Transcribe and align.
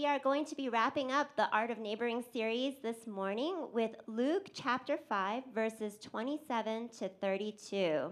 we 0.00 0.06
are 0.06 0.18
going 0.18 0.46
to 0.46 0.54
be 0.54 0.70
wrapping 0.70 1.12
up 1.12 1.28
the 1.36 1.46
Art 1.52 1.70
of 1.70 1.76
Neighboring 1.78 2.24
series 2.32 2.72
this 2.82 3.06
morning 3.06 3.66
with 3.74 3.90
Luke 4.06 4.48
chapter 4.54 4.96
5, 4.96 5.42
verses 5.54 5.98
27 5.98 6.88
to 7.00 7.10
32. 7.20 8.10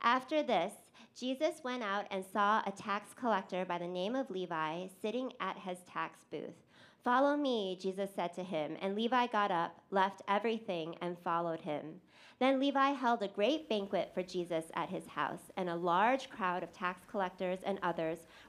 After 0.00 0.42
this, 0.42 0.72
Jesus 1.14 1.56
went 1.62 1.82
out 1.82 2.06
and 2.10 2.24
saw 2.24 2.62
a 2.64 2.72
tax 2.72 3.12
collector 3.12 3.66
by 3.66 3.76
the 3.76 3.86
name 3.86 4.16
of 4.16 4.30
Levi 4.30 4.86
sitting 5.02 5.30
at 5.40 5.58
his 5.58 5.76
tax 5.86 6.20
booth. 6.30 6.56
Follow 7.04 7.36
me, 7.36 7.78
Jesus 7.78 8.08
said 8.16 8.32
to 8.32 8.42
him, 8.42 8.78
and 8.80 8.94
Levi 8.94 9.26
got 9.26 9.50
up, 9.50 9.78
left 9.90 10.22
everything, 10.26 10.94
and 11.02 11.18
followed 11.18 11.60
him. 11.60 12.00
Then 12.38 12.58
Levi 12.58 12.92
held 12.92 13.22
a 13.22 13.28
great 13.28 13.68
banquet 13.68 14.12
for 14.14 14.22
Jesus 14.22 14.64
at 14.72 14.88
his 14.88 15.06
house, 15.06 15.50
and 15.58 15.68
a 15.68 15.76
large 15.76 16.30
crowd 16.30 16.62
of 16.62 16.72
tax 16.72 17.02
collectors 17.10 17.58
and 17.66 17.78
others 17.82 18.20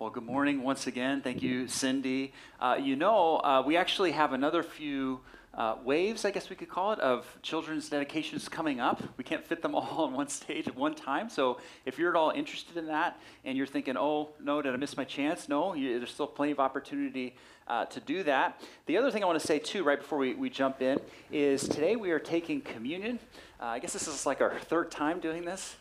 Well, 0.00 0.08
good 0.08 0.24
morning 0.24 0.62
once 0.62 0.86
again. 0.86 1.20
Thank 1.20 1.42
you, 1.42 1.68
Cindy. 1.68 2.32
Uh, 2.58 2.78
you 2.80 2.96
know, 2.96 3.36
uh, 3.36 3.62
we 3.66 3.76
actually 3.76 4.12
have 4.12 4.32
another 4.32 4.62
few 4.62 5.20
uh, 5.52 5.76
waves, 5.84 6.24
I 6.24 6.30
guess 6.30 6.48
we 6.48 6.56
could 6.56 6.70
call 6.70 6.92
it, 6.92 7.00
of 7.00 7.26
children's 7.42 7.90
dedications 7.90 8.48
coming 8.48 8.80
up. 8.80 9.02
We 9.18 9.24
can't 9.24 9.44
fit 9.44 9.60
them 9.60 9.74
all 9.74 10.06
on 10.06 10.14
one 10.14 10.28
stage 10.28 10.66
at 10.66 10.74
one 10.74 10.94
time. 10.94 11.28
So 11.28 11.58
if 11.84 11.98
you're 11.98 12.08
at 12.08 12.16
all 12.16 12.30
interested 12.30 12.78
in 12.78 12.86
that 12.86 13.20
and 13.44 13.58
you're 13.58 13.66
thinking, 13.66 13.98
oh, 13.98 14.30
no, 14.42 14.62
did 14.62 14.72
I 14.72 14.78
miss 14.78 14.96
my 14.96 15.04
chance? 15.04 15.50
No, 15.50 15.74
you, 15.74 15.98
there's 15.98 16.12
still 16.12 16.26
plenty 16.26 16.52
of 16.52 16.60
opportunity 16.60 17.36
uh, 17.68 17.84
to 17.84 18.00
do 18.00 18.22
that. 18.22 18.58
The 18.86 18.96
other 18.96 19.10
thing 19.10 19.22
I 19.22 19.26
want 19.26 19.38
to 19.38 19.46
say, 19.46 19.58
too, 19.58 19.84
right 19.84 19.98
before 19.98 20.16
we, 20.16 20.32
we 20.32 20.48
jump 20.48 20.80
in, 20.80 20.98
is 21.30 21.68
today 21.68 21.96
we 21.96 22.10
are 22.10 22.18
taking 22.18 22.62
communion. 22.62 23.18
Uh, 23.60 23.66
I 23.66 23.78
guess 23.78 23.92
this 23.92 24.08
is 24.08 24.24
like 24.24 24.40
our 24.40 24.58
third 24.60 24.90
time 24.90 25.20
doing 25.20 25.44
this. 25.44 25.76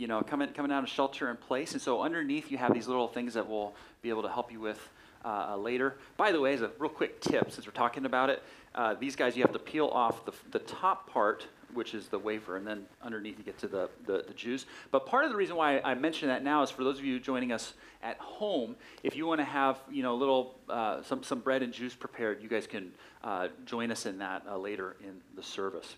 You 0.00 0.06
know, 0.06 0.22
coming, 0.22 0.48
coming 0.54 0.72
out 0.72 0.82
of 0.82 0.88
shelter 0.88 1.28
in 1.28 1.36
place. 1.36 1.72
And 1.72 1.82
so 1.82 2.00
underneath 2.00 2.50
you 2.50 2.56
have 2.56 2.72
these 2.72 2.88
little 2.88 3.06
things 3.06 3.34
that 3.34 3.46
we'll 3.46 3.74
be 4.00 4.08
able 4.08 4.22
to 4.22 4.30
help 4.30 4.50
you 4.50 4.58
with 4.58 4.80
uh, 5.26 5.54
later. 5.58 5.98
By 6.16 6.32
the 6.32 6.40
way, 6.40 6.54
as 6.54 6.62
a 6.62 6.70
real 6.78 6.90
quick 6.90 7.20
tip, 7.20 7.50
since 7.50 7.66
we're 7.66 7.72
talking 7.72 8.06
about 8.06 8.30
it, 8.30 8.42
uh, 8.74 8.94
these 8.94 9.14
guys 9.14 9.36
you 9.36 9.42
have 9.42 9.52
to 9.52 9.58
peel 9.58 9.88
off 9.88 10.24
the, 10.24 10.32
the 10.52 10.60
top 10.60 11.10
part, 11.10 11.46
which 11.74 11.92
is 11.92 12.08
the 12.08 12.18
wafer, 12.18 12.56
and 12.56 12.66
then 12.66 12.86
underneath 13.02 13.36
you 13.36 13.44
get 13.44 13.58
to 13.58 13.68
the, 13.68 13.90
the, 14.06 14.24
the 14.26 14.32
juice. 14.32 14.64
But 14.90 15.04
part 15.04 15.24
of 15.26 15.30
the 15.30 15.36
reason 15.36 15.54
why 15.54 15.80
I 15.80 15.92
mention 15.92 16.28
that 16.28 16.42
now 16.42 16.62
is 16.62 16.70
for 16.70 16.82
those 16.82 16.98
of 16.98 17.04
you 17.04 17.20
joining 17.20 17.52
us 17.52 17.74
at 18.02 18.16
home, 18.16 18.76
if 19.02 19.16
you 19.16 19.26
want 19.26 19.40
to 19.40 19.44
have 19.44 19.80
you 19.90 20.02
know 20.02 20.14
a 20.14 20.16
little 20.16 20.54
uh, 20.70 21.02
some 21.02 21.22
some 21.22 21.40
bread 21.40 21.62
and 21.62 21.74
juice 21.74 21.94
prepared, 21.94 22.42
you 22.42 22.48
guys 22.48 22.66
can 22.66 22.92
uh, 23.22 23.48
join 23.66 23.90
us 23.90 24.06
in 24.06 24.16
that 24.18 24.44
uh, 24.48 24.56
later 24.56 24.96
in 25.02 25.20
the 25.36 25.42
service. 25.42 25.96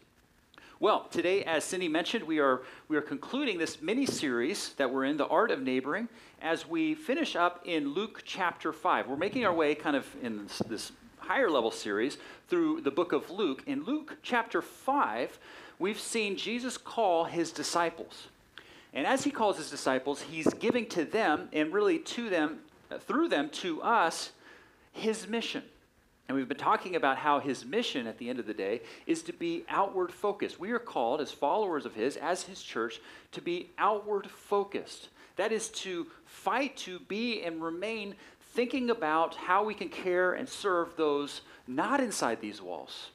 Well, 0.83 1.07
today, 1.13 1.45
as 1.45 1.63
Cindy 1.63 1.87
mentioned, 1.87 2.25
we 2.25 2.41
are, 2.41 2.63
we 2.89 2.97
are 2.97 3.03
concluding 3.03 3.57
this 3.57 3.81
mini 3.81 4.05
series 4.05 4.71
that 4.79 4.93
we're 4.93 5.05
in, 5.05 5.17
The 5.17 5.29
Art 5.29 5.53
of 5.53 5.63
Neighboring, 5.63 6.09
as 6.41 6.69
we 6.69 6.97
finish 6.97 7.37
up 7.37 7.61
in 7.65 7.95
Luke 7.95 8.23
chapter 8.25 8.73
5. 8.73 9.07
We're 9.07 9.17
making 9.17 9.47
our 9.47 9.55
way 9.55 9.77
kind 9.77 9.95
of 9.95 10.05
in 10.21 10.43
this, 10.43 10.59
this 10.67 10.93
higher 11.19 11.49
level 11.49 11.71
series 11.71 12.19
through 12.49 12.81
the 12.81 12.91
book 12.91 13.13
of 13.13 13.31
Luke. 13.31 13.63
In 13.69 13.85
Luke 13.85 14.17
chapter 14.25 14.61
5, 14.61 15.39
we've 15.79 16.01
seen 16.01 16.37
Jesus 16.37 16.77
call 16.77 17.27
his 17.27 17.53
disciples. 17.53 18.27
And 18.93 19.07
as 19.07 19.23
he 19.23 19.31
calls 19.31 19.59
his 19.59 19.71
disciples, 19.71 20.23
he's 20.23 20.53
giving 20.55 20.87
to 20.87 21.05
them, 21.05 21.49
and 21.53 21.73
really 21.73 22.01
to 22.01 22.29
them, 22.29 22.59
uh, 22.91 22.99
through 22.99 23.29
them 23.29 23.51
to 23.51 23.81
us, 23.83 24.33
his 24.91 25.29
mission. 25.29 25.63
And 26.33 26.39
we've 26.39 26.49
been 26.49 26.57
talking 26.57 26.97
about 26.97 27.19
how 27.19 27.41
his 27.41 27.67
mission 27.67 28.07
at 28.07 28.17
the 28.17 28.31
end 28.31 28.39
of 28.39 28.47
the 28.47 28.55
day 28.55 28.81
is 29.07 29.21
to 29.25 29.35
be 29.35 29.67
outward 29.69 30.11
focused. 30.11 30.59
We 30.59 30.71
are 30.71 30.79
called, 30.79 31.21
as 31.21 31.31
followers 31.31 31.85
of 31.85 31.95
his, 31.95 32.17
as 32.17 32.45
his 32.45 32.63
church, 32.63 33.03
to 33.33 33.43
be 33.43 33.69
outward 33.77 34.31
focused. 34.31 35.11
That 35.37 35.53
is 35.53 35.69
to 35.69 36.07
fight 36.25 36.75
to 36.79 37.01
be 37.01 37.43
and 37.43 37.63
remain 37.63 38.15
thinking 38.55 38.89
about 38.89 39.35
how 39.35 39.63
we 39.63 39.75
can 39.75 39.91
care 39.91 40.33
and 40.33 40.49
serve 40.49 40.97
those 40.97 41.43
not 41.67 42.01
inside 42.01 42.41
these 42.41 42.63
walls 42.63 43.11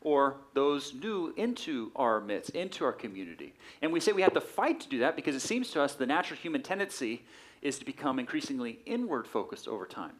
or 0.00 0.36
those 0.54 0.94
new 0.94 1.34
into 1.36 1.92
our 1.94 2.22
midst, 2.22 2.48
into 2.52 2.86
our 2.86 2.92
community. 2.94 3.52
And 3.82 3.92
we 3.92 4.00
say 4.00 4.12
we 4.12 4.22
have 4.22 4.32
to 4.32 4.40
fight 4.40 4.80
to 4.80 4.88
do 4.88 5.00
that 5.00 5.14
because 5.14 5.34
it 5.34 5.40
seems 5.40 5.70
to 5.72 5.82
us 5.82 5.92
the 5.92 6.06
natural 6.06 6.40
human 6.40 6.62
tendency 6.62 7.26
is 7.60 7.78
to 7.80 7.84
become 7.84 8.18
increasingly 8.18 8.78
inward 8.86 9.26
focused 9.26 9.68
over 9.68 9.84
time. 9.84 10.12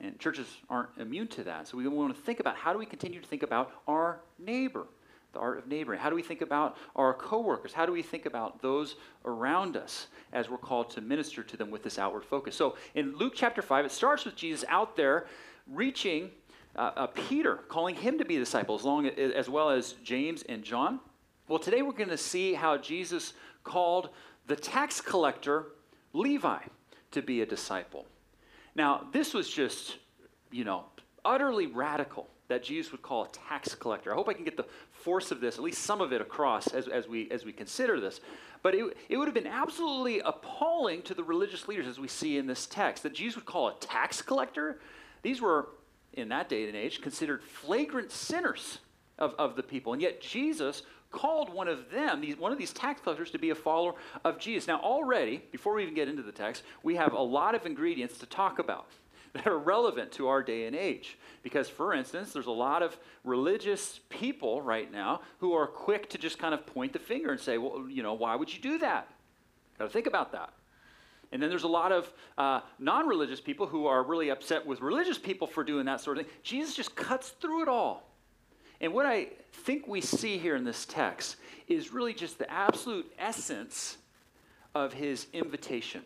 And 0.00 0.18
churches 0.18 0.46
aren't 0.68 0.88
immune 0.98 1.28
to 1.28 1.44
that. 1.44 1.68
So 1.68 1.76
we 1.76 1.86
want 1.86 2.14
to 2.14 2.22
think 2.22 2.40
about 2.40 2.56
how 2.56 2.72
do 2.72 2.78
we 2.78 2.86
continue 2.86 3.20
to 3.20 3.26
think 3.26 3.42
about 3.42 3.72
our 3.86 4.20
neighbor, 4.38 4.86
the 5.32 5.38
art 5.38 5.58
of 5.58 5.66
neighboring? 5.66 6.00
How 6.00 6.08
do 6.08 6.16
we 6.16 6.22
think 6.22 6.40
about 6.40 6.76
our 6.96 7.12
coworkers? 7.12 7.72
How 7.72 7.84
do 7.84 7.92
we 7.92 8.02
think 8.02 8.24
about 8.24 8.62
those 8.62 8.96
around 9.24 9.76
us 9.76 10.06
as 10.32 10.48
we're 10.48 10.58
called 10.58 10.90
to 10.90 11.00
minister 11.00 11.42
to 11.42 11.56
them 11.56 11.70
with 11.70 11.82
this 11.82 11.98
outward 11.98 12.24
focus? 12.24 12.56
So 12.56 12.76
in 12.94 13.16
Luke 13.16 13.34
chapter 13.36 13.60
5, 13.60 13.84
it 13.84 13.92
starts 13.92 14.24
with 14.24 14.36
Jesus 14.36 14.64
out 14.68 14.96
there 14.96 15.26
reaching 15.66 16.30
uh, 16.76 16.92
uh, 16.96 17.06
Peter, 17.08 17.56
calling 17.68 17.94
him 17.94 18.18
to 18.18 18.24
be 18.24 18.36
a 18.36 18.38
disciple, 18.38 18.74
as, 18.76 18.84
long 18.84 19.06
as, 19.06 19.32
as 19.32 19.48
well 19.48 19.70
as 19.70 19.94
James 20.04 20.44
and 20.48 20.62
John. 20.62 21.00
Well, 21.48 21.58
today 21.58 21.82
we're 21.82 21.92
going 21.92 22.10
to 22.10 22.16
see 22.16 22.54
how 22.54 22.78
Jesus 22.78 23.32
called 23.64 24.10
the 24.46 24.56
tax 24.56 25.00
collector 25.00 25.66
Levi 26.12 26.58
to 27.10 27.22
be 27.22 27.42
a 27.42 27.46
disciple. 27.46 28.06
Now, 28.74 29.06
this 29.12 29.34
was 29.34 29.48
just, 29.48 29.96
you 30.50 30.64
know, 30.64 30.84
utterly 31.24 31.66
radical 31.66 32.28
that 32.48 32.64
Jesus 32.64 32.90
would 32.90 33.02
call 33.02 33.24
a 33.24 33.28
tax 33.28 33.74
collector. 33.74 34.12
I 34.12 34.16
hope 34.16 34.28
I 34.28 34.32
can 34.32 34.44
get 34.44 34.56
the 34.56 34.66
force 34.90 35.30
of 35.30 35.40
this, 35.40 35.56
at 35.56 35.62
least 35.62 35.82
some 35.82 36.00
of 36.00 36.12
it 36.12 36.20
across 36.20 36.66
as, 36.68 36.88
as, 36.88 37.06
we, 37.06 37.30
as 37.30 37.44
we 37.44 37.52
consider 37.52 38.00
this. 38.00 38.20
But 38.62 38.74
it, 38.74 38.96
it 39.08 39.16
would 39.16 39.28
have 39.28 39.34
been 39.34 39.46
absolutely 39.46 40.20
appalling 40.20 41.02
to 41.02 41.14
the 41.14 41.22
religious 41.22 41.68
leaders, 41.68 41.86
as 41.86 41.98
we 41.98 42.08
see 42.08 42.38
in 42.38 42.46
this 42.46 42.66
text, 42.66 43.04
that 43.04 43.14
Jesus 43.14 43.36
would 43.36 43.46
call 43.46 43.68
a 43.68 43.74
tax 43.74 44.20
collector. 44.20 44.80
These 45.22 45.40
were, 45.40 45.68
in 46.12 46.28
that 46.30 46.48
day 46.48 46.66
and 46.66 46.76
age, 46.76 47.00
considered 47.00 47.42
flagrant 47.42 48.10
sinners 48.10 48.78
of, 49.18 49.34
of 49.38 49.54
the 49.54 49.62
people. 49.62 49.92
And 49.92 50.02
yet 50.02 50.20
Jesus 50.20 50.82
called 51.10 51.52
one 51.52 51.68
of 51.68 51.90
them, 51.90 52.20
these, 52.20 52.38
one 52.38 52.52
of 52.52 52.58
these 52.58 52.72
tax 52.72 53.00
collectors, 53.00 53.30
to 53.32 53.38
be 53.38 53.50
a 53.50 53.54
follower 53.54 53.94
of 54.24 54.38
Jesus. 54.38 54.68
Now, 54.68 54.80
already, 54.80 55.42
before 55.50 55.74
we 55.74 55.82
even 55.82 55.94
get 55.94 56.08
into 56.08 56.22
the 56.22 56.32
text, 56.32 56.62
we 56.82 56.96
have 56.96 57.12
a 57.12 57.20
lot 57.20 57.54
of 57.54 57.66
ingredients 57.66 58.18
to 58.18 58.26
talk 58.26 58.58
about 58.58 58.86
that 59.32 59.46
are 59.46 59.58
relevant 59.58 60.12
to 60.12 60.28
our 60.28 60.42
day 60.42 60.66
and 60.66 60.76
age. 60.76 61.18
Because, 61.42 61.68
for 61.68 61.94
instance, 61.94 62.32
there's 62.32 62.46
a 62.46 62.52
lot 62.52 62.82
of 62.82 62.96
religious 63.24 64.00
people 64.08 64.62
right 64.62 64.90
now 64.90 65.20
who 65.38 65.52
are 65.52 65.66
quick 65.66 66.08
to 66.10 66.18
just 66.18 66.38
kind 66.38 66.54
of 66.54 66.66
point 66.66 66.92
the 66.92 66.98
finger 66.98 67.30
and 67.30 67.40
say, 67.40 67.58
well, 67.58 67.86
you 67.88 68.02
know, 68.02 68.14
why 68.14 68.36
would 68.36 68.52
you 68.52 68.60
do 68.60 68.78
that? 68.78 69.08
Got 69.78 69.86
to 69.86 69.90
think 69.90 70.06
about 70.06 70.32
that. 70.32 70.52
And 71.32 71.40
then 71.40 71.48
there's 71.48 71.62
a 71.62 71.68
lot 71.68 71.92
of 71.92 72.12
uh, 72.38 72.60
non 72.78 73.06
religious 73.06 73.40
people 73.40 73.66
who 73.66 73.86
are 73.86 74.02
really 74.02 74.30
upset 74.30 74.66
with 74.66 74.80
religious 74.80 75.18
people 75.18 75.46
for 75.46 75.62
doing 75.62 75.86
that 75.86 76.00
sort 76.00 76.18
of 76.18 76.26
thing. 76.26 76.34
Jesus 76.42 76.74
just 76.74 76.96
cuts 76.96 77.30
through 77.40 77.62
it 77.62 77.68
all 77.68 78.10
and 78.80 78.92
what 78.92 79.06
I 79.06 79.28
think 79.52 79.86
we 79.86 80.00
see 80.00 80.38
here 80.38 80.56
in 80.56 80.64
this 80.64 80.84
text 80.84 81.36
is 81.68 81.92
really 81.92 82.14
just 82.14 82.38
the 82.38 82.50
absolute 82.50 83.10
essence 83.18 83.98
of 84.74 84.92
his 84.92 85.26
invitation, 85.32 86.02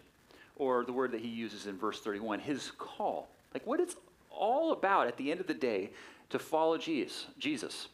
or 0.56 0.84
the 0.84 0.92
word 0.92 1.12
that 1.12 1.20
he 1.20 1.28
uses 1.28 1.66
in 1.66 1.76
verse 1.76 2.00
31, 2.00 2.40
his 2.40 2.72
call. 2.78 3.28
Like 3.52 3.66
what 3.66 3.80
it's 3.80 3.96
all 4.30 4.72
about 4.72 5.06
at 5.06 5.16
the 5.16 5.30
end 5.30 5.40
of 5.40 5.46
the 5.46 5.54
day 5.54 5.90
to 6.30 6.38
follow 6.38 6.78
Jesus. 6.78 7.26
Jesus. 7.38 7.88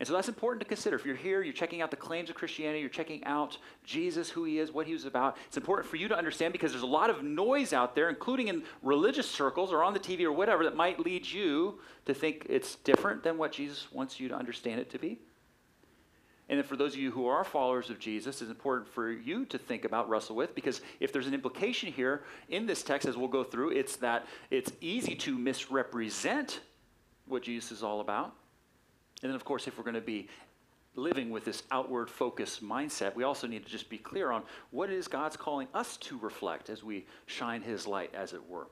And 0.00 0.06
so 0.06 0.12
that's 0.12 0.28
important 0.28 0.60
to 0.60 0.66
consider. 0.66 0.96
If 0.96 1.06
you're 1.06 1.14
here, 1.14 1.42
you're 1.42 1.52
checking 1.52 1.80
out 1.80 1.90
the 1.90 1.96
claims 1.96 2.28
of 2.28 2.36
Christianity, 2.36 2.80
you're 2.80 2.88
checking 2.88 3.22
out 3.24 3.58
Jesus, 3.84 4.28
who 4.28 4.44
he 4.44 4.58
is, 4.58 4.72
what 4.72 4.86
he 4.86 4.92
was 4.92 5.04
about. 5.04 5.36
It's 5.46 5.56
important 5.56 5.88
for 5.88 5.96
you 5.96 6.08
to 6.08 6.16
understand 6.16 6.52
because 6.52 6.72
there's 6.72 6.82
a 6.82 6.86
lot 6.86 7.10
of 7.10 7.22
noise 7.22 7.72
out 7.72 7.94
there, 7.94 8.08
including 8.08 8.48
in 8.48 8.64
religious 8.82 9.30
circles 9.30 9.72
or 9.72 9.84
on 9.84 9.94
the 9.94 10.00
TV 10.00 10.24
or 10.24 10.32
whatever, 10.32 10.64
that 10.64 10.76
might 10.76 10.98
lead 10.98 11.26
you 11.26 11.78
to 12.06 12.14
think 12.14 12.46
it's 12.48 12.76
different 12.76 13.22
than 13.22 13.38
what 13.38 13.52
Jesus 13.52 13.90
wants 13.92 14.18
you 14.18 14.28
to 14.28 14.34
understand 14.34 14.80
it 14.80 14.90
to 14.90 14.98
be. 14.98 15.20
And 16.48 16.58
then 16.58 16.66
for 16.66 16.76
those 16.76 16.92
of 16.92 17.00
you 17.00 17.10
who 17.10 17.26
are 17.26 17.42
followers 17.42 17.88
of 17.88 17.98
Jesus, 17.98 18.42
it's 18.42 18.50
important 18.50 18.86
for 18.88 19.10
you 19.10 19.46
to 19.46 19.56
think 19.56 19.86
about, 19.86 20.10
wrestle 20.10 20.36
with, 20.36 20.54
because 20.54 20.82
if 21.00 21.10
there's 21.10 21.26
an 21.26 21.32
implication 21.32 21.90
here 21.90 22.24
in 22.50 22.66
this 22.66 22.82
text, 22.82 23.08
as 23.08 23.16
we'll 23.16 23.28
go 23.28 23.44
through, 23.44 23.70
it's 23.70 23.96
that 23.96 24.26
it's 24.50 24.72
easy 24.82 25.14
to 25.14 25.38
misrepresent 25.38 26.60
what 27.26 27.42
Jesus 27.42 27.72
is 27.72 27.82
all 27.82 28.00
about 28.00 28.34
and 29.24 29.30
then, 29.30 29.36
of 29.36 29.44
course, 29.46 29.66
if 29.66 29.78
we're 29.78 29.84
going 29.84 29.94
to 29.94 30.02
be 30.02 30.28
living 30.96 31.30
with 31.30 31.46
this 31.46 31.62
outward 31.70 32.10
focus 32.10 32.60
mindset, 32.62 33.14
we 33.14 33.24
also 33.24 33.46
need 33.46 33.64
to 33.64 33.72
just 33.72 33.88
be 33.88 33.96
clear 33.96 34.30
on 34.30 34.42
what 34.70 34.90
it 34.90 34.96
is 34.96 35.08
God's 35.08 35.34
calling 35.34 35.66
us 35.72 35.96
to 35.96 36.18
reflect 36.18 36.68
as 36.68 36.84
we 36.84 37.06
shine 37.24 37.62
His 37.62 37.86
light, 37.86 38.14
as 38.14 38.34
it 38.34 38.46
were. 38.46 38.66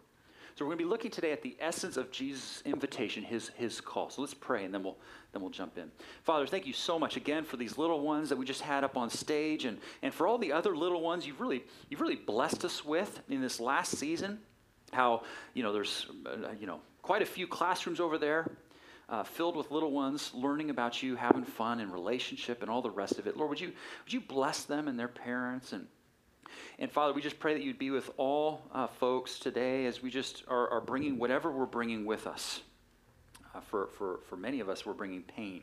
So 0.55 0.67
we're 0.67 0.73
going 0.73 0.79
to 0.81 0.85
be 0.85 0.91
looking 0.91 1.11
today 1.11 1.33
at 1.33 1.41
the 1.41 1.57
essence 1.59 1.97
of 1.97 2.11
Jesus' 2.11 2.63
invitation, 2.67 3.23
his, 3.23 3.49
his 3.57 3.81
call. 3.81 4.11
So 4.11 4.21
let's 4.21 4.35
pray 4.35 4.67
and 4.67 4.75
then 4.75 4.83
we'll, 4.83 4.99
then 5.33 5.41
we'll 5.41 5.51
jump 5.51 5.79
in. 5.79 5.91
Father, 6.25 6.47
thank 6.47 6.67
you 6.67 6.75
so 6.75 6.99
much 6.99 7.17
again 7.17 7.45
for 7.45 7.57
these 7.57 7.79
little 7.79 8.01
ones 8.01 8.29
that 8.29 8.37
we 8.37 8.45
just 8.45 8.61
had 8.61 8.85
up 8.85 8.99
on 8.99 9.09
stage 9.09 9.65
and, 9.65 9.79
and 10.03 10.13
for 10.13 10.27
all 10.27 10.37
the 10.37 10.53
other 10.53 10.77
little 10.77 11.01
ones 11.01 11.27
you've 11.27 11.41
really, 11.41 11.65
you've 11.89 12.03
really 12.03 12.17
blessed 12.17 12.67
us 12.67 12.85
with 12.85 13.23
in 13.31 13.41
this 13.41 13.59
last 13.59 13.97
season. 13.97 14.39
How, 14.93 15.23
you 15.55 15.63
know, 15.63 15.73
there's, 15.73 16.05
uh, 16.27 16.49
you 16.61 16.67
know, 16.67 16.81
quite 17.01 17.23
a 17.23 17.27
few 17.27 17.47
classrooms 17.47 17.99
over 17.99 18.19
there 18.19 18.51
uh, 19.13 19.23
filled 19.23 19.55
with 19.55 19.71
little 19.71 19.93
ones 19.93 20.31
learning 20.33 20.71
about 20.71 21.03
you, 21.03 21.15
having 21.17 21.45
fun 21.45 21.81
and 21.81 21.93
relationship 21.93 22.63
and 22.63 22.71
all 22.71 22.81
the 22.81 22.91
rest 22.91 23.19
of 23.19 23.27
it. 23.27 23.37
Lord, 23.37 23.51
would 23.51 23.61
you, 23.61 23.73
would 24.05 24.13
you 24.13 24.23
bless 24.23 24.65
them 24.65 24.89
and 24.89 24.99
their 24.99 25.07
parents 25.07 25.73
and 25.73 25.87
and 26.79 26.91
Father, 26.91 27.15
we 27.15 27.23
just 27.23 27.39
pray 27.39 27.55
that 27.55 27.63
you'd 27.63 27.79
be 27.79 27.91
with 27.91 28.11
all 28.19 28.61
uh, 28.73 28.87
folks 28.87 29.39
today 29.39 29.87
as 29.87 30.03
we 30.03 30.11
just 30.11 30.45
are, 30.49 30.69
are, 30.69 30.83
bringing 30.83 31.19
whatever 31.19 31.51
we're 31.51 31.65
bringing 31.65 32.05
with 32.05 32.27
us. 32.27 32.61
Uh, 33.55 33.61
for, 33.61 33.87
for, 33.87 34.21
for 34.29 34.37
many 34.37 34.61
of 34.61 34.69
us, 34.69 34.85
we're 34.85 34.93
bringing 34.93 35.23
pain 35.23 35.63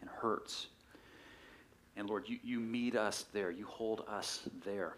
and 0.00 0.10
hurts. 0.10 0.66
And 1.96 2.08
Lord, 2.08 2.28
you, 2.28 2.38
you 2.42 2.58
meet 2.58 2.96
us 2.96 3.26
there, 3.32 3.52
you 3.52 3.64
hold 3.66 4.04
us 4.08 4.40
there. 4.64 4.96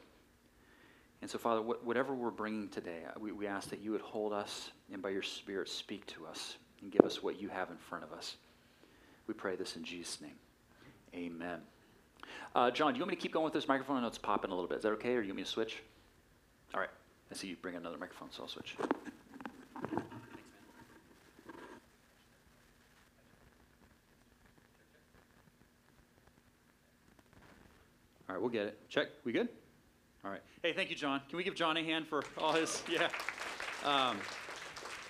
And 1.20 1.30
so, 1.30 1.36
Father, 1.36 1.60
wh- 1.60 1.86
whatever 1.86 2.14
we're 2.14 2.30
bringing 2.30 2.68
today, 2.68 3.02
we, 3.18 3.32
we 3.32 3.46
ask 3.46 3.68
that 3.68 3.80
you 3.80 3.92
would 3.92 4.00
hold 4.00 4.32
us 4.32 4.70
and 4.90 5.02
by 5.02 5.10
your 5.10 5.22
Spirit 5.22 5.68
speak 5.68 6.06
to 6.06 6.26
us 6.26 6.56
and 6.86 6.92
give 6.92 7.04
us 7.04 7.20
what 7.20 7.40
you 7.40 7.48
have 7.48 7.68
in 7.70 7.76
front 7.76 8.04
of 8.04 8.12
us. 8.12 8.36
We 9.26 9.34
pray 9.34 9.56
this 9.56 9.74
in 9.74 9.82
Jesus' 9.82 10.20
name. 10.20 10.36
Amen. 11.12 11.58
Uh, 12.54 12.70
John, 12.70 12.92
do 12.92 12.98
you 12.98 13.02
want 13.02 13.10
me 13.10 13.16
to 13.16 13.20
keep 13.20 13.32
going 13.32 13.42
with 13.42 13.52
this 13.52 13.66
microphone? 13.66 13.96
I 13.96 14.02
know 14.02 14.06
it's 14.06 14.18
popping 14.18 14.52
a 14.52 14.54
little 14.54 14.68
bit. 14.68 14.78
Is 14.78 14.84
that 14.84 14.92
okay, 14.92 15.14
or 15.14 15.20
do 15.20 15.26
you 15.26 15.32
want 15.32 15.38
me 15.38 15.42
to 15.42 15.48
switch? 15.48 15.82
All 16.74 16.80
right. 16.80 16.90
I 17.28 17.34
see 17.34 17.48
you 17.48 17.56
bring 17.56 17.74
another 17.74 17.98
microphone, 17.98 18.28
so 18.30 18.44
I'll 18.44 18.48
switch. 18.48 18.76
All 28.28 28.34
right, 28.34 28.40
we'll 28.40 28.48
get 28.50 28.66
it. 28.66 28.88
Check. 28.88 29.08
We 29.24 29.32
good? 29.32 29.48
All 30.24 30.30
right. 30.30 30.42
Hey, 30.62 30.72
thank 30.72 30.90
you, 30.90 30.94
John. 30.96 31.20
Can 31.28 31.36
we 31.36 31.42
give 31.42 31.56
John 31.56 31.76
a 31.76 31.82
hand 31.82 32.06
for 32.06 32.22
all 32.38 32.52
his? 32.52 32.84
Yeah. 32.88 33.08
Um, 33.84 34.18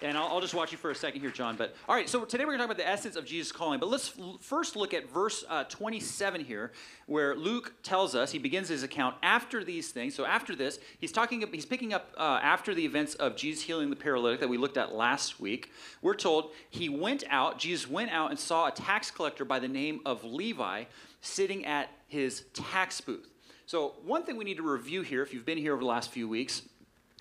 and 0.02 0.16
I'll, 0.16 0.28
I'll, 0.28 0.40
just 0.40 0.54
watch 0.54 0.72
you 0.72 0.78
for 0.78 0.90
a 0.90 0.94
second 0.94 1.20
here, 1.20 1.30
John. 1.30 1.56
But 1.56 1.74
all 1.88 1.94
right, 1.94 2.08
so 2.08 2.24
today 2.24 2.44
we're 2.44 2.56
going 2.56 2.58
to 2.58 2.66
talk 2.66 2.76
about 2.76 2.84
the 2.84 2.88
essence 2.88 3.16
of 3.16 3.24
Jesus' 3.24 3.52
calling. 3.52 3.80
But 3.80 3.88
let's 3.88 4.12
first 4.40 4.76
look 4.76 4.94
at 4.94 5.10
verse 5.10 5.44
uh, 5.48 5.64
27 5.64 6.44
here, 6.44 6.72
where 7.06 7.34
Luke 7.34 7.74
tells 7.82 8.14
us 8.14 8.32
he 8.32 8.38
begins 8.38 8.68
his 8.68 8.82
account 8.82 9.16
after 9.22 9.64
these 9.64 9.90
things. 9.90 10.14
So 10.14 10.24
after 10.24 10.54
this, 10.54 10.78
he's 10.98 11.12
talking. 11.12 11.44
He's 11.52 11.66
picking 11.66 11.92
up 11.92 12.12
uh, 12.16 12.40
after 12.42 12.74
the 12.74 12.84
events 12.84 13.14
of 13.14 13.36
Jesus 13.36 13.64
healing 13.64 13.90
the 13.90 13.96
paralytic 13.96 14.40
that 14.40 14.48
we 14.48 14.58
looked 14.58 14.76
at 14.76 14.94
last 14.94 15.40
week. 15.40 15.72
We're 16.02 16.14
told 16.14 16.52
he 16.70 16.88
went 16.88 17.24
out. 17.30 17.58
Jesus 17.58 17.88
went 17.88 18.10
out 18.10 18.30
and 18.30 18.38
saw 18.38 18.68
a 18.68 18.70
tax 18.70 19.10
collector 19.10 19.44
by 19.44 19.58
the 19.58 19.68
name 19.68 20.00
of 20.04 20.24
Levi 20.24 20.84
sitting 21.20 21.64
at 21.64 21.90
his 22.06 22.44
tax 22.52 23.00
booth. 23.00 23.28
So 23.66 23.94
one 24.04 24.22
thing 24.22 24.36
we 24.36 24.44
need 24.44 24.58
to 24.58 24.62
review 24.62 25.02
here, 25.02 25.22
if 25.22 25.34
you've 25.34 25.44
been 25.44 25.58
here 25.58 25.72
over 25.72 25.82
the 25.82 25.88
last 25.88 26.12
few 26.12 26.28
weeks, 26.28 26.62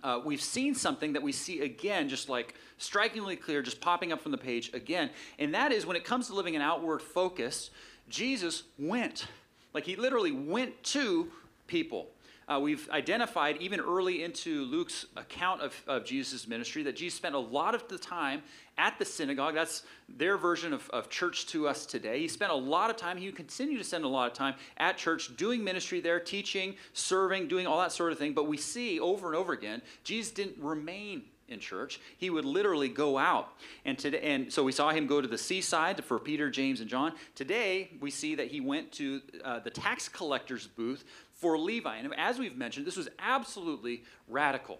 uh, 0.05 0.21
we've 0.23 0.41
seen 0.41 0.75
something 0.75 1.13
that 1.13 1.23
we 1.23 1.31
see 1.31 1.61
again, 1.61 2.07
just 2.07 2.29
like 2.29 2.53
strikingly 2.77 3.35
clear, 3.35 3.63
just 3.63 3.81
popping 3.81 4.13
up 4.13 4.21
from 4.21 4.31
the 4.31 4.37
page 4.37 4.71
again. 4.71 5.09
And 5.39 5.55
that 5.55 5.71
is 5.71 5.83
when 5.83 5.97
it 5.97 6.03
comes 6.03 6.27
to 6.27 6.35
living 6.35 6.55
an 6.55 6.61
outward 6.61 7.01
focus, 7.01 7.71
Jesus 8.07 8.63
went. 8.77 9.25
Like 9.73 9.83
he 9.83 9.95
literally 9.95 10.31
went 10.31 10.83
to 10.83 11.31
people. 11.65 12.11
Uh, 12.47 12.59
we've 12.59 12.87
identified 12.91 13.57
even 13.59 13.79
early 13.79 14.23
into 14.23 14.65
Luke's 14.65 15.05
account 15.17 15.61
of, 15.61 15.73
of 15.87 16.05
Jesus' 16.05 16.47
ministry 16.47 16.83
that 16.83 16.95
Jesus 16.95 17.17
spent 17.17 17.33
a 17.33 17.39
lot 17.39 17.73
of 17.73 17.87
the 17.87 17.97
time 17.97 18.43
at 18.77 18.99
the 18.99 19.05
synagogue. 19.05 19.55
That's 19.55 19.83
their 20.07 20.37
version 20.37 20.71
of, 20.71 20.87
of 20.91 21.09
church 21.09 21.47
to 21.47 21.67
us 21.67 21.87
today. 21.87 22.19
He 22.19 22.27
spent 22.27 22.51
a 22.51 22.55
lot 22.55 22.91
of 22.91 22.97
time, 22.97 23.17
he 23.17 23.25
would 23.25 23.35
continue 23.35 23.79
to 23.79 23.83
spend 23.83 24.03
a 24.03 24.07
lot 24.07 24.29
of 24.29 24.33
time 24.33 24.53
at 24.77 24.97
church 24.97 25.35
doing 25.37 25.63
ministry 25.63 26.01
there, 26.01 26.19
teaching, 26.19 26.75
serving, 26.93 27.47
doing 27.47 27.65
all 27.65 27.79
that 27.79 27.91
sort 27.91 28.11
of 28.11 28.19
thing. 28.19 28.33
But 28.33 28.47
we 28.47 28.57
see 28.57 28.99
over 28.99 29.27
and 29.27 29.35
over 29.35 29.53
again, 29.53 29.81
Jesus 30.03 30.31
didn't 30.31 30.57
remain 30.59 31.23
in 31.47 31.59
church. 31.59 31.99
He 32.17 32.29
would 32.29 32.45
literally 32.45 32.89
go 32.89 33.17
out. 33.17 33.53
And 33.85 33.97
today 33.97 34.19
and 34.21 34.51
so 34.51 34.63
we 34.63 34.71
saw 34.71 34.89
him 34.89 35.05
go 35.07 35.21
to 35.21 35.27
the 35.27 35.37
seaside 35.37 36.03
for 36.03 36.19
Peter, 36.19 36.49
James, 36.49 36.81
and 36.81 36.89
John. 36.89 37.13
Today 37.35 37.91
we 37.99 38.09
see 38.09 38.35
that 38.35 38.47
he 38.47 38.61
went 38.61 38.91
to 38.93 39.21
uh, 39.43 39.59
the 39.59 39.69
tax 39.69 40.09
collector's 40.09 40.67
booth 40.67 41.03
for 41.45 41.59
Levi. 41.59 41.97
And 41.97 42.11
as 42.17 42.39
we've 42.39 42.57
mentioned, 42.57 42.87
this 42.87 42.97
was 42.97 43.07
absolutely 43.19 44.01
radical. 44.27 44.79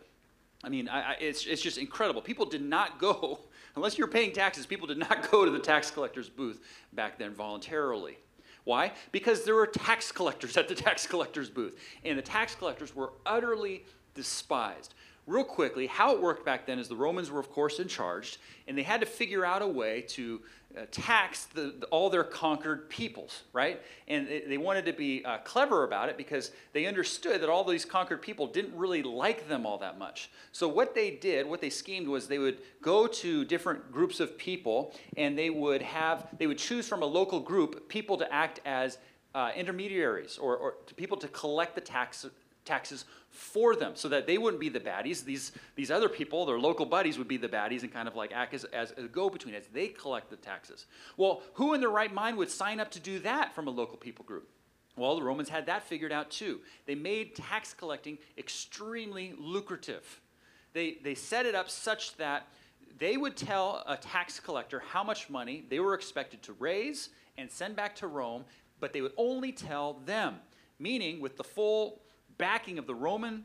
I 0.63 0.69
mean, 0.69 0.89
I, 0.89 1.11
I, 1.11 1.15
it's, 1.19 1.45
it's 1.45 1.61
just 1.61 1.77
incredible. 1.77 2.23
People 2.23 2.47
did 2.47 2.63
not 2.63 2.97
go, 2.97 3.37
unless 3.75 3.99
you're 3.99 4.07
paying 4.07 4.31
taxes, 4.31 4.65
people 4.65 4.87
did 4.87 4.97
not 4.97 5.29
go 5.31 5.45
to 5.45 5.51
the 5.51 5.59
tax 5.59 5.91
collector's 5.91 6.27
booth 6.27 6.59
back 6.91 7.19
then 7.19 7.35
voluntarily. 7.35 8.17
Why? 8.63 8.93
Because 9.11 9.43
there 9.43 9.53
were 9.53 9.67
tax 9.67 10.11
collectors 10.11 10.57
at 10.57 10.67
the 10.67 10.73
tax 10.73 11.05
collector's 11.05 11.51
booth, 11.51 11.77
and 12.03 12.17
the 12.17 12.23
tax 12.23 12.55
collectors 12.55 12.95
were 12.95 13.13
utterly 13.27 13.85
despised 14.15 14.95
real 15.27 15.43
quickly, 15.43 15.87
how 15.87 16.13
it 16.13 16.21
worked 16.21 16.45
back 16.45 16.65
then 16.67 16.77
is 16.77 16.87
the 16.87 16.95
Romans 16.95 17.31
were, 17.31 17.39
of 17.39 17.51
course, 17.51 17.79
in 17.79 17.87
charge, 17.87 18.39
and 18.67 18.77
they 18.77 18.83
had 18.83 18.99
to 18.99 19.05
figure 19.05 19.43
out 19.43 19.61
a 19.61 19.67
way 19.67 20.01
to 20.01 20.41
uh, 20.77 20.81
tax 20.91 21.45
the, 21.45 21.73
the, 21.79 21.85
all 21.87 22.09
their 22.09 22.23
conquered 22.23 22.89
peoples, 22.89 23.43
right? 23.53 23.81
And 24.07 24.27
they, 24.27 24.41
they 24.41 24.57
wanted 24.57 24.85
to 24.85 24.93
be 24.93 25.23
uh, 25.25 25.37
clever 25.39 25.83
about 25.83 26.09
it 26.09 26.17
because 26.17 26.51
they 26.73 26.85
understood 26.85 27.41
that 27.41 27.49
all 27.49 27.63
these 27.63 27.85
conquered 27.85 28.21
people 28.21 28.45
didn't 28.45 28.75
really 28.75 29.01
like 29.01 29.47
them 29.47 29.65
all 29.65 29.77
that 29.79 29.97
much. 29.97 30.29
So, 30.51 30.67
what 30.67 30.93
they 30.93 31.11
did, 31.11 31.47
what 31.47 31.61
they 31.61 31.69
schemed 31.69 32.07
was 32.07 32.27
they 32.27 32.39
would 32.39 32.59
go 32.81 33.07
to 33.07 33.45
different 33.45 33.91
groups 33.91 34.19
of 34.19 34.37
people 34.37 34.93
and 35.17 35.37
they 35.37 35.49
would 35.49 35.81
have, 35.81 36.27
they 36.37 36.45
would 36.45 36.59
choose 36.59 36.87
from 36.87 37.01
a 37.01 37.05
local 37.05 37.39
group 37.39 37.87
people 37.89 38.17
to 38.17 38.31
act 38.33 38.59
as 38.65 38.97
uh, 39.33 39.51
intermediaries 39.55 40.37
or, 40.37 40.55
or 40.55 40.75
to 40.85 40.95
people 40.95 41.17
to 41.17 41.27
collect 41.29 41.75
the 41.75 41.81
tax, 41.81 42.25
taxes 42.65 43.05
for 43.29 43.75
them 43.75 43.93
so 43.95 44.09
that 44.09 44.27
they 44.27 44.37
wouldn't 44.37 44.59
be 44.59 44.69
the 44.69 44.79
baddies. 44.79 45.23
These, 45.23 45.51
these 45.75 45.91
other 45.91 46.09
people, 46.09 46.45
their 46.45 46.59
local 46.59 46.85
buddies, 46.85 47.17
would 47.17 47.27
be 47.27 47.37
the 47.37 47.49
baddies 47.49 47.83
and 47.83 47.93
kind 47.93 48.07
of 48.07 48.15
like 48.15 48.31
act 48.33 48.53
as, 48.53 48.63
as 48.65 48.91
a 48.97 49.03
go 49.03 49.29
between 49.29 49.53
as 49.55 49.67
they 49.67 49.89
collect 49.89 50.29
the 50.29 50.37
taxes. 50.37 50.85
Well, 51.17 51.41
who 51.53 51.73
in 51.73 51.81
their 51.81 51.89
right 51.89 52.13
mind 52.13 52.37
would 52.37 52.49
sign 52.49 52.79
up 52.79 52.91
to 52.91 52.99
do 52.99 53.19
that 53.19 53.53
from 53.53 53.67
a 53.67 53.71
local 53.71 53.97
people 53.97 54.25
group? 54.25 54.49
Well, 54.97 55.15
the 55.15 55.23
Romans 55.23 55.49
had 55.49 55.65
that 55.65 55.83
figured 55.83 56.11
out 56.11 56.31
too. 56.31 56.61
They 56.85 56.95
made 56.95 57.35
tax 57.35 57.73
collecting 57.73 58.17
extremely 58.37 59.33
lucrative. 59.37 60.21
They, 60.73 60.97
they 61.03 61.15
set 61.15 61.45
it 61.45 61.55
up 61.55 61.69
such 61.69 62.15
that 62.17 62.47
they 62.97 63.17
would 63.17 63.35
tell 63.35 63.83
a 63.87 63.97
tax 63.97 64.39
collector 64.39 64.81
how 64.87 65.03
much 65.03 65.29
money 65.29 65.65
they 65.69 65.79
were 65.81 65.93
expected 65.93 66.41
to 66.43 66.53
raise 66.53 67.09
and 67.37 67.51
send 67.51 67.75
back 67.75 67.95
to 67.97 68.07
Rome, 68.07 68.45
but 68.79 68.93
they 68.93 69.01
would 69.01 69.11
only 69.17 69.51
tell 69.51 69.95
them, 70.05 70.35
meaning 70.79 71.19
with 71.19 71.35
the 71.35 71.43
full 71.43 72.01
backing 72.37 72.77
of 72.77 72.87
the 72.87 72.95
Roman 72.95 73.43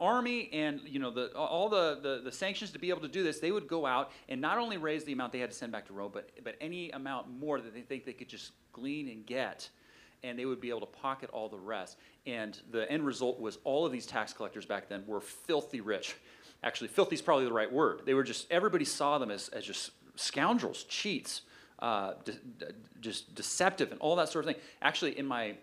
army 0.00 0.48
and 0.52 0.80
you 0.86 0.98
know 0.98 1.10
the, 1.10 1.30
all 1.36 1.68
the, 1.68 1.98
the, 2.02 2.22
the, 2.24 2.32
sanctions 2.32 2.70
to 2.70 2.78
be 2.78 2.88
able 2.88 3.02
to 3.02 3.08
do 3.08 3.22
this, 3.22 3.38
they 3.38 3.52
would 3.52 3.68
go 3.68 3.84
out 3.84 4.10
and 4.28 4.40
not 4.40 4.56
only 4.56 4.78
raise 4.78 5.04
the 5.04 5.12
amount 5.12 5.32
they 5.32 5.38
had 5.38 5.50
to 5.50 5.56
send 5.56 5.70
back 5.70 5.86
to 5.86 5.92
Rome, 5.92 6.10
but, 6.12 6.30
but 6.42 6.56
any 6.60 6.90
amount 6.90 7.30
more 7.30 7.60
that 7.60 7.74
they 7.74 7.82
think 7.82 8.06
they 8.06 8.14
could 8.14 8.28
just 8.28 8.52
glean 8.72 9.08
and 9.08 9.26
get. 9.26 9.68
And 10.22 10.38
they 10.38 10.44
would 10.44 10.60
be 10.60 10.68
able 10.68 10.80
to 10.80 10.86
pocket 10.86 11.30
all 11.32 11.48
the 11.48 11.58
rest. 11.58 11.96
And 12.26 12.58
the 12.70 12.90
end 12.92 13.06
result 13.06 13.40
was 13.40 13.58
all 13.64 13.86
of 13.86 13.92
these 13.92 14.04
tax 14.04 14.34
collectors 14.34 14.66
back 14.66 14.86
then 14.86 15.02
were 15.06 15.22
filthy 15.22 15.80
rich. 15.80 16.14
Actually, 16.62 16.88
filthy 16.88 17.14
is 17.14 17.22
probably 17.22 17.46
the 17.46 17.52
right 17.52 17.72
word. 17.72 18.02
They 18.04 18.12
were 18.12 18.22
just, 18.22 18.46
everybody 18.50 18.84
saw 18.84 19.18
them 19.18 19.30
as, 19.30 19.48
as 19.48 19.64
just 19.64 19.92
scoundrels, 20.16 20.84
cheats, 20.84 21.40
uh, 21.78 22.14
de- 22.24 22.32
de- 22.32 22.72
just 23.00 23.34
deceptive, 23.34 23.92
and 23.92 24.00
all 24.00 24.16
that 24.16 24.28
sort 24.28 24.44
of 24.44 24.52
thing. 24.52 24.62
Actually, 24.82 25.18
in 25.18 25.24
my, 25.24 25.54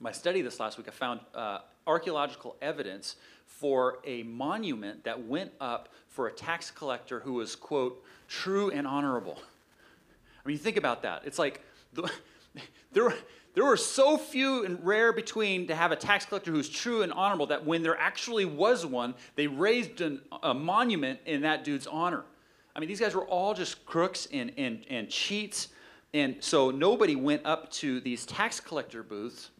my 0.00 0.12
study 0.12 0.40
this 0.40 0.58
last 0.58 0.78
week, 0.78 0.88
I 0.88 0.92
found 0.92 1.20
uh, 1.34 1.58
archaeological 1.90 2.56
evidence 2.62 3.16
for 3.44 3.98
a 4.04 4.22
monument 4.22 5.02
that 5.04 5.26
went 5.26 5.50
up 5.60 5.88
for 6.08 6.28
a 6.28 6.32
tax 6.32 6.70
collector 6.70 7.20
who 7.20 7.34
was, 7.34 7.56
quote, 7.56 8.02
true 8.28 8.70
and 8.70 8.86
honorable. 8.86 9.38
I 10.44 10.48
mean, 10.48 10.56
think 10.56 10.76
about 10.76 11.02
that. 11.02 11.22
It's 11.26 11.38
like 11.38 11.60
the, 11.92 12.10
there, 12.92 13.12
there 13.54 13.64
were 13.64 13.76
so 13.76 14.16
few 14.16 14.64
and 14.64 14.84
rare 14.86 15.12
between 15.12 15.66
to 15.66 15.74
have 15.74 15.90
a 15.90 15.96
tax 15.96 16.24
collector 16.24 16.52
who's 16.52 16.68
true 16.68 17.02
and 17.02 17.12
honorable 17.12 17.46
that 17.46 17.66
when 17.66 17.82
there 17.82 17.98
actually 17.98 18.44
was 18.44 18.86
one, 18.86 19.14
they 19.34 19.48
raised 19.48 20.00
an, 20.00 20.20
a 20.44 20.54
monument 20.54 21.18
in 21.26 21.42
that 21.42 21.64
dude's 21.64 21.88
honor. 21.88 22.24
I 22.74 22.80
mean, 22.80 22.88
these 22.88 23.00
guys 23.00 23.14
were 23.14 23.26
all 23.26 23.52
just 23.52 23.84
crooks 23.84 24.28
and, 24.32 24.52
and, 24.56 24.84
and 24.88 25.08
cheats. 25.10 25.68
And 26.14 26.36
so 26.38 26.70
nobody 26.70 27.16
went 27.16 27.44
up 27.44 27.70
to 27.72 28.00
these 28.00 28.24
tax 28.26 28.60
collector 28.60 29.02
booths 29.02 29.50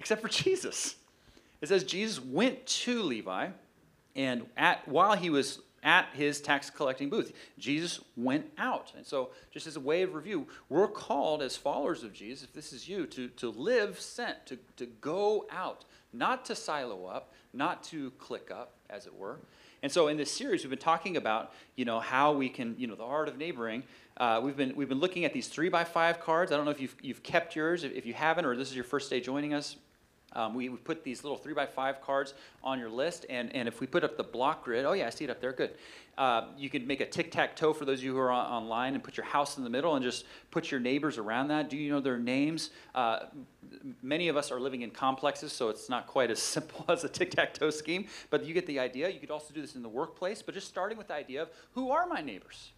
except 0.00 0.22
for 0.22 0.28
Jesus. 0.44 0.96
It 1.62 1.68
says 1.68 1.84
Jesus 1.84 2.20
went 2.20 2.66
to 2.66 3.02
Levi, 3.02 3.48
and 4.16 4.46
at, 4.56 4.86
while 4.86 5.16
he 5.16 5.30
was 5.30 5.60
at 5.84 6.08
his 6.12 6.40
tax 6.40 6.70
collecting 6.70 7.08
booth, 7.08 7.32
Jesus 7.58 8.00
went 8.16 8.46
out. 8.58 8.92
And 8.96 9.06
so, 9.06 9.30
just 9.52 9.66
as 9.66 9.76
a 9.76 9.80
way 9.80 10.02
of 10.02 10.14
review, 10.14 10.46
we're 10.68 10.88
called 10.88 11.40
as 11.40 11.56
followers 11.56 12.02
of 12.02 12.12
Jesus, 12.12 12.44
if 12.44 12.52
this 12.52 12.72
is 12.72 12.88
you, 12.88 13.06
to, 13.06 13.28
to 13.28 13.50
live 13.50 13.98
sent, 14.00 14.44
to, 14.46 14.58
to 14.76 14.86
go 14.86 15.46
out, 15.50 15.84
not 16.12 16.44
to 16.46 16.54
silo 16.54 17.06
up, 17.06 17.32
not 17.52 17.82
to 17.84 18.10
clique 18.12 18.50
up, 18.50 18.74
as 18.90 19.06
it 19.06 19.14
were. 19.14 19.38
And 19.84 19.90
so 19.90 20.08
in 20.08 20.16
this 20.16 20.30
series, 20.30 20.62
we've 20.62 20.70
been 20.70 20.78
talking 20.78 21.16
about, 21.16 21.52
you 21.74 21.84
know, 21.84 21.98
how 21.98 22.32
we 22.32 22.48
can, 22.48 22.76
you 22.78 22.86
know, 22.86 22.94
the 22.94 23.04
art 23.04 23.28
of 23.28 23.36
neighboring. 23.36 23.82
Uh, 24.16 24.40
we've 24.42 24.56
been 24.56 24.76
we've 24.76 24.88
been 24.88 25.00
looking 25.00 25.24
at 25.24 25.32
these 25.32 25.48
three 25.48 25.68
by 25.68 25.82
five 25.82 26.20
cards. 26.20 26.52
I 26.52 26.56
don't 26.56 26.64
know 26.64 26.70
if 26.70 26.80
you've 26.80 26.94
you've 27.02 27.22
kept 27.22 27.56
yours. 27.56 27.82
If, 27.82 27.92
if 27.92 28.06
you 28.06 28.14
haven't, 28.14 28.44
or 28.44 28.56
this 28.56 28.68
is 28.68 28.76
your 28.76 28.84
first 28.84 29.10
day 29.10 29.20
joining 29.20 29.54
us, 29.54 29.76
um, 30.34 30.54
we, 30.54 30.68
we 30.68 30.76
put 30.76 31.04
these 31.04 31.22
little 31.22 31.36
three 31.36 31.54
by 31.54 31.66
five 31.66 32.00
cards 32.00 32.34
on 32.62 32.78
your 32.78 32.90
list, 32.90 33.26
and, 33.28 33.54
and 33.54 33.68
if 33.68 33.80
we 33.80 33.86
put 33.86 34.04
up 34.04 34.16
the 34.16 34.24
block 34.24 34.64
grid, 34.64 34.84
oh 34.84 34.92
yeah, 34.92 35.06
I 35.06 35.10
see 35.10 35.24
it 35.24 35.30
up 35.30 35.40
there, 35.40 35.52
good. 35.52 35.74
Uh, 36.18 36.48
you 36.58 36.68
can 36.68 36.86
make 36.86 37.00
a 37.00 37.06
tic 37.06 37.30
tac 37.30 37.56
toe 37.56 37.72
for 37.72 37.86
those 37.86 38.00
of 38.00 38.04
you 38.04 38.12
who 38.12 38.18
are 38.18 38.30
on, 38.30 38.44
online 38.44 38.94
and 38.94 39.02
put 39.02 39.16
your 39.16 39.24
house 39.24 39.56
in 39.56 39.64
the 39.64 39.70
middle 39.70 39.94
and 39.94 40.04
just 40.04 40.26
put 40.50 40.70
your 40.70 40.78
neighbors 40.78 41.16
around 41.16 41.48
that. 41.48 41.70
Do 41.70 41.76
you 41.76 41.90
know 41.90 42.00
their 42.00 42.18
names? 42.18 42.70
Uh, 42.94 43.20
many 44.02 44.28
of 44.28 44.36
us 44.36 44.50
are 44.50 44.60
living 44.60 44.82
in 44.82 44.90
complexes, 44.90 45.52
so 45.52 45.70
it's 45.70 45.88
not 45.88 46.06
quite 46.06 46.30
as 46.30 46.38
simple 46.42 46.84
as 46.88 47.04
a 47.04 47.08
tic 47.08 47.30
tac 47.30 47.54
toe 47.54 47.70
scheme, 47.70 48.06
but 48.30 48.44
you 48.44 48.52
get 48.52 48.66
the 48.66 48.78
idea. 48.78 49.08
You 49.08 49.20
could 49.20 49.30
also 49.30 49.54
do 49.54 49.60
this 49.60 49.74
in 49.74 49.82
the 49.82 49.88
workplace, 49.88 50.42
but 50.42 50.54
just 50.54 50.68
starting 50.68 50.98
with 50.98 51.08
the 51.08 51.14
idea 51.14 51.42
of 51.42 51.50
who 51.72 51.90
are 51.90 52.06
my 52.06 52.20
neighbors? 52.20 52.72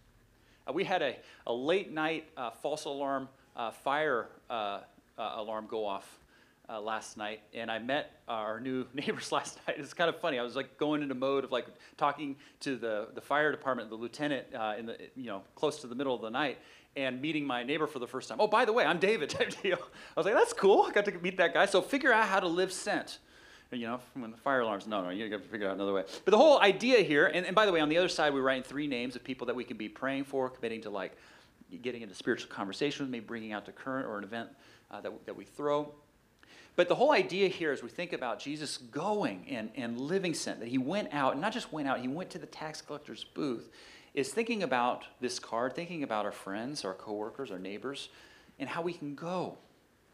Uh, 0.67 0.73
we 0.73 0.83
had 0.83 1.01
a, 1.01 1.15
a 1.45 1.53
late 1.53 1.91
night 1.91 2.27
uh, 2.37 2.51
false 2.51 2.85
alarm 2.85 3.27
uh, 3.55 3.71
fire 3.71 4.29
uh, 4.49 4.79
alarm 5.17 5.65
go 5.69 5.85
off 5.85 6.19
uh, 6.69 6.81
last 6.81 7.17
night, 7.17 7.41
and 7.53 7.69
I 7.69 7.79
met 7.79 8.21
our 8.27 8.59
new 8.59 8.85
neighbors 8.93 9.31
last 9.31 9.59
night. 9.67 9.77
It's 9.79 9.93
kind 9.93 10.09
of 10.09 10.19
funny. 10.19 10.39
I 10.39 10.43
was 10.43 10.55
like 10.55 10.77
going 10.77 11.01
into 11.01 11.15
mode 11.15 11.43
of 11.43 11.51
like 11.51 11.67
talking 11.97 12.35
to 12.61 12.75
the, 12.75 13.07
the 13.13 13.21
fire 13.21 13.51
department, 13.51 13.89
the 13.89 13.95
lieutenant, 13.95 14.47
uh, 14.53 14.75
in 14.77 14.85
the 14.85 14.97
you 15.15 15.27
know 15.27 15.43
close 15.55 15.79
to 15.81 15.87
the 15.87 15.95
middle 15.95 16.15
of 16.15 16.21
the 16.21 16.29
night, 16.29 16.57
and 16.95 17.21
meeting 17.21 17.45
my 17.45 17.63
neighbor 17.63 17.87
for 17.87 17.99
the 17.99 18.07
first 18.07 18.29
time. 18.29 18.37
Oh, 18.39 18.47
by 18.47 18.65
the 18.65 18.73
way, 18.73 18.85
I'm 18.85 18.99
David. 18.99 19.29
Type 19.31 19.61
deal. 19.61 19.77
I 20.15 20.19
was 20.19 20.25
like, 20.25 20.35
that's 20.35 20.53
cool. 20.53 20.85
I 20.87 20.91
got 20.91 21.05
to 21.05 21.11
meet 21.19 21.37
that 21.37 21.53
guy. 21.53 21.65
So 21.65 21.81
figure 21.81 22.11
out 22.11 22.27
how 22.27 22.39
to 22.39 22.47
live 22.47 22.71
sent. 22.71 23.19
You 23.71 23.87
know, 23.87 23.99
when 24.13 24.31
the 24.31 24.37
fire 24.37 24.61
alarms, 24.61 24.87
no, 24.87 25.03
no, 25.03 25.09
you 25.09 25.27
got 25.27 25.41
to 25.41 25.49
figure 25.49 25.67
out 25.67 25.73
another 25.73 25.91
way. 25.91 26.03
But 26.23 26.31
the 26.31 26.37
whole 26.37 26.61
idea 26.61 26.99
here, 26.99 27.25
and, 27.25 27.45
and 27.45 27.55
by 27.55 27.65
the 27.65 27.71
way, 27.71 27.81
on 27.81 27.89
the 27.89 27.97
other 27.97 28.07
side, 28.07 28.33
we're 28.33 28.43
writing 28.43 28.63
three 28.63 28.87
names 28.87 29.15
of 29.15 29.23
people 29.23 29.47
that 29.47 29.55
we 29.55 29.63
can 29.63 29.75
be 29.75 29.89
praying 29.89 30.25
for, 30.25 30.49
committing 30.49 30.81
to 30.81 30.89
like 30.91 31.17
getting 31.81 32.03
into 32.03 32.13
spiritual 32.13 32.49
conversation 32.49 33.05
with 33.05 33.11
me, 33.11 33.19
bringing 33.19 33.51
out 33.51 33.65
to 33.65 33.71
current 33.71 34.07
or 34.07 34.17
an 34.17 34.23
event 34.23 34.49
uh, 34.91 35.01
that, 35.01 35.25
that 35.25 35.35
we 35.35 35.45
throw. 35.45 35.91
But 36.75 36.89
the 36.89 36.95
whole 36.95 37.11
idea 37.11 37.47
here, 37.47 37.71
as 37.71 37.81
we 37.81 37.89
think 37.89 38.11
about 38.11 38.39
Jesus 38.39 38.77
going 38.77 39.45
and, 39.49 39.69
and 39.75 39.99
living 39.99 40.33
sent, 40.33 40.59
that 40.59 40.67
he 40.67 40.77
went 40.77 41.13
out, 41.13 41.33
and 41.33 41.41
not 41.41 41.53
just 41.53 41.71
went 41.71 41.87
out, 41.87 41.99
he 41.99 42.07
went 42.07 42.29
to 42.31 42.39
the 42.39 42.47
tax 42.47 42.81
collector's 42.81 43.23
booth, 43.23 43.69
is 44.13 44.29
thinking 44.29 44.63
about 44.63 45.05
this 45.21 45.39
card, 45.39 45.73
thinking 45.73 46.03
about 46.03 46.25
our 46.25 46.31
friends, 46.31 46.83
our 46.83 46.93
coworkers, 46.93 47.51
our 47.51 47.59
neighbors, 47.59 48.09
and 48.59 48.69
how 48.69 48.81
we 48.81 48.93
can 48.93 49.15
go, 49.15 49.57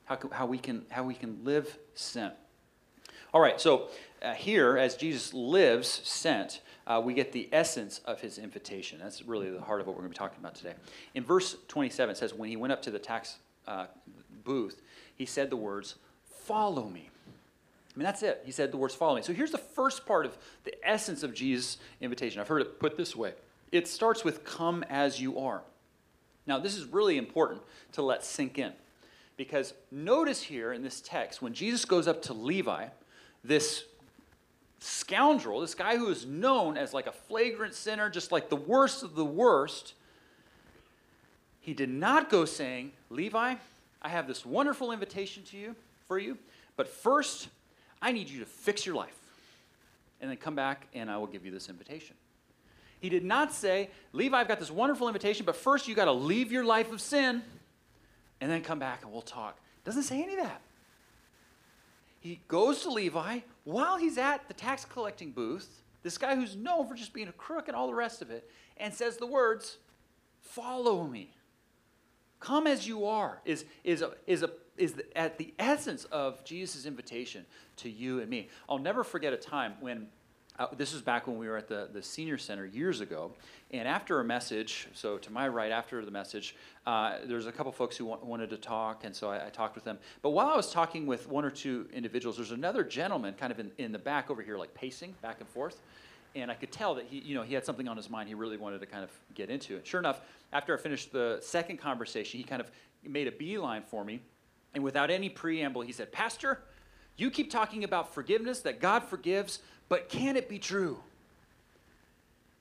how, 0.05 0.19
how, 0.31 0.45
we, 0.45 0.57
can, 0.57 0.85
how 0.89 1.03
we 1.03 1.13
can 1.13 1.43
live 1.43 1.77
sent. 1.95 2.33
All 3.33 3.41
right, 3.41 3.61
so 3.61 3.87
uh, 4.21 4.33
here, 4.33 4.77
as 4.77 4.95
Jesus 4.95 5.33
lives 5.33 5.87
sent, 5.87 6.61
uh, 6.85 7.01
we 7.03 7.13
get 7.13 7.31
the 7.31 7.47
essence 7.51 8.01
of 8.05 8.19
his 8.19 8.37
invitation. 8.37 8.99
That's 9.01 9.23
really 9.23 9.49
the 9.49 9.61
heart 9.61 9.81
of 9.81 9.87
what 9.87 9.95
we're 9.95 10.01
going 10.01 10.13
to 10.13 10.19
be 10.19 10.23
talking 10.23 10.39
about 10.39 10.55
today. 10.55 10.73
In 11.15 11.23
verse 11.23 11.55
27, 11.67 12.11
it 12.11 12.17
says, 12.17 12.33
When 12.33 12.49
he 12.49 12.55
went 12.55 12.73
up 12.73 12.81
to 12.83 12.91
the 12.91 12.99
tax 12.99 13.37
uh, 13.67 13.85
booth, 14.43 14.81
he 15.15 15.25
said 15.25 15.49
the 15.49 15.55
words, 15.55 15.95
follow 16.51 16.89
me. 16.89 17.09
I 17.95 17.99
mean, 17.99 18.03
that's 18.03 18.23
it. 18.23 18.41
He 18.45 18.51
said 18.51 18.71
the 18.71 18.77
words 18.77 18.93
follow 18.93 19.15
me. 19.15 19.21
So 19.21 19.33
here's 19.33 19.51
the 19.51 19.57
first 19.57 20.05
part 20.05 20.25
of 20.25 20.37
the 20.65 20.73
essence 20.83 21.23
of 21.23 21.33
Jesus' 21.33 21.77
invitation. 22.01 22.41
I've 22.41 22.47
heard 22.49 22.61
it 22.61 22.79
put 22.79 22.97
this 22.97 23.15
way 23.15 23.33
it 23.71 23.87
starts 23.87 24.25
with 24.25 24.43
come 24.43 24.83
as 24.89 25.21
you 25.21 25.39
are. 25.39 25.61
Now, 26.45 26.59
this 26.59 26.75
is 26.75 26.85
really 26.85 27.17
important 27.17 27.61
to 27.93 28.01
let 28.01 28.25
sink 28.25 28.57
in 28.57 28.73
because 29.37 29.73
notice 29.91 30.41
here 30.41 30.73
in 30.73 30.83
this 30.83 30.99
text, 30.99 31.41
when 31.41 31.53
Jesus 31.53 31.85
goes 31.85 32.05
up 32.05 32.21
to 32.23 32.33
Levi, 32.33 32.87
this 33.45 33.85
scoundrel, 34.79 35.61
this 35.61 35.73
guy 35.73 35.95
who 35.95 36.09
is 36.09 36.25
known 36.25 36.75
as 36.77 36.93
like 36.93 37.07
a 37.07 37.13
flagrant 37.13 37.73
sinner, 37.73 38.09
just 38.09 38.33
like 38.33 38.49
the 38.49 38.57
worst 38.57 39.03
of 39.03 39.15
the 39.15 39.23
worst, 39.23 39.93
he 41.61 41.73
did 41.73 41.89
not 41.89 42.29
go 42.29 42.43
saying, 42.43 42.91
Levi, 43.09 43.55
I 44.01 44.09
have 44.09 44.27
this 44.27 44.45
wonderful 44.45 44.91
invitation 44.91 45.43
to 45.43 45.57
you 45.57 45.75
for 46.11 46.19
you. 46.19 46.37
But 46.75 46.89
first, 46.89 47.47
I 48.01 48.11
need 48.11 48.27
you 48.27 48.41
to 48.41 48.45
fix 48.45 48.85
your 48.85 48.95
life. 48.95 49.17
And 50.19 50.29
then 50.29 50.35
come 50.35 50.55
back 50.55 50.87
and 50.93 51.09
I 51.09 51.15
will 51.15 51.25
give 51.25 51.45
you 51.45 51.51
this 51.51 51.69
invitation. 51.69 52.17
He 52.99 53.07
did 53.07 53.23
not 53.23 53.53
say, 53.53 53.89
Levi, 54.11 54.37
I've 54.37 54.49
got 54.49 54.59
this 54.59 54.69
wonderful 54.69 55.07
invitation, 55.07 55.45
but 55.45 55.55
first 55.55 55.87
you 55.87 55.95
got 55.95 56.05
to 56.05 56.11
leave 56.11 56.51
your 56.51 56.65
life 56.65 56.91
of 56.91 56.99
sin 56.99 57.41
and 58.41 58.51
then 58.51 58.61
come 58.61 58.77
back 58.77 59.03
and 59.03 59.11
we'll 59.13 59.21
talk. 59.21 59.57
Doesn't 59.85 60.03
say 60.03 60.21
any 60.21 60.33
of 60.33 60.41
that. 60.41 60.59
He 62.19 62.41
goes 62.49 62.81
to 62.81 62.89
Levi 62.89 63.39
while 63.63 63.95
he's 63.95 64.17
at 64.17 64.49
the 64.49 64.53
tax 64.53 64.83
collecting 64.83 65.31
booth, 65.31 65.81
this 66.03 66.17
guy 66.17 66.35
who's 66.35 66.57
known 66.57 66.89
for 66.89 66.93
just 66.93 67.13
being 67.13 67.29
a 67.29 67.33
crook 67.33 67.69
and 67.69 67.77
all 67.77 67.87
the 67.87 67.95
rest 67.95 68.21
of 68.21 68.29
it, 68.31 68.51
and 68.75 68.93
says 68.93 69.15
the 69.15 69.27
words, 69.27 69.77
Follow 70.41 71.07
me. 71.07 71.33
Come 72.41 72.67
as 72.67 72.85
you 72.85 73.05
are, 73.05 73.39
is, 73.45 73.63
is, 73.85 74.01
a, 74.01 74.11
is 74.27 74.43
a 74.43 74.49
is 74.81 74.95
at 75.15 75.37
the 75.37 75.53
essence 75.59 76.05
of 76.05 76.43
Jesus' 76.43 76.85
invitation 76.85 77.45
to 77.77 77.89
you 77.89 78.19
and 78.19 78.29
me. 78.29 78.49
I'll 78.67 78.79
never 78.79 79.03
forget 79.03 79.31
a 79.31 79.37
time 79.37 79.73
when 79.79 80.07
uh, 80.59 80.67
this 80.75 80.91
was 80.91 81.01
back 81.01 81.27
when 81.27 81.37
we 81.37 81.47
were 81.47 81.57
at 81.57 81.67
the, 81.67 81.87
the 81.93 82.01
senior 82.01 82.37
center 82.37 82.65
years 82.65 82.99
ago. 82.99 83.31
And 83.71 83.87
after 83.87 84.19
a 84.19 84.23
message, 84.23 84.87
so 84.93 85.17
to 85.19 85.31
my 85.31 85.47
right 85.47 85.71
after 85.71 86.03
the 86.03 86.11
message, 86.11 86.55
uh, 86.85 87.19
there 87.25 87.37
was 87.37 87.47
a 87.47 87.51
couple 87.51 87.71
folks 87.71 87.95
who 87.95 88.05
wa- 88.05 88.19
wanted 88.21 88.49
to 88.49 88.57
talk, 88.57 89.05
and 89.05 89.15
so 89.15 89.29
I, 89.29 89.47
I, 89.47 89.49
talked 89.49 89.75
with 89.75 89.85
them. 89.85 89.97
But 90.21 90.31
while 90.31 90.47
I 90.47 90.55
was 90.55 90.71
talking 90.71 91.05
with 91.05 91.29
one 91.29 91.45
or 91.45 91.51
two 91.51 91.87
individuals, 91.93 92.35
there's 92.35 92.51
another 92.51 92.83
gentleman 92.83 93.33
kind 93.35 93.51
of 93.51 93.59
in, 93.59 93.71
in 93.77 93.91
the 93.91 93.99
back 93.99 94.29
over 94.29 94.41
here, 94.41 94.57
like 94.57 94.73
pacing 94.73 95.15
back 95.21 95.37
and 95.39 95.47
forth. 95.47 95.79
And 96.35 96.51
I 96.51 96.55
could 96.55 96.71
tell 96.71 96.95
that 96.95 97.05
he, 97.09 97.19
you 97.19 97.35
know, 97.35 97.43
he 97.43 97.53
had 97.53 97.65
something 97.65 97.87
on 97.87 97.97
his 97.97 98.09
mind 98.09 98.27
he 98.27 98.35
really 98.35 98.57
wanted 98.57 98.81
to 98.81 98.85
kind 98.85 99.03
of 99.03 99.11
get 99.35 99.49
into. 99.49 99.77
And 99.77 99.85
sure 99.85 99.99
enough, 99.99 100.21
after 100.53 100.77
I 100.77 100.81
finished 100.81 101.11
the 101.11 101.39
second 101.41 101.77
conversation, 101.77 102.39
he 102.39 102.43
kind 102.43 102.61
of 102.61 102.71
made 103.03 103.27
a 103.27 103.31
beeline 103.31 103.83
for 103.83 104.03
me 104.03 104.21
and 104.73 104.83
without 104.83 105.09
any 105.09 105.29
preamble, 105.29 105.81
he 105.81 105.91
said, 105.91 106.11
Pastor, 106.11 106.59
you 107.17 107.29
keep 107.29 107.51
talking 107.51 107.83
about 107.83 108.13
forgiveness, 108.13 108.61
that 108.61 108.79
God 108.79 109.03
forgives, 109.03 109.59
but 109.89 110.09
can 110.09 110.37
it 110.37 110.47
be 110.47 110.59
true? 110.59 110.97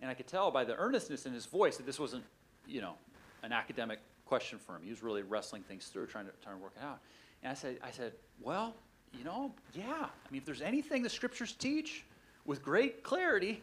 And 0.00 0.10
I 0.10 0.14
could 0.14 0.26
tell 0.26 0.50
by 0.50 0.64
the 0.64 0.76
earnestness 0.76 1.26
in 1.26 1.32
his 1.32 1.46
voice 1.46 1.76
that 1.76 1.86
this 1.86 1.98
wasn't, 1.98 2.24
you 2.66 2.80
know, 2.80 2.94
an 3.42 3.52
academic 3.52 4.00
question 4.26 4.58
for 4.58 4.76
him. 4.76 4.82
He 4.82 4.90
was 4.90 5.02
really 5.02 5.22
wrestling 5.22 5.62
things 5.62 5.86
through, 5.86 6.06
trying 6.06 6.26
to, 6.26 6.32
trying 6.42 6.56
to 6.56 6.62
work 6.62 6.72
it 6.76 6.84
out. 6.84 6.98
And 7.42 7.50
I 7.50 7.54
said, 7.54 7.78
I 7.82 7.90
said, 7.90 8.12
well, 8.40 8.74
you 9.16 9.24
know, 9.24 9.52
yeah. 9.74 10.06
I 10.06 10.30
mean, 10.30 10.40
if 10.40 10.44
there's 10.44 10.62
anything 10.62 11.02
the 11.02 11.08
scriptures 11.08 11.52
teach 11.52 12.04
with 12.44 12.62
great 12.62 13.02
clarity, 13.02 13.60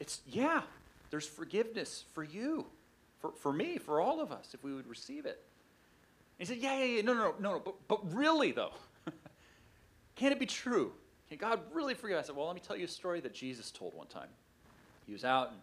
it's, 0.00 0.20
yeah, 0.26 0.62
there's 1.10 1.26
forgiveness 1.26 2.04
for 2.12 2.24
you, 2.24 2.66
for, 3.20 3.32
for 3.32 3.52
me, 3.52 3.78
for 3.78 4.00
all 4.00 4.20
of 4.20 4.32
us, 4.32 4.50
if 4.52 4.64
we 4.64 4.74
would 4.74 4.86
receive 4.86 5.26
it. 5.26 5.42
He 6.38 6.44
said, 6.44 6.58
Yeah, 6.58 6.78
yeah, 6.78 6.84
yeah, 6.84 7.02
no, 7.02 7.14
no, 7.14 7.34
no, 7.38 7.52
no, 7.52 7.62
but, 7.64 7.74
but 7.88 8.14
really, 8.14 8.52
though, 8.52 8.72
can 10.16 10.32
it 10.32 10.38
be 10.38 10.46
true? 10.46 10.92
Can 11.28 11.38
God 11.38 11.60
really 11.72 11.94
forgive? 11.94 12.18
I 12.18 12.22
said, 12.22 12.36
Well, 12.36 12.46
let 12.46 12.54
me 12.54 12.62
tell 12.64 12.76
you 12.76 12.84
a 12.84 12.88
story 12.88 13.20
that 13.20 13.34
Jesus 13.34 13.70
told 13.70 13.94
one 13.94 14.06
time. 14.06 14.28
He 15.06 15.12
was 15.12 15.24
out 15.24 15.48
and 15.50 15.58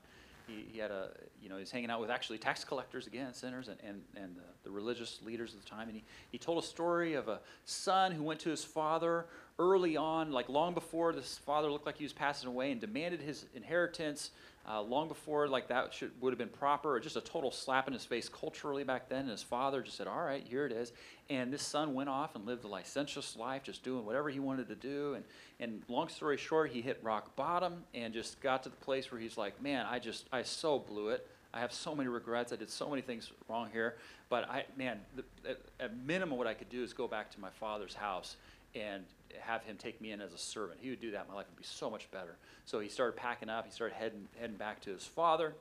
he, 0.48 0.66
he 0.74 0.80
had 0.80 0.92
a, 0.92 1.10
you 1.42 1.50
know, 1.50 1.56
he 1.56 1.62
was 1.62 1.72
hanging 1.72 1.90
out 1.90 2.00
with 2.00 2.10
actually 2.10 2.38
tax 2.38 2.64
collectors 2.64 3.08
again, 3.08 3.34
sinners, 3.34 3.68
and, 3.68 3.78
and, 3.84 4.02
and 4.16 4.36
the, 4.36 4.42
the 4.64 4.72
religious 4.72 5.20
leaders 5.24 5.54
of 5.54 5.64
the 5.64 5.70
time. 5.70 5.88
And 5.88 5.98
he, 5.98 6.04
he 6.32 6.38
told 6.38 6.64
a 6.64 6.66
story 6.66 7.14
of 7.14 7.28
a 7.28 7.40
son 7.66 8.12
who 8.12 8.24
went 8.24 8.40
to 8.42 8.50
his 8.50 8.64
father 8.64 9.26
early 9.60 9.98
on, 9.98 10.32
like 10.32 10.50
long 10.50 10.74
before 10.74 11.14
this 11.14 11.38
father 11.38 11.72
looked 11.72 11.86
like 11.86 11.98
he 11.98 12.04
was 12.04 12.14
passing 12.14 12.48
away, 12.48 12.72
and 12.72 12.82
demanded 12.82 13.22
his 13.22 13.46
inheritance 13.56 14.32
uh, 14.70 14.82
long 14.82 15.08
before 15.08 15.48
like 15.48 15.68
that 15.70 15.94
should, 15.94 16.12
would 16.22 16.32
have 16.32 16.38
been 16.38 16.50
proper, 16.50 16.96
or 16.96 17.00
just 17.00 17.16
a 17.16 17.22
total 17.22 17.52
slap 17.52 17.88
in 17.88 17.94
his 17.94 18.06
face 18.06 18.30
culturally 18.30 18.84
back 18.84 19.10
then. 19.10 19.22
And 19.22 19.30
his 19.30 19.44
father 19.44 19.82
just 19.82 19.98
said, 19.98 20.08
"All 20.08 20.24
right, 20.24 20.46
here 20.48 20.66
it 20.66 20.72
is." 20.72 20.92
And 21.30 21.52
this 21.52 21.64
son 21.64 21.94
went 21.94 22.10
off 22.10 22.36
and 22.36 22.46
lived 22.46 22.64
a 22.64 22.68
licentious 22.68 23.36
life, 23.36 23.64
just 23.64 23.84
doing 23.84 24.06
whatever 24.06 24.30
he 24.30 24.40
wanted 24.40 24.68
to 24.68 24.76
do. 24.76 25.16
And 25.16 25.26
and 25.60 25.82
long 25.88 26.10
story 26.10 26.38
short, 26.38 26.72
he 26.72 26.82
hit 26.82 27.00
rock 27.02 27.36
bottom 27.36 27.84
and 27.94 28.14
just 28.14 28.40
got 28.42 28.64
to 28.64 28.70
the 28.70 28.76
place 28.78 29.12
where 29.12 29.20
he's 29.20 29.38
like, 29.38 29.62
"Man, 29.62 29.86
I 29.86 30.00
just 30.00 30.28
I 30.32 30.44
so 30.44 30.80
blew 30.80 31.10
it. 31.10 31.28
I 31.54 31.60
have 31.60 31.74
so 31.74 31.94
many 31.94 32.08
regrets. 32.08 32.54
I 32.54 32.56
did 32.56 32.70
so 32.70 32.90
many 32.90 33.02
things 33.02 33.32
wrong 33.50 33.70
here. 33.72 33.98
But 34.30 34.50
I, 34.50 34.64
man, 34.78 35.02
the, 35.16 35.24
at, 35.50 35.60
at 35.80 35.98
minimum, 35.98 36.38
what 36.38 36.48
I 36.48 36.54
could 36.54 36.70
do 36.70 36.82
is 36.82 36.94
go 36.94 37.08
back 37.08 37.30
to 37.32 37.42
my 37.42 37.50
father's 37.50 37.94
house 37.94 38.38
and 38.74 39.04
have 39.40 39.64
him 39.64 39.78
take 39.78 40.02
me 40.02 40.12
in 40.12 40.22
as 40.22 40.34
a 40.34 40.38
servant. 40.38 40.80
He 40.82 40.90
would 40.90 41.02
do 41.02 41.12
that. 41.12 41.28
My 41.28 41.36
life 41.36 41.48
would 41.50 41.58
be 41.58 41.64
so 41.64 41.90
much 41.90 42.10
better. 42.12 42.38
So 42.66 42.80
he 42.80 42.90
started 42.90 43.16
packing 43.16 43.50
up. 43.50 43.66
He 43.66 43.72
started 43.72 43.96
heading, 43.96 44.28
heading 44.40 44.58
back 44.58 44.82
to 44.82 44.90
his 44.92 45.04
father. 45.04 45.54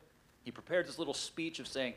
He 0.43 0.51
prepared 0.51 0.87
this 0.87 0.99
little 0.99 1.15
speech 1.15 1.59
of 1.59 1.67
saying, 1.67 1.95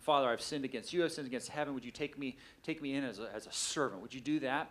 Father, 0.00 0.28
I've 0.28 0.40
sinned 0.40 0.64
against 0.64 0.92
you. 0.92 1.04
I've 1.04 1.12
sinned 1.12 1.26
against 1.26 1.48
heaven. 1.48 1.74
Would 1.74 1.84
you 1.84 1.90
take 1.90 2.18
me, 2.18 2.36
take 2.62 2.82
me 2.82 2.94
in 2.94 3.04
as 3.04 3.18
a, 3.18 3.30
as 3.34 3.46
a 3.46 3.52
servant? 3.52 4.02
Would 4.02 4.14
you 4.14 4.20
do 4.20 4.40
that? 4.40 4.70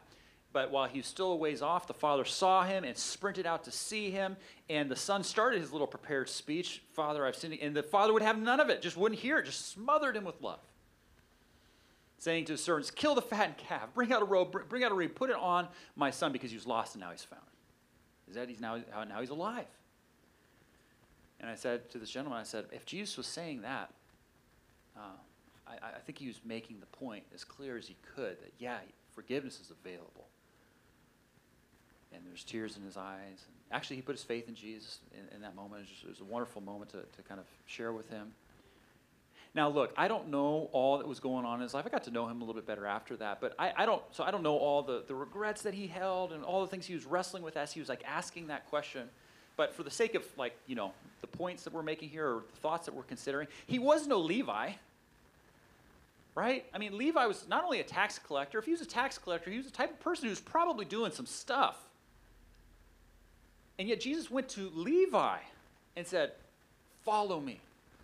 But 0.53 0.71
while 0.71 0.87
he 0.87 0.99
was 0.99 1.07
still 1.07 1.31
a 1.31 1.35
ways 1.35 1.61
off, 1.61 1.87
the 1.87 1.93
father 1.93 2.25
saw 2.25 2.63
him 2.63 2.83
and 2.83 2.97
sprinted 2.97 3.45
out 3.45 3.63
to 3.63 3.71
see 3.71 4.11
him. 4.11 4.35
And 4.69 4.91
the 4.91 4.97
son 4.97 5.23
started 5.23 5.61
his 5.61 5.71
little 5.71 5.87
prepared 5.87 6.27
speech 6.29 6.83
Father, 6.93 7.25
I've 7.25 7.35
sinned. 7.35 7.57
And 7.61 7.75
the 7.75 7.83
father 7.83 8.11
would 8.11 8.21
have 8.21 8.37
none 8.37 8.59
of 8.59 8.69
it, 8.69 8.81
just 8.81 8.97
wouldn't 8.97 9.21
hear 9.21 9.37
it, 9.37 9.45
just 9.45 9.69
smothered 9.69 10.17
him 10.17 10.25
with 10.25 10.41
love 10.41 10.59
saying 12.21 12.45
to 12.45 12.51
his 12.51 12.63
servants, 12.63 12.91
Kill 12.91 13.15
the 13.15 13.21
fattened 13.21 13.57
calf, 13.57 13.93
bring 13.95 14.13
out 14.13 14.21
a 14.21 14.25
robe, 14.25 14.55
bring 14.69 14.83
out 14.83 14.91
a 14.91 14.95
reed, 14.95 15.15
put 15.15 15.31
it 15.31 15.35
on 15.35 15.67
my 15.95 16.11
son 16.11 16.31
because 16.31 16.51
he 16.51 16.55
was 16.55 16.67
lost 16.67 16.93
and 16.93 17.01
now 17.01 17.09
he's 17.09 17.23
found. 17.23 17.41
is 18.29 18.35
that 18.35 18.47
he's 18.47 18.59
now, 18.59 18.79
now 19.09 19.19
he's 19.19 19.31
alive. 19.31 19.65
And 21.39 21.49
I 21.49 21.55
said 21.55 21.89
to 21.89 21.97
this 21.97 22.11
gentleman, 22.11 22.39
I 22.39 22.43
said, 22.43 22.65
if 22.71 22.85
Jesus 22.85 23.17
was 23.17 23.25
saying 23.25 23.63
that, 23.63 23.91
uh, 24.95 24.99
I, 25.67 25.73
I 25.95 25.99
think 26.05 26.19
he 26.19 26.27
was 26.27 26.39
making 26.45 26.79
the 26.79 26.85
point 26.85 27.23
as 27.33 27.43
clear 27.43 27.75
as 27.75 27.87
he 27.87 27.95
could 28.15 28.39
that, 28.39 28.53
yeah, 28.59 28.77
forgiveness 29.15 29.59
is 29.59 29.71
available. 29.71 30.27
And 32.13 32.21
there's 32.27 32.43
tears 32.43 32.77
in 32.77 32.83
his 32.83 32.97
eyes. 32.97 33.45
And 33.47 33.55
actually, 33.71 33.95
he 33.95 34.03
put 34.03 34.11
his 34.11 34.23
faith 34.23 34.47
in 34.47 34.53
Jesus 34.53 34.99
in, 35.11 35.35
in 35.35 35.41
that 35.41 35.55
moment. 35.55 35.79
It 35.79 35.81
was, 35.81 35.89
just, 35.89 36.03
it 36.03 36.09
was 36.09 36.19
a 36.19 36.25
wonderful 36.25 36.61
moment 36.61 36.91
to, 36.91 36.97
to 36.97 37.21
kind 37.27 37.39
of 37.39 37.47
share 37.65 37.93
with 37.93 38.11
him. 38.11 38.31
Now, 39.53 39.67
look, 39.69 39.93
I 39.97 40.07
don't 40.07 40.29
know 40.29 40.69
all 40.71 40.97
that 40.99 41.07
was 41.07 41.19
going 41.19 41.45
on 41.45 41.55
in 41.55 41.61
his 41.61 41.73
life. 41.73 41.85
I 41.85 41.89
got 41.89 42.05
to 42.05 42.11
know 42.11 42.25
him 42.27 42.41
a 42.41 42.45
little 42.45 42.53
bit 42.53 42.65
better 42.65 42.85
after 42.85 43.17
that, 43.17 43.41
but 43.41 43.53
I, 43.59 43.73
I 43.75 43.85
don't. 43.85 44.01
So 44.11 44.23
I 44.23 44.31
don't 44.31 44.43
know 44.43 44.55
all 44.55 44.81
the, 44.81 45.03
the 45.05 45.15
regrets 45.15 45.63
that 45.63 45.73
he 45.73 45.87
held 45.87 46.31
and 46.31 46.43
all 46.43 46.61
the 46.61 46.67
things 46.67 46.85
he 46.85 46.93
was 46.93 47.05
wrestling 47.05 47.43
with 47.43 47.57
as 47.57 47.73
he 47.73 47.81
was 47.81 47.89
like 47.89 48.03
asking 48.07 48.47
that 48.47 48.69
question. 48.69 49.09
But 49.57 49.75
for 49.75 49.83
the 49.83 49.91
sake 49.91 50.15
of 50.15 50.23
like 50.37 50.55
you 50.67 50.75
know 50.75 50.93
the 51.19 51.27
points 51.27 51.63
that 51.65 51.73
we're 51.73 51.83
making 51.83 52.09
here 52.09 52.27
or 52.27 52.43
the 52.49 52.59
thoughts 52.61 52.85
that 52.85 52.95
we're 52.95 53.03
considering, 53.03 53.47
he 53.67 53.77
was 53.77 54.07
no 54.07 54.19
Levi. 54.19 54.71
Right? 56.33 56.65
I 56.73 56.77
mean, 56.77 56.97
Levi 56.97 57.25
was 57.25 57.45
not 57.49 57.65
only 57.65 57.81
a 57.81 57.83
tax 57.83 58.17
collector. 58.17 58.57
If 58.57 58.63
he 58.63 58.71
was 58.71 58.79
a 58.79 58.85
tax 58.85 59.17
collector, 59.17 59.51
he 59.51 59.57
was 59.57 59.65
the 59.65 59.71
type 59.71 59.91
of 59.91 59.99
person 59.99 60.25
who 60.25 60.29
was 60.29 60.39
probably 60.39 60.85
doing 60.85 61.11
some 61.11 61.25
stuff. 61.25 61.77
And 63.77 63.89
yet 63.89 63.99
Jesus 63.99 64.31
went 64.31 64.47
to 64.49 64.71
Levi 64.73 65.39
and 65.97 66.07
said, 66.07 66.31
"Follow 67.03 67.41
me. 67.41 67.59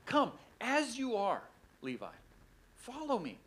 Come." 0.06 0.34
As 0.61 0.97
you 0.97 1.15
are, 1.15 1.41
Levi. 1.81 2.07
Follow 2.75 3.19
me. 3.19 3.37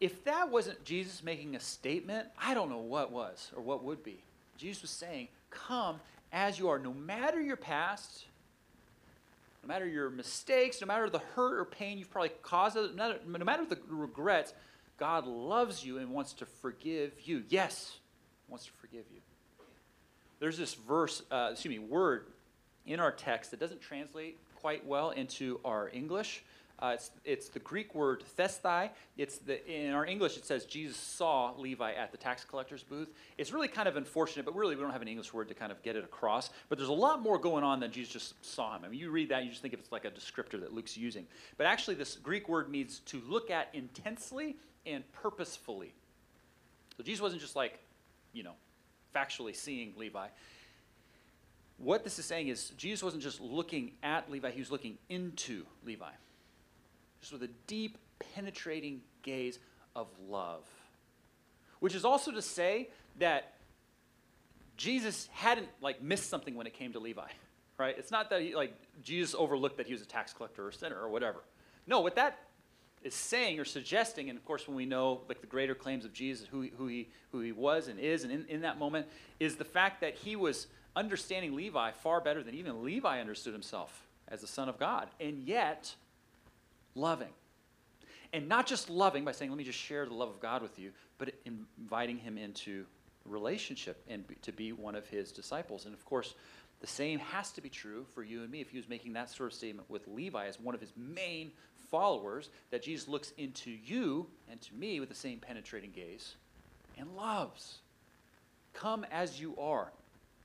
If 0.00 0.24
that 0.24 0.50
wasn't 0.50 0.84
Jesus 0.84 1.22
making 1.22 1.56
a 1.56 1.60
statement, 1.60 2.28
I 2.40 2.54
don't 2.54 2.70
know 2.70 2.78
what 2.78 3.10
was 3.10 3.50
or 3.56 3.62
what 3.62 3.82
would 3.84 4.02
be. 4.04 4.22
Jesus 4.56 4.82
was 4.82 4.90
saying, 4.90 5.28
Come 5.50 6.00
as 6.32 6.58
you 6.58 6.68
are, 6.68 6.78
no 6.78 6.92
matter 6.92 7.40
your 7.40 7.56
past, 7.56 8.26
no 9.62 9.68
matter 9.68 9.86
your 9.86 10.10
mistakes, 10.10 10.80
no 10.80 10.86
matter 10.86 11.10
the 11.10 11.18
hurt 11.18 11.58
or 11.58 11.64
pain 11.64 11.98
you've 11.98 12.10
probably 12.10 12.30
caused, 12.42 12.76
no 12.76 12.92
matter, 12.92 13.18
the 13.68 13.78
regrets, 13.88 14.52
God 14.98 15.26
loves 15.26 15.84
you 15.84 15.98
and 15.98 16.10
wants 16.10 16.32
to 16.34 16.46
forgive 16.46 17.12
you. 17.24 17.44
Yes, 17.48 17.98
wants 18.48 18.66
to 18.66 18.72
forgive 18.72 19.04
you. 19.12 19.20
There's 20.38 20.58
this 20.58 20.74
verse, 20.74 21.22
uh, 21.30 21.50
excuse 21.52 21.72
me, 21.72 21.78
word 21.78 22.26
in 22.86 23.00
our 23.00 23.12
text 23.12 23.50
that 23.50 23.60
doesn't 23.60 23.80
translate 23.80 24.38
quite 24.60 24.84
well 24.86 25.10
into 25.10 25.60
our 25.64 25.88
English. 25.92 26.42
Uh, 26.80 26.92
it's, 26.94 27.10
it's 27.24 27.48
the 27.48 27.58
Greek 27.58 27.94
word 27.94 28.22
thestai. 28.38 28.90
It's 29.16 29.38
the, 29.38 29.66
in 29.68 29.92
our 29.92 30.06
English, 30.06 30.36
it 30.36 30.44
says 30.44 30.64
Jesus 30.64 30.96
saw 30.96 31.52
Levi 31.56 31.92
at 31.92 32.12
the 32.12 32.18
tax 32.18 32.44
collector's 32.44 32.84
booth. 32.84 33.08
It's 33.36 33.52
really 33.52 33.66
kind 33.66 33.88
of 33.88 33.96
unfortunate, 33.96 34.44
but 34.44 34.54
really 34.54 34.76
we 34.76 34.82
don't 34.82 34.92
have 34.92 35.02
an 35.02 35.08
English 35.08 35.32
word 35.32 35.48
to 35.48 35.54
kind 35.54 35.72
of 35.72 35.82
get 35.82 35.96
it 35.96 36.04
across. 36.04 36.50
But 36.68 36.78
there's 36.78 36.90
a 36.90 36.92
lot 36.92 37.20
more 37.20 37.38
going 37.38 37.64
on 37.64 37.80
than 37.80 37.90
Jesus 37.90 38.12
just 38.12 38.44
saw 38.44 38.76
him. 38.76 38.82
I 38.84 38.88
mean, 38.88 39.00
you 39.00 39.10
read 39.10 39.28
that, 39.30 39.42
you 39.44 39.50
just 39.50 39.62
think 39.62 39.74
it's 39.74 39.90
like 39.90 40.04
a 40.04 40.10
descriptor 40.10 40.60
that 40.60 40.72
Luke's 40.72 40.96
using. 40.96 41.26
But 41.56 41.66
actually, 41.66 41.96
this 41.96 42.16
Greek 42.16 42.48
word 42.48 42.68
means 42.68 43.00
to 43.06 43.20
look 43.28 43.50
at 43.50 43.68
intensely 43.72 44.56
and 44.86 45.02
purposefully. 45.12 45.92
So 46.96 47.02
Jesus 47.02 47.20
wasn't 47.20 47.40
just 47.42 47.56
like, 47.56 47.80
you 48.32 48.44
know, 48.44 48.54
factually 49.14 49.54
seeing 49.54 49.94
Levi 49.96 50.28
what 51.78 52.04
this 52.04 52.18
is 52.18 52.24
saying 52.24 52.48
is 52.48 52.70
Jesus 52.70 53.02
wasn't 53.02 53.22
just 53.22 53.40
looking 53.40 53.92
at 54.02 54.30
Levi, 54.30 54.50
he 54.50 54.60
was 54.60 54.70
looking 54.70 54.98
into 55.08 55.64
Levi. 55.84 56.10
Just 57.20 57.32
with 57.32 57.42
a 57.42 57.50
deep, 57.66 57.98
penetrating 58.34 59.00
gaze 59.22 59.58
of 59.96 60.08
love. 60.28 60.64
Which 61.80 61.94
is 61.94 62.04
also 62.04 62.32
to 62.32 62.42
say 62.42 62.90
that 63.18 63.54
Jesus 64.76 65.28
hadn't 65.32 65.68
like 65.80 66.02
missed 66.02 66.28
something 66.28 66.54
when 66.54 66.66
it 66.66 66.74
came 66.74 66.92
to 66.92 66.98
Levi, 66.98 67.28
right? 67.78 67.96
It's 67.96 68.10
not 68.10 68.30
that 68.30 68.42
he, 68.42 68.54
like 68.54 68.74
Jesus 69.02 69.34
overlooked 69.36 69.76
that 69.76 69.86
he 69.86 69.92
was 69.92 70.02
a 70.02 70.06
tax 70.06 70.32
collector 70.32 70.64
or 70.64 70.68
a 70.68 70.72
sinner 70.72 71.00
or 71.00 71.08
whatever. 71.08 71.42
No, 71.86 72.00
what 72.00 72.16
that 72.16 72.38
is 73.02 73.14
saying 73.14 73.60
or 73.60 73.64
suggesting, 73.64 74.28
and 74.28 74.36
of 74.36 74.44
course 74.44 74.66
when 74.66 74.76
we 74.76 74.86
know 74.86 75.20
like 75.28 75.40
the 75.40 75.46
greater 75.46 75.74
claims 75.74 76.04
of 76.04 76.12
Jesus, 76.12 76.46
who, 76.48 76.68
who, 76.76 76.88
he, 76.88 77.08
who 77.30 77.40
he 77.40 77.52
was 77.52 77.88
and 77.88 77.98
is, 77.98 78.24
and 78.24 78.32
in, 78.32 78.46
in 78.46 78.60
that 78.62 78.78
moment, 78.78 79.06
is 79.38 79.56
the 79.56 79.64
fact 79.64 80.00
that 80.00 80.14
he 80.14 80.36
was 80.36 80.66
understanding 80.98 81.54
Levi 81.54 81.92
far 81.92 82.20
better 82.20 82.42
than 82.42 82.54
even 82.54 82.84
Levi 82.84 83.20
understood 83.20 83.52
himself 83.52 84.06
as 84.26 84.40
the 84.40 84.46
Son 84.46 84.68
of 84.68 84.78
God, 84.78 85.08
and 85.20 85.38
yet 85.38 85.94
loving. 86.94 87.32
And 88.32 88.48
not 88.48 88.66
just 88.66 88.90
loving 88.90 89.24
by 89.24 89.32
saying, 89.32 89.50
let 89.50 89.56
me 89.56 89.64
just 89.64 89.78
share 89.78 90.04
the 90.04 90.12
love 90.12 90.28
of 90.28 90.40
God 90.40 90.60
with 90.60 90.78
you, 90.78 90.90
but 91.16 91.32
inviting 91.46 92.18
him 92.18 92.36
into 92.36 92.84
relationship 93.24 94.02
and 94.08 94.24
to 94.42 94.52
be 94.52 94.72
one 94.72 94.94
of 94.94 95.06
his 95.06 95.32
disciples. 95.32 95.86
And 95.86 95.94
of 95.94 96.04
course, 96.04 96.34
the 96.80 96.86
same 96.86 97.20
has 97.20 97.52
to 97.52 97.60
be 97.60 97.68
true 97.68 98.04
for 98.14 98.22
you 98.22 98.42
and 98.42 98.50
me 98.50 98.60
if 98.60 98.70
he 98.70 98.76
was 98.76 98.88
making 98.88 99.14
that 99.14 99.30
sort 99.30 99.50
of 99.50 99.54
statement 99.56 99.88
with 99.88 100.06
Levi 100.08 100.46
as 100.46 100.60
one 100.60 100.74
of 100.74 100.80
his 100.80 100.92
main 100.96 101.52
followers, 101.90 102.50
that 102.70 102.82
Jesus 102.82 103.08
looks 103.08 103.32
into 103.38 103.70
you 103.70 104.26
and 104.50 104.60
to 104.60 104.74
me 104.74 105.00
with 105.00 105.08
the 105.08 105.14
same 105.14 105.38
penetrating 105.38 105.90
gaze 105.90 106.34
and 106.98 107.16
loves. 107.16 107.78
Come 108.74 109.06
as 109.10 109.40
you 109.40 109.56
are 109.56 109.90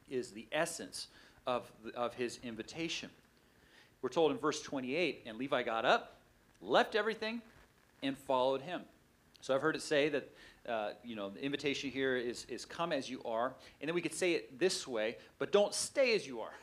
is 0.10 0.32
the 0.32 0.48
essence 0.52 1.08
of, 1.46 1.72
the, 1.84 1.94
of 1.96 2.14
his 2.14 2.40
invitation. 2.44 3.10
We're 4.02 4.10
told 4.10 4.32
in 4.32 4.38
verse 4.38 4.62
28 4.62 5.24
and 5.26 5.38
Levi 5.38 5.64
got 5.64 5.86
up, 5.86 6.18
left 6.62 6.96
everything, 6.96 7.42
and 8.02 8.18
followed 8.18 8.62
him. 8.62 8.82
So 9.42 9.54
I've 9.54 9.62
heard 9.62 9.76
it 9.76 9.82
say 9.82 10.10
that, 10.10 10.30
uh, 10.68 10.90
you 11.04 11.16
know, 11.16 11.30
the 11.30 11.44
invitation 11.44 11.90
here 11.90 12.16
is, 12.16 12.46
is 12.50 12.66
come 12.66 12.92
as 12.92 13.10
you 13.10 13.22
are. 13.26 13.54
And 13.82 13.88
then 13.88 13.96
we 13.96 14.02
could 14.02 14.14
say 14.14 14.34
it 14.34 14.60
this 14.60 14.88
way, 14.88 15.18
but 15.40 15.52
don't 15.52 15.74
stay 15.74 16.16
as 16.16 16.26
you 16.26 16.40
are. 16.42 16.54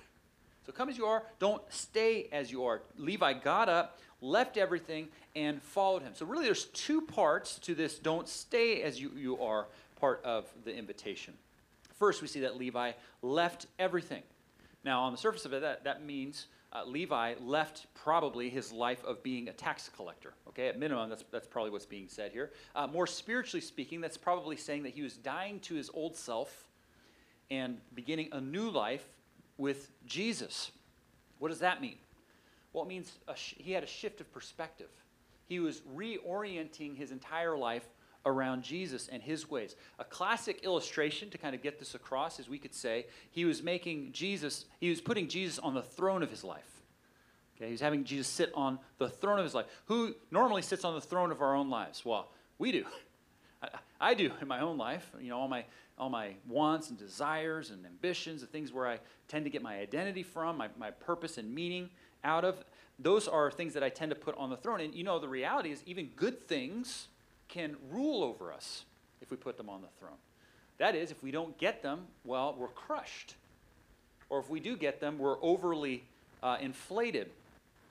So 0.67 0.73
come 0.73 0.89
as 0.89 0.97
you 0.97 1.07
are, 1.07 1.25
don't 1.39 1.63
stay 1.71 2.29
as 2.33 2.53
you 2.53 2.65
are. 2.65 2.83
Levi 2.97 3.33
got 3.35 3.69
up, 3.69 3.99
left 4.21 4.57
everything, 4.57 5.09
and 5.35 5.63
followed 5.63 6.03
him. 6.03 6.13
So 6.15 6.27
really 6.27 6.45
there's 6.45 6.67
two 6.67 7.01
parts 7.01 7.59
to 7.61 7.75
this 7.75 7.99
don't 7.99 8.29
stay 8.29 8.83
as 8.83 9.01
you, 9.01 9.11
you 9.17 9.41
are 9.41 9.67
part 10.01 10.23
of 10.25 10.47
the 10.65 10.75
invitation. 10.75 11.35
First, 12.01 12.23
we 12.23 12.29
see 12.29 12.41
that 12.41 12.57
Levi 12.57 12.93
left 13.21 13.67
everything. 13.79 14.23
Now, 14.85 15.03
on 15.03 15.13
the 15.13 15.19
surface 15.19 15.45
of 15.45 15.53
it, 15.53 15.61
that, 15.61 15.85
that 15.85 16.03
means 16.03 16.47
uh, 16.73 16.83
Levi 16.87 17.35
left 17.43 17.87
probably 17.95 18.49
his 18.49 18.73
life 18.73 19.05
of 19.05 19.23
being 19.23 19.49
a 19.49 19.53
tax 19.53 19.91
collector. 19.95 20.33
Okay, 20.49 20.69
at 20.69 20.79
minimum, 20.79 21.11
that's, 21.11 21.25
that's 21.31 21.47
probably 21.47 21.71
what's 21.71 21.85
being 21.85 22.09
said 22.09 22.33
here. 22.33 22.53
Uh, 22.75 22.87
more 22.87 23.07
spiritually 23.07 23.61
speaking, 23.61 24.01
that's 24.01 24.17
probably 24.17 24.57
saying 24.57 24.83
that 24.85 24.95
he 24.95 25.03
was 25.03 25.19
dying 25.19 25.61
to 25.61 25.75
his 25.75 25.91
old 25.93 26.17
self 26.17 26.65
and 27.51 27.77
beginning 27.95 28.31
a 28.33 28.41
new 28.41 28.71
life 28.71 29.05
with 29.59 29.91
Jesus. 30.07 30.71
What 31.39 31.49
does 31.49 31.59
that 31.59 31.83
mean? 31.83 31.97
Well, 32.73 32.85
it 32.85 32.89
means 32.89 33.13
sh- 33.35 33.55
he 33.59 33.73
had 33.73 33.85
a 33.85 33.89
shift 33.89 34.23
of 34.23 34.33
perspective. 34.33 34.89
He 35.49 35.61
was 35.61 35.83
reorienting 35.95 36.97
his 36.97 37.11
entire 37.11 37.59
life 37.59 37.87
around 38.27 38.63
Jesus 38.63 39.09
and 39.09 39.23
his 39.23 39.51
ways. 39.51 39.77
A 39.99 40.05
classic 40.05 40.61
illustration 40.63 41.31
to 41.31 41.39
kind 41.39 41.55
of 41.55 41.63
get 41.63 41.79
this 41.79 41.95
across 41.95 42.39
is 42.39 42.49
we 42.49 42.59
could 42.59 42.75
say 42.75 43.07
he 43.31 43.45
was 43.45 43.63
making 43.63 44.13
Jesus, 44.13 44.67
he 44.79 44.91
was 44.91 45.01
putting 45.01 45.29
Jesus 45.29 45.59
on 45.59 45.75
the 45.75 45.83
throne 45.83 46.23
of 46.23 46.31
his 46.31 46.45
life. 46.45 46.83
Okay, 47.57 47.71
he's 47.71 47.81
having 47.81 48.05
Jesus 48.05 48.27
sit 48.27 48.51
on 48.55 48.79
the 48.99 49.09
throne 49.09 49.39
of 49.39 49.45
his 49.45 49.55
life. 49.55 49.67
Who 49.87 50.15
normally 50.31 50.63
sits 50.63 50.85
on 50.85 50.95
the 50.95 51.01
throne 51.01 51.31
of 51.31 51.43
our 51.43 51.55
own 51.55 51.69
lives? 51.69 52.05
Well, 52.05 52.31
we 52.59 52.73
do. 52.73 52.85
I, 53.63 53.69
I 54.01 54.15
do 54.15 54.33
in 54.41 54.49
my 54.49 54.61
own 54.61 54.79
life. 54.79 55.11
You 55.21 55.29
know, 55.29 55.39
all 55.39 55.49
my 55.49 55.65
all 56.01 56.09
my 56.09 56.31
wants 56.49 56.89
and 56.89 56.99
desires 56.99 57.71
and 57.71 57.85
ambitions, 57.85 58.41
the 58.41 58.47
things 58.47 58.73
where 58.73 58.89
I 58.89 58.99
tend 59.29 59.45
to 59.45 59.51
get 59.51 59.61
my 59.61 59.79
identity 59.79 60.23
from, 60.23 60.57
my, 60.57 60.69
my 60.79 60.91
purpose 60.91 61.37
and 61.37 61.55
meaning 61.55 61.91
out 62.25 62.43
of, 62.43 62.65
those 62.99 63.29
are 63.29 63.51
things 63.51 63.75
that 63.75 63.83
I 63.83 63.91
tend 63.91 64.11
to 64.11 64.15
put 64.15 64.35
on 64.39 64.49
the 64.49 64.57
throne. 64.57 64.81
And 64.81 64.95
you 64.95 65.05
know, 65.05 65.19
the 65.19 65.29
reality 65.29 65.71
is 65.71 65.83
even 65.85 66.07
good 66.17 66.49
things 66.49 67.09
can 67.51 67.77
rule 67.91 68.23
over 68.23 68.53
us 68.53 68.85
if 69.21 69.31
we 69.31 69.37
put 69.37 69.57
them 69.57 69.69
on 69.69 69.83
the 69.83 69.89
throne. 69.99 70.17
That 70.79 70.95
is, 70.95 71.11
if 71.11 71.23
we 71.23 71.31
don't 71.31 71.57
get 71.59 71.83
them, 71.83 72.07
well, 72.25 72.55
we're 72.59 72.69
crushed. 72.69 73.35
Or 74.31 74.39
if 74.39 74.49
we 74.49 74.61
do 74.61 74.77
get 74.77 75.01
them, 75.01 75.19
we're 75.19 75.37
overly 75.43 76.05
uh, 76.43 76.57
inflated. 76.61 77.29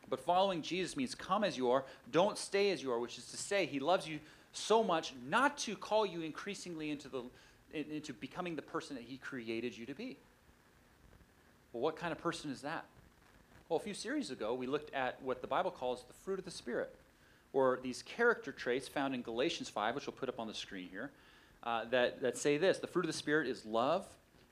But 0.09 0.19
following 0.19 0.63
Jesus 0.63 0.97
means 0.97 1.13
come 1.13 1.43
as 1.43 1.55
you 1.55 1.69
are, 1.69 1.83
don't 2.11 2.37
stay 2.37 2.71
as 2.71 2.81
you 2.81 2.91
are, 2.91 2.99
which 2.99 3.17
is 3.19 3.25
to 3.27 3.37
say, 3.37 3.67
he 3.67 3.79
loves 3.79 4.07
you 4.07 4.19
so 4.53 4.83
much 4.83 5.13
not 5.29 5.57
to 5.59 5.75
call 5.75 6.05
you 6.05 6.21
increasingly 6.21 6.89
into, 6.89 7.09
the, 7.09 7.23
into 7.73 8.13
becoming 8.13 8.55
the 8.55 8.61
person 8.63 8.95
that 8.95 9.05
he 9.05 9.17
created 9.17 9.77
you 9.77 9.85
to 9.85 9.93
be. 9.93 10.17
Well, 11.73 11.83
what 11.83 11.95
kind 11.95 12.11
of 12.11 12.17
person 12.17 12.49
is 12.49 12.61
that? 12.61 12.85
Well, 13.67 13.77
a 13.77 13.83
few 13.83 13.93
series 13.93 14.31
ago, 14.31 14.55
we 14.55 14.65
looked 14.65 14.91
at 14.95 15.21
what 15.21 15.41
the 15.41 15.47
Bible 15.47 15.69
calls 15.69 16.03
the 16.07 16.13
fruit 16.13 16.39
of 16.39 16.45
the 16.45 16.51
Spirit 16.51 16.95
or 17.53 17.79
these 17.81 18.03
character 18.03 18.51
traits 18.51 18.87
found 18.87 19.13
in 19.15 19.21
Galatians 19.21 19.69
5, 19.69 19.95
which 19.95 20.07
we'll 20.07 20.15
put 20.15 20.29
up 20.29 20.39
on 20.39 20.47
the 20.47 20.53
screen 20.53 20.87
here, 20.89 21.11
uh, 21.63 21.85
that, 21.85 22.21
that 22.21 22.37
say 22.37 22.57
this 22.57 22.77
The 22.77 22.87
fruit 22.87 23.05
of 23.05 23.11
the 23.11 23.17
Spirit 23.17 23.47
is 23.47 23.65
love, 23.65 24.05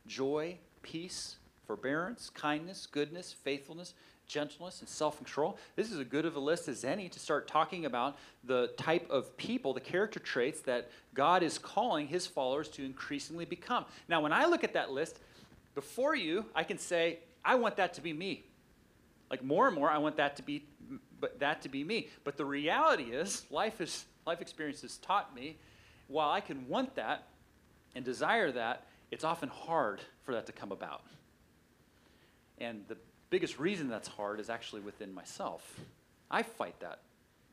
joy, 0.07 0.57
peace, 0.81 1.37
forbearance, 1.65 2.29
kindness, 2.29 2.87
goodness, 2.87 3.33
faithfulness, 3.33 3.93
gentleness, 4.25 4.79
and 4.79 4.89
self 4.89 5.17
control. 5.17 5.57
This 5.75 5.91
is 5.91 5.99
as 5.99 6.05
good 6.05 6.25
of 6.25 6.35
a 6.35 6.39
list 6.39 6.67
as 6.67 6.83
any 6.83 7.09
to 7.09 7.19
start 7.19 7.47
talking 7.47 7.85
about 7.85 8.17
the 8.43 8.71
type 8.77 9.09
of 9.09 9.35
people, 9.37 9.73
the 9.73 9.79
character 9.79 10.19
traits 10.19 10.61
that 10.61 10.89
God 11.13 11.43
is 11.43 11.57
calling 11.57 12.07
his 12.07 12.27
followers 12.27 12.67
to 12.69 12.85
increasingly 12.85 13.45
become. 13.45 13.85
Now, 14.07 14.21
when 14.21 14.33
I 14.33 14.45
look 14.45 14.63
at 14.63 14.73
that 14.73 14.91
list, 14.91 15.19
before 15.75 16.15
you, 16.15 16.45
I 16.55 16.63
can 16.63 16.77
say, 16.77 17.19
I 17.45 17.55
want 17.55 17.77
that 17.77 17.93
to 17.95 18.01
be 18.01 18.11
me. 18.11 18.43
Like 19.29 19.43
more 19.43 19.67
and 19.67 19.75
more, 19.75 19.89
I 19.89 19.97
want 19.97 20.17
that 20.17 20.37
to 20.37 20.43
be, 20.43 20.63
but 21.19 21.39
that 21.39 21.61
to 21.63 21.69
be 21.69 21.83
me. 21.83 22.07
But 22.23 22.37
the 22.37 22.45
reality 22.45 23.03
is, 23.03 23.45
life 23.49 23.81
is 23.81 24.05
life 24.25 24.41
experience 24.41 24.81
has 24.81 24.97
taught 24.97 25.33
me, 25.33 25.57
while 26.07 26.29
I 26.29 26.41
can 26.41 26.67
want 26.67 26.95
that 26.95 27.23
and 27.95 28.03
desire 28.05 28.51
that, 28.51 28.85
it's 29.09 29.23
often 29.23 29.49
hard 29.49 30.01
for 30.23 30.33
that 30.33 30.45
to 30.47 30.51
come 30.51 30.71
about. 30.71 31.01
And 32.59 32.83
the 32.87 32.97
biggest 33.29 33.57
reason 33.59 33.87
that's 33.87 34.07
hard 34.07 34.39
is 34.39 34.49
actually 34.49 34.81
within 34.81 35.13
myself. 35.13 35.79
I 36.29 36.43
fight 36.43 36.79
that, 36.81 36.99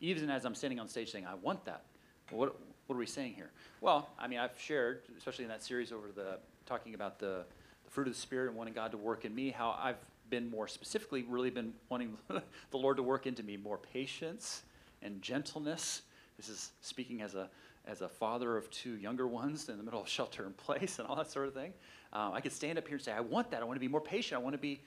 even 0.01 0.31
as 0.31 0.45
I'm 0.45 0.55
standing 0.55 0.81
on 0.81 0.89
stage 0.89 1.13
saying, 1.13 1.27
I 1.27 1.35
want 1.35 1.65
that. 1.67 1.83
What, 2.31 2.57
what 2.87 2.97
are 2.97 2.99
we 2.99 3.07
saying 3.07 3.35
here? 3.35 3.51
Well, 3.81 4.09
I 4.19 4.27
mean, 4.27 4.39
I've 4.39 4.59
shared, 4.59 5.03
especially 5.17 5.45
in 5.45 5.51
that 5.51 5.63
series 5.63 5.93
over 5.93 6.09
the 6.15 6.39
talking 6.67 6.95
about 6.95 7.19
the, 7.19 7.45
the 7.85 7.91
fruit 7.91 8.09
of 8.09 8.15
the 8.15 8.19
Spirit 8.19 8.49
and 8.49 8.57
wanting 8.57 8.75
God 8.75 8.91
to 8.93 8.99
work 8.99 9.25
in 9.25 9.35
me, 9.35 9.51
how 9.51 9.79
I've 9.81 9.99
been 10.31 10.51
more 10.51 10.69
specifically 10.69 11.25
really 11.29 11.51
been 11.51 11.73
wanting 11.89 12.17
the 12.29 12.79
Lord 12.79 12.97
to 12.97 13.03
work 13.03 13.27
into 13.27 13.43
me 13.43 13.57
more 13.57 13.79
patience 13.79 14.63
and 15.03 15.21
gentleness. 15.23 16.03
This 16.37 16.49
is 16.49 16.73
speaking 16.81 17.23
as 17.23 17.35
a 17.35 17.49
as 17.87 18.01
a 18.01 18.09
father 18.09 18.57
of 18.57 18.71
two 18.71 18.97
younger 18.97 19.27
ones 19.27 19.69
in 19.69 19.77
the 19.77 19.83
middle 19.83 20.01
of 20.01 20.09
shelter 20.09 20.47
in 20.47 20.53
place 20.55 20.99
and 20.99 21.07
all 21.07 21.17
that 21.17 21.31
sort 21.31 21.47
of 21.47 21.55
thing. 21.55 21.73
Um, 22.13 22.33
I 22.33 22.41
could 22.41 22.53
stand 22.53 22.79
up 22.79 22.87
here 22.87 22.97
and 22.97 23.05
say, 23.05 23.13
I 23.13 23.21
want 23.21 23.51
that. 23.51 23.61
I 23.61 23.65
want 23.65 23.77
to 23.77 23.81
be 23.81 23.89
more 23.89 24.01
patient. 24.01 24.41
I 24.41 24.43
want 24.43 24.55
to 24.55 24.59
be, 24.59 24.81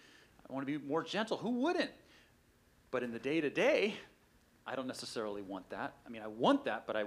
I 0.49 0.53
want 0.53 0.65
to 0.65 0.79
be 0.79 0.83
more 0.83 1.03
gentle. 1.03 1.37
Who 1.37 1.61
wouldn't? 1.61 1.91
But 2.89 3.03
in 3.03 3.11
the 3.11 3.19
day 3.19 3.41
to 3.41 3.49
day, 3.49 3.95
I 4.65 4.75
don't 4.75 4.87
necessarily 4.87 5.41
want 5.41 5.69
that. 5.69 5.93
I 6.05 6.09
mean, 6.09 6.21
I 6.21 6.27
want 6.27 6.65
that, 6.65 6.87
but 6.87 6.95
I 6.95 7.03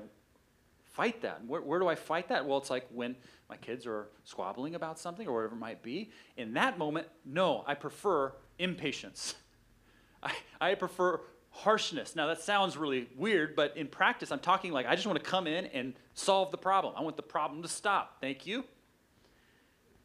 fight 0.93 1.23
that. 1.23 1.45
Where, 1.47 1.61
where 1.61 1.79
do 1.79 1.89
I 1.89 1.95
fight 1.95 2.29
that? 2.29 2.47
Well, 2.47 2.59
it's 2.59 2.71
like 2.71 2.87
when 2.93 3.17
my 3.49 3.57
kids 3.57 3.87
are 3.87 4.09
squabbling 4.25 4.75
about 4.75 4.99
something 4.99 5.27
or 5.27 5.35
whatever 5.35 5.55
it 5.55 5.59
might 5.59 5.83
be. 5.83 6.11
In 6.37 6.55
that 6.55 6.79
moment, 6.79 7.09
no, 7.25 7.65
I 7.67 7.75
prefer 7.75 8.33
impatience. 8.59 9.35
I, 10.23 10.33
I 10.61 10.75
prefer 10.75 11.21
harshness. 11.51 12.15
Now, 12.15 12.27
that 12.29 12.41
sounds 12.41 12.77
really 12.77 13.09
weird, 13.17 13.57
but 13.57 13.77
in 13.77 13.89
practice, 13.89 14.31
I'm 14.31 14.39
talking 14.39 14.73
like 14.73 14.87
I 14.87 14.95
just 14.95 15.07
want 15.07 15.23
to 15.23 15.29
come 15.29 15.47
in 15.47 15.67
and 15.67 15.95
solve 16.15 16.51
the 16.51 16.59
problem. 16.59 16.95
I 16.97 17.03
want 17.03 17.17
the 17.17 17.23
problem 17.23 17.63
to 17.63 17.69
stop. 17.69 18.19
Thank 18.21 18.47
you. 18.47 18.65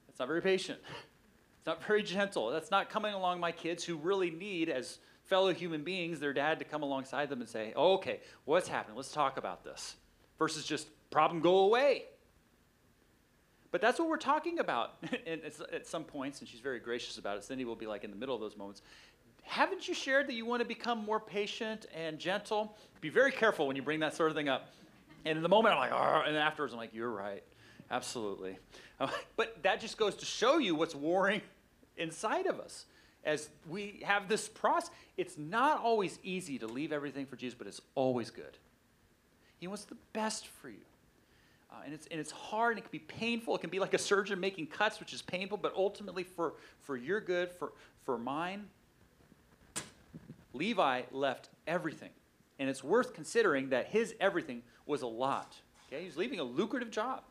That's 0.08 0.20
not 0.20 0.28
very 0.28 0.42
patient. 0.42 0.80
It's 1.58 1.68
not 1.68 1.84
very 1.84 2.04
gentle. 2.04 2.52
That's 2.52 2.70
not 2.70 2.92
coming 2.92 3.16
along 3.16 3.40
my 3.40 3.52
kids 3.52 3.84
who 3.84 3.98
really 3.98 4.30
need, 4.30 4.70
as 4.70 5.00
fellow 5.24 5.52
human 5.52 5.84
beings, 5.84 6.20
their 6.20 6.32
dad 6.32 6.60
to 6.60 6.66
come 6.66 6.84
alongside 6.84 7.28
them 7.28 7.42
and 7.42 7.50
say, 7.50 7.74
oh, 7.76 7.96
okay, 7.96 8.20
what's 8.44 8.68
happening? 8.68 8.96
Let's 8.96 9.12
talk 9.12 9.38
about 9.38 9.64
this. 9.64 9.96
Versus 10.38 10.66
just, 10.66 10.88
problem 11.10 11.42
go 11.42 11.60
away. 11.60 12.04
But 13.72 13.82
that's 13.82 14.00
what 14.00 14.10
we're 14.10 14.18
talking 14.18 14.60
about. 14.60 14.96
and 15.28 15.42
at 15.72 15.88
some 15.88 16.04
points, 16.04 16.40
and 16.40 16.48
she's 16.48 16.60
very 16.60 16.80
gracious 16.80 17.18
about 17.18 17.38
it, 17.38 17.44
Cindy 17.44 17.66
will 17.66 17.76
be 17.76 17.88
like 17.88 18.04
in 18.04 18.10
the 18.10 18.18
middle 18.18 18.36
of 18.36 18.42
those 18.42 18.58
moments, 18.58 18.82
haven't 19.44 19.88
you 19.88 19.94
shared 19.94 20.28
that 20.28 20.34
you 20.34 20.46
want 20.46 20.62
to 20.62 20.68
become 20.68 21.06
more 21.06 21.20
patient 21.20 21.86
and 21.94 22.18
gentle? 22.18 22.76
Be 23.00 23.10
very 23.10 23.32
careful 23.32 23.68
when 23.68 23.76
you 23.76 23.82
bring 23.82 24.00
that 24.00 24.14
sort 24.16 24.30
of 24.32 24.36
thing 24.36 24.50
up. 24.50 24.70
And 25.24 25.38
in 25.38 25.44
the 25.44 25.50
moment, 25.50 25.76
I'm 25.76 25.80
like, 25.80 25.92
oh, 25.94 26.24
and 26.28 26.36
afterwards, 26.36 26.74
I'm 26.74 26.80
like, 26.80 26.94
you're 26.94 27.12
right. 27.12 27.44
Absolutely. 27.92 28.58
Uh, 29.00 29.08
but 29.36 29.62
that 29.64 29.80
just 29.80 29.98
goes 29.98 30.16
to 30.16 30.26
show 30.26 30.58
you 30.58 30.76
what's 30.76 30.96
warring 30.96 31.42
inside 31.98 32.48
of 32.48 32.60
us. 32.60 32.86
As 33.24 33.50
we 33.68 34.02
have 34.06 34.28
this 34.28 34.48
process, 34.48 34.92
it's 35.18 35.38
not 35.38 35.80
always 35.82 36.20
easy 36.24 36.60
to 36.60 36.68
leave 36.68 36.92
everything 36.92 37.26
for 37.26 37.36
Jesus, 37.36 37.58
but 37.58 37.68
it's 37.68 37.82
always 37.96 38.30
good. 38.30 38.58
He 39.66 39.68
wants 39.68 39.86
the 39.86 39.98
best 40.14 40.46
for 40.46 40.70
you. 40.70 40.78
Uh, 41.72 41.78
and, 41.86 41.92
it's, 41.92 42.06
and 42.12 42.20
it's 42.20 42.30
hard 42.30 42.74
and 42.74 42.78
it 42.78 42.82
can 42.84 42.92
be 42.92 43.00
painful. 43.00 43.56
It 43.56 43.62
can 43.62 43.72
be 43.72 43.80
like 43.80 43.96
a 43.96 43.98
surgeon 43.98 44.40
making 44.40 44.68
cuts, 44.68 45.00
which 45.00 45.12
is 45.12 45.24
painful, 45.24 45.58
but 45.58 45.74
ultimately 45.76 46.22
for, 46.22 46.54
for 46.82 46.96
your 46.96 47.20
good, 47.20 47.52
for, 47.52 47.74
for 48.04 48.16
mine, 48.20 48.66
Levi 50.54 51.02
left 51.12 51.50
everything. 51.66 52.12
And 52.60 52.70
it's 52.70 52.84
worth 52.84 53.16
considering 53.16 53.70
that 53.70 53.88
his 53.88 54.14
everything 54.20 54.62
was 54.86 55.02
a 55.02 55.08
lot. 55.08 55.56
Okay? 55.88 56.02
He 56.02 56.06
was 56.06 56.16
leaving 56.16 56.40
a 56.40 56.44
lucrative 56.44 56.92
job. 56.92 57.24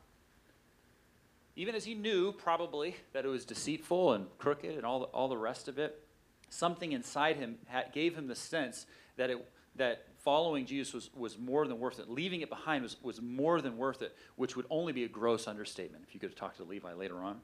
Even 1.54 1.76
as 1.76 1.84
he 1.84 1.94
knew 1.94 2.32
probably 2.32 2.96
that 3.12 3.24
it 3.24 3.28
was 3.28 3.44
deceitful 3.44 4.14
and 4.14 4.26
crooked 4.38 4.74
and 4.74 4.84
all 4.84 4.98
the, 4.98 5.06
all 5.06 5.28
the 5.28 5.38
rest 5.38 5.68
of 5.68 5.78
it, 5.78 6.02
something 6.50 6.90
inside 6.90 7.36
him 7.36 7.58
had, 7.66 7.92
gave 7.92 8.16
him 8.16 8.26
the 8.26 8.34
sense 8.34 8.86
that, 9.18 9.30
it, 9.30 9.48
that 9.76 10.08
following 10.24 10.64
Jesus 10.64 10.94
was, 10.94 11.10
was 11.14 11.38
more 11.38 11.66
than 11.66 11.78
worth 11.78 11.98
it. 11.98 12.08
Leaving 12.10 12.40
it 12.40 12.48
behind 12.48 12.82
was, 12.82 12.96
was 13.02 13.20
more 13.20 13.60
than 13.60 13.76
worth 13.76 14.02
it, 14.02 14.16
which 14.36 14.56
would 14.56 14.66
only 14.70 14.92
be 14.92 15.04
a 15.04 15.08
gross 15.08 15.46
understatement 15.46 16.02
if 16.06 16.14
you 16.14 16.20
could 16.20 16.30
have 16.30 16.36
talked 16.36 16.56
to 16.56 16.64
Levi 16.64 16.94
later 16.94 17.18
on. 17.18 17.40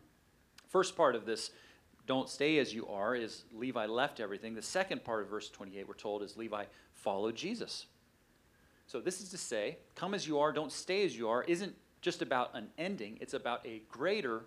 First 0.68 0.96
part 0.96 1.14
of 1.14 1.26
this 1.26 1.50
don't 2.06 2.28
stay 2.28 2.58
as 2.58 2.74
you 2.74 2.88
are 2.88 3.14
is 3.14 3.44
Levi 3.52 3.86
left 3.86 4.18
everything. 4.18 4.54
The 4.54 4.62
second 4.62 5.04
part 5.04 5.22
of 5.22 5.28
verse 5.28 5.48
28, 5.50 5.86
we're 5.86 5.94
told, 5.94 6.22
is 6.22 6.36
Levi 6.36 6.64
followed 6.94 7.36
Jesus. 7.36 7.86
So 8.86 9.00
this 9.00 9.20
is 9.20 9.28
to 9.28 9.38
say, 9.38 9.78
come 9.94 10.14
as 10.14 10.26
you 10.26 10.40
are, 10.40 10.50
don't 10.50 10.72
stay 10.72 11.04
as 11.04 11.16
you 11.16 11.28
are, 11.28 11.44
isn't 11.44 11.74
just 12.00 12.22
about 12.22 12.50
an 12.54 12.68
ending, 12.78 13.18
it's 13.20 13.34
about 13.34 13.64
a 13.64 13.82
greater 13.88 14.42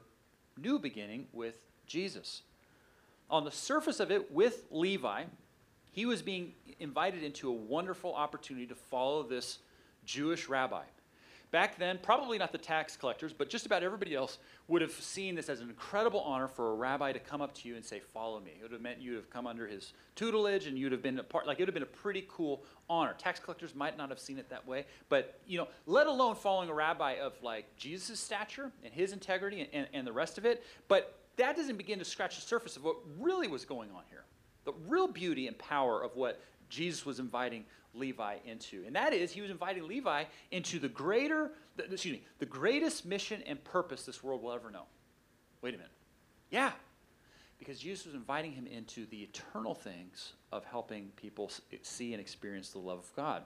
new 0.58 0.80
beginning 0.80 1.28
with 1.32 1.56
Jesus. 1.88 2.42
On 3.30 3.46
the 3.46 3.52
surface 3.52 4.00
of 4.00 4.12
it, 4.12 4.32
with 4.32 4.66
Levi, 4.70 5.24
he 5.94 6.06
was 6.06 6.22
being 6.22 6.54
invited 6.80 7.24
into 7.24 7.50
a 7.50 7.54
wonderful 7.54 8.14
opportunity 8.14 8.66
to 8.68 8.76
follow 8.76 9.24
this 9.24 9.60
Jewish 10.06 10.50
rabbi. 10.50 10.84
Back 11.52 11.78
then, 11.78 12.00
probably 12.02 12.40
not 12.40 12.52
the 12.52 12.58
tax 12.58 12.98
collectors, 12.98 13.32
but 13.32 13.48
just 13.48 13.68
about 13.68 13.84
everybody 13.84 14.16
else 14.16 14.40
would 14.68 14.82
have 14.82 14.92
seen 14.92 15.36
this 15.36 15.50
as 15.50 15.60
an 15.60 15.70
incredible 15.70 16.22
honor 16.22 16.48
for 16.48 16.72
a 16.72 16.74
rabbi 16.74 17.12
to 17.12 17.20
come 17.20 17.44
up 17.44 17.54
to 17.54 17.70
you 17.70 17.76
and 17.76 17.86
say, 17.86 18.00
Follow 18.00 18.40
me. 18.40 18.54
It 18.58 18.64
would 18.64 18.72
have 18.72 18.82
meant 18.82 19.04
you'd 19.04 19.18
have 19.18 19.30
come 19.30 19.46
under 19.46 19.68
his 19.68 19.94
tutelage 20.16 20.66
and 20.66 20.80
you'd 20.80 20.92
have 20.92 21.04
been 21.04 21.20
a 21.20 21.24
part, 21.24 21.46
like 21.46 21.60
it 21.60 21.62
would 21.62 21.68
have 21.68 21.76
been 21.76 21.84
a 21.84 21.86
pretty 21.86 22.26
cool 22.28 22.64
honor. 22.90 23.14
Tax 23.20 23.40
collectors 23.40 23.76
might 23.76 23.96
not 24.00 24.10
have 24.10 24.18
seen 24.18 24.40
it 24.40 24.50
that 24.50 24.68
way, 24.68 24.88
but, 25.10 25.40
you 25.46 25.60
know, 25.60 25.68
let 25.86 26.08
alone 26.08 26.34
following 26.34 26.70
a 26.70 26.74
rabbi 26.74 27.18
of 27.22 27.34
like 27.44 27.68
Jesus' 27.78 28.20
stature 28.20 28.72
and 28.84 28.92
his 28.92 29.14
integrity 29.14 29.62
and, 29.62 29.70
and, 29.74 29.88
and 29.94 30.08
the 30.08 30.12
rest 30.12 30.40
of 30.40 30.46
it. 30.46 30.64
But 30.88 31.20
that 31.38 31.56
doesn't 31.56 31.78
begin 31.78 32.00
to 32.00 32.06
scratch 32.06 32.34
the 32.34 32.42
surface 32.42 32.78
of 32.78 32.84
what 32.84 32.96
really 33.20 33.48
was 33.48 33.64
going 33.64 33.92
on 33.92 34.02
here. 34.10 34.24
The 34.66 34.74
real 34.88 35.08
beauty 35.08 35.48
and 35.48 35.58
power 35.58 36.02
of 36.02 36.16
what 36.16 36.42
Jesus 36.70 37.06
was 37.06 37.20
inviting 37.20 37.66
Levi 37.94 38.38
into. 38.46 38.84
And 38.86 38.96
that 38.96 39.14
is, 39.14 39.32
he 39.32 39.42
was 39.42 39.52
inviting 39.52 39.88
Levi 39.88 40.26
into 40.52 40.80
the 40.80 40.90
greater, 40.90 41.52
the, 41.76 41.92
excuse 41.92 42.14
me, 42.14 42.24
the 42.40 42.46
greatest 42.46 43.06
mission 43.06 43.42
and 43.46 43.64
purpose 43.64 44.04
this 44.04 44.24
world 44.24 44.42
will 44.42 44.52
ever 44.52 44.72
know. 44.72 44.84
Wait 45.62 45.74
a 45.74 45.78
minute. 45.78 45.92
Yeah. 46.50 46.72
Because 47.60 47.80
Jesus 47.80 48.06
was 48.06 48.16
inviting 48.16 48.52
him 48.52 48.68
into 48.68 49.06
the 49.06 49.18
eternal 49.22 49.76
things 49.76 50.34
of 50.52 50.66
helping 50.66 51.12
people 51.16 51.52
see 51.82 52.14
and 52.14 52.22
experience 52.22 52.70
the 52.70 52.80
love 52.80 53.00
of 53.00 53.16
God. 53.16 53.44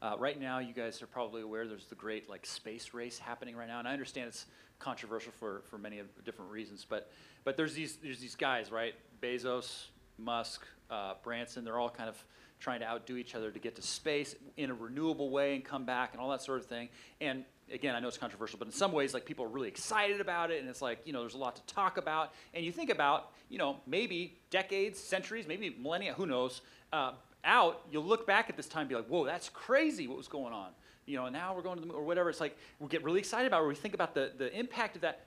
Uh, 0.00 0.14
right 0.18 0.40
now, 0.40 0.60
you 0.60 0.72
guys 0.72 1.02
are 1.02 1.08
probably 1.08 1.42
aware 1.42 1.66
there's 1.66 1.86
the 1.86 1.94
great 1.96 2.30
like 2.30 2.46
space 2.46 2.94
race 2.94 3.18
happening 3.18 3.56
right 3.56 3.66
now, 3.66 3.80
and 3.80 3.88
I 3.88 3.92
understand 3.92 4.28
it's 4.28 4.46
controversial 4.78 5.32
for, 5.32 5.62
for 5.68 5.76
many 5.76 6.00
different 6.24 6.52
reasons, 6.52 6.86
but 6.88 7.10
but 7.42 7.56
there's 7.56 7.74
these 7.74 7.96
there's 7.96 8.20
these 8.20 8.36
guys, 8.36 8.70
right? 8.70 8.94
Bezos, 9.20 9.86
Musk, 10.18 10.66
uh, 10.90 11.14
Branson, 11.22 11.64
they're 11.64 11.78
all 11.78 11.90
kind 11.90 12.08
of 12.08 12.22
trying 12.60 12.80
to 12.80 12.86
outdo 12.86 13.16
each 13.16 13.34
other 13.34 13.50
to 13.50 13.58
get 13.58 13.76
to 13.76 13.82
space 13.82 14.34
in 14.56 14.70
a 14.70 14.74
renewable 14.74 15.30
way 15.30 15.54
and 15.54 15.64
come 15.64 15.84
back 15.84 16.12
and 16.12 16.20
all 16.20 16.30
that 16.30 16.42
sort 16.42 16.58
of 16.58 16.66
thing. 16.66 16.88
And 17.20 17.44
again, 17.72 17.94
I 17.94 18.00
know 18.00 18.08
it's 18.08 18.18
controversial, 18.18 18.58
but 18.58 18.66
in 18.66 18.72
some 18.72 18.92
ways, 18.92 19.14
like 19.14 19.24
people 19.24 19.44
are 19.44 19.48
really 19.48 19.68
excited 19.68 20.20
about 20.20 20.50
it, 20.50 20.60
and 20.60 20.68
it's 20.68 20.82
like 20.82 21.00
you 21.04 21.12
know, 21.12 21.20
there's 21.20 21.34
a 21.34 21.38
lot 21.38 21.56
to 21.56 21.62
talk 21.74 21.96
about. 21.98 22.32
And 22.54 22.64
you 22.64 22.72
think 22.72 22.90
about, 22.90 23.30
you 23.48 23.58
know, 23.58 23.76
maybe 23.86 24.38
decades, 24.50 24.98
centuries, 24.98 25.46
maybe 25.46 25.76
millennia, 25.80 26.14
who 26.14 26.26
knows, 26.26 26.62
uh, 26.92 27.12
out, 27.44 27.82
you'll 27.90 28.04
look 28.04 28.26
back 28.26 28.50
at 28.50 28.56
this 28.56 28.66
time 28.66 28.82
and 28.82 28.88
be 28.88 28.94
like, 28.94 29.06
whoa, 29.06 29.24
that's 29.24 29.48
crazy 29.48 30.06
what 30.08 30.16
was 30.16 30.28
going 30.28 30.52
on. 30.52 30.70
You 31.06 31.16
know, 31.16 31.28
now 31.28 31.54
we're 31.54 31.62
going 31.62 31.76
to 31.76 31.80
the 31.80 31.86
moon 31.86 31.96
or 31.96 32.04
whatever. 32.04 32.28
It's 32.28 32.40
like 32.40 32.56
we 32.78 32.88
get 32.88 33.04
really 33.04 33.20
excited 33.20 33.46
about 33.46 33.62
it, 33.62 33.66
we 33.66 33.74
think 33.74 33.94
about 33.94 34.14
the, 34.14 34.32
the 34.36 34.56
impact 34.56 34.96
of 34.96 35.02
that. 35.02 35.26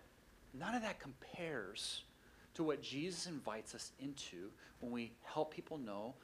None 0.53 0.75
of 0.75 0.81
that 0.81 0.99
compares 0.99 2.03
to 2.53 2.63
what 2.63 2.81
Jesus 2.81 3.27
invites 3.27 3.73
us 3.75 3.91
into 3.99 4.49
when 4.79 4.91
we 4.91 5.13
help 5.23 5.53
people 5.53 5.77
know 5.77 6.15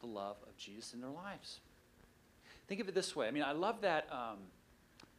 the 0.00 0.06
love 0.06 0.36
of 0.48 0.56
Jesus 0.56 0.94
in 0.94 1.00
their 1.00 1.10
lives. 1.10 1.60
Think 2.68 2.80
of 2.80 2.88
it 2.88 2.94
this 2.94 3.14
way. 3.14 3.28
I 3.28 3.30
mean, 3.30 3.44
I 3.44 3.52
love 3.52 3.80
that, 3.82 4.08
um, 4.10 4.38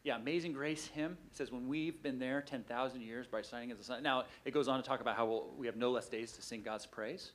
yeah, 0.04 0.18
Amazing 0.18 0.54
Grace 0.54 0.88
hymn. 0.88 1.18
It 1.32 1.38
says, 1.38 1.52
When 1.52 1.68
we've 1.68 2.02
been 2.04 2.20
there 2.20 2.42
10,000 2.42 3.02
years, 3.02 3.28
by 3.28 3.42
shining 3.42 3.72
as 3.72 3.78
the 3.78 3.84
sun. 3.84 4.04
Now, 4.04 4.26
it 4.46 4.54
goes 4.54 4.68
on 4.68 4.82
to 4.82 4.88
talk 4.88 5.02
about 5.02 5.16
how 5.16 5.26
we'll, 5.26 5.54
we 5.58 5.66
have 5.66 5.78
no 5.78 5.92
less 5.92 6.10
days 6.10 6.34
to 6.34 6.42
sing 6.42 6.62
God's 6.62 6.86
praise. 6.86 7.32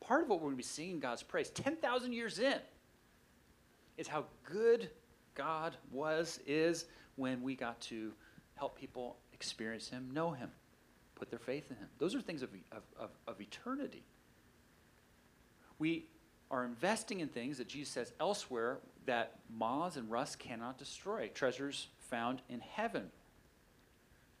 Part 0.00 0.22
of 0.22 0.28
what 0.28 0.38
we're 0.38 0.46
going 0.46 0.54
to 0.54 0.56
be 0.56 0.62
singing 0.62 0.98
God's 0.98 1.22
praise 1.22 1.50
10,000 1.50 2.12
years 2.12 2.38
in 2.38 2.58
is 3.98 4.08
how 4.08 4.24
good 4.44 4.90
God 5.34 5.76
was, 5.90 6.40
is 6.46 6.86
when 7.16 7.42
we 7.42 7.54
got 7.54 7.80
to 7.82 8.12
help 8.54 8.78
people 8.78 9.16
experience 9.32 9.88
Him, 9.88 10.10
know 10.12 10.32
Him 10.32 10.50
put 11.14 11.30
their 11.30 11.38
faith 11.38 11.70
in 11.70 11.76
him. 11.76 11.88
Those 11.98 12.14
are 12.14 12.20
things 12.20 12.42
of, 12.42 12.50
of, 12.98 13.10
of, 13.26 13.40
eternity. 13.40 14.02
We 15.78 16.06
are 16.50 16.64
investing 16.64 17.20
in 17.20 17.28
things 17.28 17.58
that 17.58 17.68
Jesus 17.68 17.92
says 17.92 18.12
elsewhere 18.20 18.78
that 19.06 19.38
moths 19.50 19.96
and 19.96 20.10
rust 20.10 20.38
cannot 20.38 20.78
destroy, 20.78 21.30
treasures 21.34 21.88
found 21.98 22.42
in 22.48 22.60
heaven. 22.60 23.10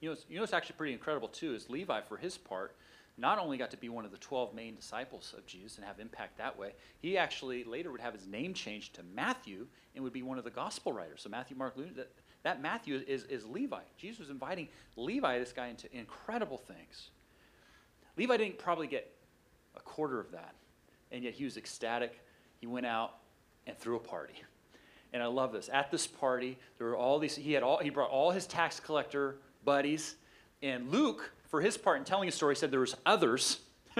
You 0.00 0.10
know, 0.10 0.16
you 0.28 0.36
know 0.36 0.42
what's 0.42 0.52
actually 0.52 0.76
pretty 0.76 0.92
incredible 0.92 1.28
too 1.28 1.54
is 1.54 1.70
Levi, 1.70 2.00
for 2.02 2.16
his 2.16 2.36
part, 2.36 2.74
not 3.18 3.38
only 3.38 3.58
got 3.58 3.70
to 3.70 3.76
be 3.76 3.88
one 3.88 4.04
of 4.04 4.10
the 4.10 4.18
12 4.18 4.54
main 4.54 4.74
disciples 4.74 5.34
of 5.36 5.46
Jesus 5.46 5.76
and 5.76 5.86
have 5.86 6.00
impact 6.00 6.38
that 6.38 6.58
way, 6.58 6.72
he 7.00 7.18
actually 7.18 7.62
later 7.64 7.92
would 7.92 8.00
have 8.00 8.14
his 8.14 8.26
name 8.26 8.54
changed 8.54 8.94
to 8.94 9.02
Matthew 9.14 9.66
and 9.94 10.02
would 10.02 10.12
be 10.12 10.22
one 10.22 10.38
of 10.38 10.44
the 10.44 10.50
gospel 10.50 10.92
writers. 10.92 11.20
So 11.22 11.28
Matthew, 11.28 11.56
Mark, 11.56 11.76
Luke, 11.76 11.90
that, 12.42 12.60
Matthew 12.60 13.02
is, 13.06 13.24
is 13.24 13.46
Levi. 13.46 13.80
Jesus 13.96 14.20
was 14.20 14.30
inviting 14.30 14.68
Levi, 14.96 15.38
this 15.38 15.52
guy, 15.52 15.68
into 15.68 15.94
incredible 15.96 16.58
things. 16.58 17.10
Levi 18.16 18.36
didn't 18.36 18.58
probably 18.58 18.86
get 18.86 19.10
a 19.76 19.80
quarter 19.80 20.18
of 20.20 20.32
that, 20.32 20.54
and 21.10 21.22
yet 21.24 21.34
he 21.34 21.44
was 21.44 21.56
ecstatic. 21.56 22.20
He 22.60 22.66
went 22.66 22.86
out 22.86 23.14
and 23.66 23.78
threw 23.78 23.96
a 23.96 24.00
party. 24.00 24.34
And 25.12 25.22
I 25.22 25.26
love 25.26 25.52
this. 25.52 25.68
At 25.72 25.90
this 25.90 26.06
party, 26.06 26.58
there 26.78 26.88
were 26.88 26.96
all 26.96 27.18
these, 27.18 27.36
he 27.36 27.52
had 27.52 27.62
all, 27.62 27.78
he 27.78 27.90
brought 27.90 28.10
all 28.10 28.30
his 28.30 28.46
tax 28.46 28.80
collector 28.80 29.36
buddies. 29.64 30.16
And 30.62 30.90
Luke, 30.90 31.32
for 31.48 31.60
his 31.60 31.76
part 31.76 31.98
in 31.98 32.04
telling 32.04 32.28
a 32.28 32.32
story, 32.32 32.56
said 32.56 32.70
there 32.70 32.80
was 32.80 32.96
others 33.04 33.60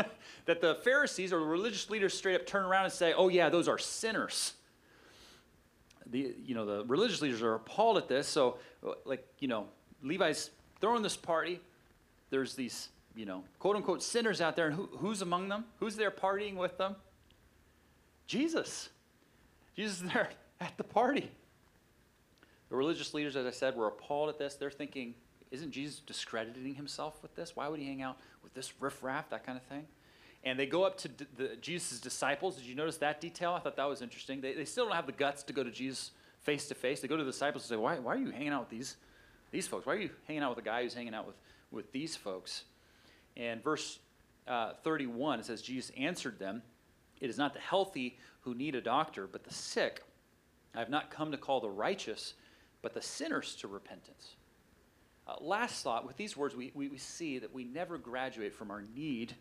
that 0.46 0.60
the 0.60 0.76
Pharisees 0.76 1.32
or 1.32 1.40
the 1.40 1.46
religious 1.46 1.90
leaders 1.90 2.14
straight 2.14 2.34
up 2.34 2.46
turn 2.46 2.64
around 2.64 2.84
and 2.84 2.92
say, 2.92 3.12
oh 3.12 3.28
yeah, 3.28 3.50
those 3.50 3.68
are 3.68 3.78
sinners. 3.78 4.54
The, 6.12 6.34
you 6.44 6.54
know, 6.54 6.64
the 6.64 6.84
religious 6.84 7.20
leaders 7.20 7.42
are 7.42 7.54
appalled 7.54 7.96
at 7.96 8.06
this. 8.06 8.28
So, 8.28 8.58
like, 9.04 9.26
you 9.40 9.48
know, 9.48 9.66
Levi's 10.02 10.50
throwing 10.80 11.02
this 11.02 11.16
party. 11.16 11.60
There's 12.30 12.54
these, 12.54 12.90
you 13.16 13.24
know, 13.26 13.42
quote 13.58 13.76
unquote 13.76 14.02
sinners 14.02 14.40
out 14.40 14.54
there. 14.54 14.66
And 14.66 14.74
who, 14.76 14.88
who's 14.98 15.22
among 15.22 15.48
them? 15.48 15.64
Who's 15.80 15.96
there 15.96 16.10
partying 16.10 16.54
with 16.54 16.78
them? 16.78 16.96
Jesus. 18.26 18.90
Jesus 19.74 20.02
is 20.02 20.12
there 20.12 20.30
at 20.60 20.76
the 20.76 20.84
party. 20.84 21.30
The 22.68 22.76
religious 22.76 23.12
leaders, 23.12 23.36
as 23.36 23.46
I 23.46 23.50
said, 23.50 23.76
were 23.76 23.88
appalled 23.88 24.28
at 24.28 24.38
this. 24.38 24.54
They're 24.54 24.70
thinking, 24.70 25.14
isn't 25.50 25.70
Jesus 25.70 26.00
discrediting 26.00 26.74
himself 26.74 27.22
with 27.22 27.34
this? 27.34 27.54
Why 27.54 27.68
would 27.68 27.80
he 27.80 27.86
hang 27.86 28.00
out 28.00 28.16
with 28.42 28.54
this 28.54 28.72
riffraff, 28.80 29.28
that 29.30 29.44
kind 29.44 29.58
of 29.58 29.64
thing? 29.64 29.86
And 30.44 30.58
they 30.58 30.66
go 30.66 30.82
up 30.82 30.98
to 30.98 31.08
the, 31.36 31.56
Jesus' 31.60 32.00
disciples. 32.00 32.56
Did 32.56 32.66
you 32.66 32.74
notice 32.74 32.96
that 32.98 33.20
detail? 33.20 33.52
I 33.52 33.60
thought 33.60 33.76
that 33.76 33.88
was 33.88 34.02
interesting. 34.02 34.40
They, 34.40 34.54
they 34.54 34.64
still 34.64 34.86
don't 34.86 34.96
have 34.96 35.06
the 35.06 35.12
guts 35.12 35.44
to 35.44 35.52
go 35.52 35.62
to 35.62 35.70
Jesus 35.70 36.10
face 36.40 36.66
to 36.68 36.74
face. 36.74 37.00
They 37.00 37.08
go 37.08 37.16
to 37.16 37.24
the 37.24 37.30
disciples 37.30 37.64
and 37.64 37.68
say, 37.68 37.76
why, 37.76 37.98
why 37.98 38.14
are 38.14 38.18
you 38.18 38.30
hanging 38.30 38.48
out 38.48 38.62
with 38.62 38.70
these, 38.70 38.96
these 39.52 39.68
folks? 39.68 39.86
Why 39.86 39.94
are 39.94 39.98
you 39.98 40.10
hanging 40.26 40.42
out 40.42 40.50
with 40.50 40.58
a 40.58 40.68
guy 40.68 40.82
who's 40.82 40.94
hanging 40.94 41.14
out 41.14 41.26
with, 41.26 41.36
with 41.70 41.92
these 41.92 42.16
folks? 42.16 42.64
And 43.36 43.62
verse 43.62 44.00
uh, 44.48 44.72
31, 44.82 45.40
it 45.40 45.46
says, 45.46 45.62
Jesus 45.62 45.92
answered 45.96 46.38
them, 46.38 46.62
It 47.20 47.30
is 47.30 47.38
not 47.38 47.54
the 47.54 47.60
healthy 47.60 48.18
who 48.40 48.54
need 48.54 48.74
a 48.74 48.80
doctor, 48.80 49.28
but 49.28 49.44
the 49.44 49.54
sick. 49.54 50.02
I 50.74 50.80
have 50.80 50.90
not 50.90 51.10
come 51.10 51.30
to 51.30 51.38
call 51.38 51.60
the 51.60 51.70
righteous, 51.70 52.34
but 52.82 52.94
the 52.94 53.02
sinners 53.02 53.54
to 53.56 53.68
repentance. 53.68 54.34
Uh, 55.28 55.34
last 55.40 55.84
thought 55.84 56.04
with 56.04 56.16
these 56.16 56.36
words, 56.36 56.56
we, 56.56 56.72
we, 56.74 56.88
we 56.88 56.98
see 56.98 57.38
that 57.38 57.54
we 57.54 57.62
never 57.64 57.98
graduate 57.98 58.52
from 58.52 58.72
our 58.72 58.82
need 58.94 59.34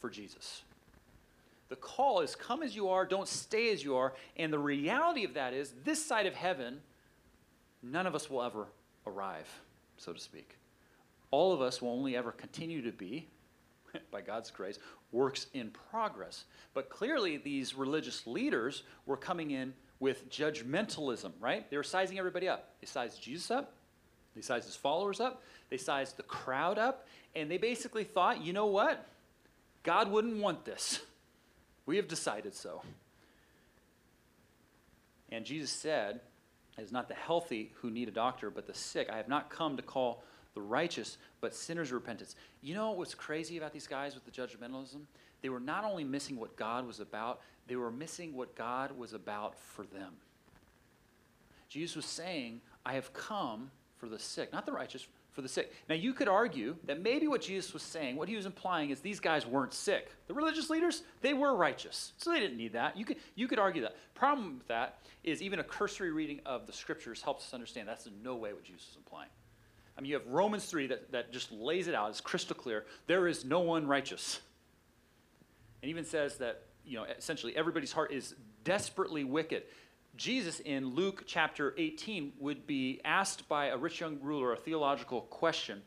for 0.00 0.10
Jesus. 0.10 0.62
The 1.68 1.76
call 1.76 2.20
is 2.20 2.34
come 2.34 2.62
as 2.62 2.74
you 2.74 2.88
are, 2.88 3.04
don't 3.04 3.28
stay 3.28 3.72
as 3.72 3.84
you 3.84 3.96
are. 3.96 4.14
And 4.36 4.52
the 4.52 4.58
reality 4.58 5.24
of 5.24 5.34
that 5.34 5.52
is, 5.52 5.74
this 5.84 6.04
side 6.04 6.26
of 6.26 6.34
heaven, 6.34 6.80
none 7.82 8.06
of 8.06 8.14
us 8.14 8.30
will 8.30 8.42
ever 8.42 8.68
arrive, 9.06 9.48
so 9.98 10.12
to 10.12 10.20
speak. 10.20 10.56
All 11.30 11.52
of 11.52 11.60
us 11.60 11.82
will 11.82 11.90
only 11.90 12.16
ever 12.16 12.32
continue 12.32 12.80
to 12.82 12.92
be, 12.92 13.28
by 14.10 14.22
God's 14.22 14.50
grace, 14.50 14.78
works 15.12 15.46
in 15.52 15.70
progress. 15.90 16.44
But 16.72 16.88
clearly, 16.88 17.36
these 17.36 17.74
religious 17.74 18.26
leaders 18.26 18.82
were 19.04 19.16
coming 19.16 19.50
in 19.50 19.74
with 20.00 20.30
judgmentalism, 20.30 21.32
right? 21.40 21.68
They 21.70 21.76
were 21.76 21.82
sizing 21.82 22.18
everybody 22.18 22.48
up. 22.48 22.70
They 22.80 22.86
sized 22.86 23.22
Jesus 23.22 23.50
up, 23.50 23.74
they 24.34 24.42
sized 24.42 24.66
his 24.66 24.76
followers 24.76 25.20
up, 25.20 25.42
they 25.70 25.76
sized 25.76 26.16
the 26.16 26.22
crowd 26.22 26.78
up, 26.78 27.06
and 27.34 27.50
they 27.50 27.58
basically 27.58 28.04
thought, 28.04 28.42
you 28.42 28.52
know 28.52 28.66
what? 28.66 29.06
God 29.82 30.10
wouldn't 30.10 30.38
want 30.38 30.64
this. 30.64 31.00
We 31.86 31.96
have 31.96 32.08
decided 32.08 32.54
so. 32.54 32.82
And 35.30 35.44
Jesus 35.44 35.70
said, 35.70 36.20
It 36.76 36.82
is 36.82 36.92
not 36.92 37.08
the 37.08 37.14
healthy 37.14 37.72
who 37.76 37.90
need 37.90 38.08
a 38.08 38.12
doctor, 38.12 38.50
but 38.50 38.66
the 38.66 38.74
sick. 38.74 39.08
I 39.10 39.16
have 39.16 39.28
not 39.28 39.50
come 39.50 39.76
to 39.76 39.82
call 39.82 40.22
the 40.54 40.60
righteous, 40.60 41.18
but 41.40 41.54
sinners 41.54 41.92
repentance. 41.92 42.34
You 42.62 42.74
know 42.74 42.90
what's 42.92 43.14
crazy 43.14 43.56
about 43.58 43.72
these 43.72 43.86
guys 43.86 44.14
with 44.14 44.24
the 44.24 44.30
judgmentalism? 44.30 45.00
They 45.40 45.48
were 45.48 45.60
not 45.60 45.84
only 45.84 46.04
missing 46.04 46.36
what 46.36 46.56
God 46.56 46.86
was 46.86 47.00
about, 47.00 47.40
they 47.66 47.76
were 47.76 47.92
missing 47.92 48.34
what 48.34 48.56
God 48.56 48.96
was 48.96 49.12
about 49.12 49.58
for 49.58 49.84
them. 49.84 50.14
Jesus 51.68 51.96
was 51.96 52.06
saying, 52.06 52.60
I 52.84 52.94
have 52.94 53.12
come 53.12 53.70
for 53.98 54.08
the 54.08 54.18
sick, 54.18 54.52
not 54.52 54.66
the 54.66 54.72
righteous, 54.72 55.06
for 55.38 55.42
the 55.42 55.48
sick. 55.48 55.72
Now, 55.88 55.94
you 55.94 56.14
could 56.14 56.26
argue 56.26 56.74
that 56.86 57.00
maybe 57.00 57.28
what 57.28 57.42
Jesus 57.42 57.72
was 57.72 57.84
saying, 57.84 58.16
what 58.16 58.28
he 58.28 58.34
was 58.34 58.44
implying, 58.44 58.90
is 58.90 58.98
these 58.98 59.20
guys 59.20 59.46
weren't 59.46 59.72
sick. 59.72 60.10
The 60.26 60.34
religious 60.34 60.68
leaders, 60.68 61.04
they 61.20 61.32
were 61.32 61.54
righteous, 61.54 62.12
so 62.18 62.32
they 62.32 62.40
didn't 62.40 62.56
need 62.56 62.72
that. 62.72 62.96
You 62.96 63.04
could, 63.04 63.18
you 63.36 63.46
could 63.46 63.60
argue 63.60 63.82
that. 63.82 63.94
Problem 64.16 64.58
with 64.58 64.66
that 64.66 64.98
is 65.22 65.40
even 65.40 65.60
a 65.60 65.62
cursory 65.62 66.10
reading 66.10 66.40
of 66.44 66.66
the 66.66 66.72
scriptures 66.72 67.22
helps 67.22 67.46
us 67.46 67.54
understand 67.54 67.86
that's 67.86 68.06
in 68.06 68.20
no 68.20 68.34
way 68.34 68.52
what 68.52 68.64
Jesus 68.64 68.88
was 68.88 68.96
implying. 68.96 69.28
I 69.96 70.00
mean, 70.00 70.10
you 70.10 70.16
have 70.16 70.26
Romans 70.26 70.64
3 70.64 70.88
that, 70.88 71.12
that 71.12 71.32
just 71.32 71.52
lays 71.52 71.86
it 71.86 71.94
out, 71.94 72.10
it's 72.10 72.20
crystal 72.20 72.56
clear. 72.56 72.84
There 73.06 73.28
is 73.28 73.44
no 73.44 73.60
one 73.60 73.86
righteous. 73.86 74.40
And 75.84 75.88
even 75.88 76.04
says 76.04 76.38
that 76.38 76.62
you 76.84 76.96
know, 76.96 77.04
essentially 77.04 77.56
everybody's 77.56 77.92
heart 77.92 78.12
is 78.12 78.34
desperately 78.64 79.22
wicked. 79.22 79.62
Jesus 80.18 80.58
in 80.60 80.96
Luke 80.96 81.22
chapter 81.26 81.74
18 81.78 82.32
would 82.40 82.66
be 82.66 83.00
asked 83.04 83.48
by 83.48 83.66
a 83.66 83.76
rich 83.76 84.00
young 84.00 84.18
ruler 84.20 84.52
a 84.52 84.56
theological 84.56 85.22
question. 85.22 85.80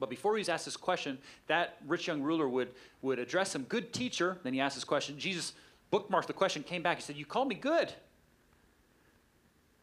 But 0.00 0.08
before 0.08 0.38
he's 0.38 0.48
asked 0.48 0.64
this 0.64 0.76
question, 0.76 1.18
that 1.48 1.76
rich 1.86 2.06
young 2.06 2.22
ruler 2.22 2.48
would, 2.48 2.70
would 3.02 3.18
address 3.18 3.54
him, 3.54 3.64
Good 3.64 3.92
teacher. 3.92 4.38
Then 4.42 4.54
he 4.54 4.60
asked 4.60 4.74
this 4.74 4.84
question. 4.84 5.18
Jesus 5.18 5.52
bookmarked 5.92 6.26
the 6.26 6.32
question, 6.32 6.62
came 6.62 6.82
back. 6.82 6.96
He 6.96 7.02
said, 7.02 7.16
You 7.16 7.26
call 7.26 7.44
me 7.44 7.54
good. 7.54 7.92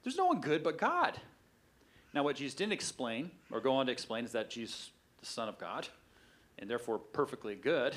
There's 0.03 0.17
no 0.17 0.25
one 0.25 0.41
good 0.41 0.63
but 0.63 0.79
God. 0.79 1.19
Now, 2.11 2.23
what 2.23 2.35
Jesus 2.35 2.55
didn't 2.55 2.73
explain, 2.73 3.29
or 3.51 3.61
go 3.61 3.73
on 3.73 3.85
to 3.85 3.91
explain, 3.91 4.25
is 4.25 4.31
that 4.31 4.49
Jesus, 4.49 4.89
the 5.19 5.27
Son 5.27 5.47
of 5.47 5.59
God, 5.59 5.87
and 6.57 6.67
therefore 6.67 6.97
perfectly 6.97 7.53
good, 7.53 7.95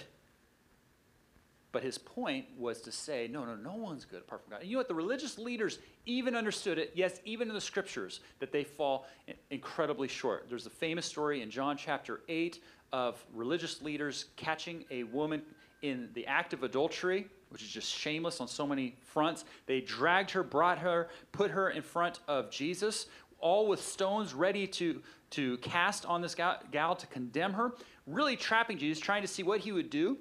but 1.74 1.82
his 1.82 1.98
point 1.98 2.46
was 2.56 2.80
to 2.82 2.92
say, 2.92 3.28
no, 3.28 3.44
no, 3.44 3.56
no 3.56 3.74
one's 3.74 4.04
good 4.04 4.20
apart 4.20 4.42
from 4.42 4.52
God. 4.52 4.60
And 4.60 4.70
you 4.70 4.76
know 4.76 4.78
what? 4.78 4.86
The 4.86 4.94
religious 4.94 5.38
leaders 5.38 5.80
even 6.06 6.36
understood 6.36 6.78
it, 6.78 6.92
yes, 6.94 7.20
even 7.24 7.48
in 7.48 7.54
the 7.54 7.60
scriptures, 7.60 8.20
that 8.38 8.52
they 8.52 8.62
fall 8.62 9.08
incredibly 9.50 10.06
short. 10.06 10.46
There's 10.48 10.66
a 10.66 10.70
famous 10.70 11.04
story 11.04 11.42
in 11.42 11.50
John 11.50 11.76
chapter 11.76 12.20
8 12.28 12.62
of 12.92 13.26
religious 13.34 13.82
leaders 13.82 14.26
catching 14.36 14.84
a 14.92 15.02
woman 15.02 15.42
in 15.82 16.10
the 16.14 16.24
act 16.28 16.52
of 16.52 16.62
adultery, 16.62 17.26
which 17.48 17.60
is 17.60 17.70
just 17.70 17.92
shameless 17.92 18.40
on 18.40 18.46
so 18.46 18.68
many 18.68 18.94
fronts. 19.02 19.44
They 19.66 19.80
dragged 19.80 20.30
her, 20.30 20.44
brought 20.44 20.78
her, 20.78 21.08
put 21.32 21.50
her 21.50 21.70
in 21.70 21.82
front 21.82 22.20
of 22.28 22.52
Jesus, 22.52 23.06
all 23.40 23.66
with 23.66 23.82
stones 23.82 24.32
ready 24.32 24.68
to, 24.68 25.02
to 25.30 25.56
cast 25.56 26.06
on 26.06 26.22
this 26.22 26.36
gal, 26.36 26.60
gal 26.70 26.94
to 26.94 27.06
condemn 27.08 27.52
her, 27.54 27.72
really 28.06 28.36
trapping 28.36 28.78
Jesus, 28.78 29.02
trying 29.02 29.22
to 29.22 29.28
see 29.28 29.42
what 29.42 29.58
he 29.58 29.72
would 29.72 29.90
do 29.90 30.18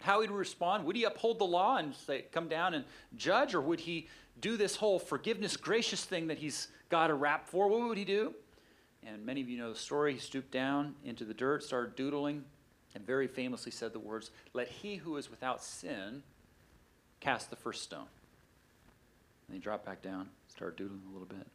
how 0.00 0.20
he'd 0.20 0.30
respond. 0.30 0.84
Would 0.84 0.96
he 0.96 1.04
uphold 1.04 1.38
the 1.38 1.44
law 1.44 1.76
and 1.76 1.94
say, 1.94 2.24
come 2.32 2.48
down 2.48 2.74
and 2.74 2.84
judge, 3.16 3.54
or 3.54 3.60
would 3.60 3.80
he 3.80 4.08
do 4.40 4.56
this 4.56 4.76
whole 4.76 4.98
forgiveness, 4.98 5.56
gracious 5.56 6.04
thing 6.04 6.26
that 6.28 6.38
he's 6.38 6.68
got 6.88 7.10
a 7.10 7.14
rap 7.14 7.48
for? 7.48 7.68
What 7.68 7.88
would 7.88 7.98
he 7.98 8.04
do? 8.04 8.34
And 9.06 9.24
many 9.24 9.40
of 9.40 9.48
you 9.48 9.58
know 9.58 9.72
the 9.72 9.78
story. 9.78 10.14
He 10.14 10.18
stooped 10.18 10.50
down 10.50 10.94
into 11.04 11.24
the 11.24 11.34
dirt, 11.34 11.62
started 11.62 11.94
doodling, 11.96 12.44
and 12.94 13.06
very 13.06 13.28
famously 13.28 13.70
said 13.72 13.92
the 13.92 13.98
words, 13.98 14.30
Let 14.52 14.68
he 14.68 14.96
who 14.96 15.16
is 15.16 15.30
without 15.30 15.62
sin 15.62 16.22
cast 17.20 17.50
the 17.50 17.56
first 17.56 17.82
stone. 17.82 18.06
And 19.48 19.54
he 19.54 19.60
dropped 19.60 19.86
back 19.86 20.02
down, 20.02 20.28
started 20.48 20.76
doodling 20.76 21.02
a 21.08 21.12
little 21.12 21.26
bit. 21.26 21.46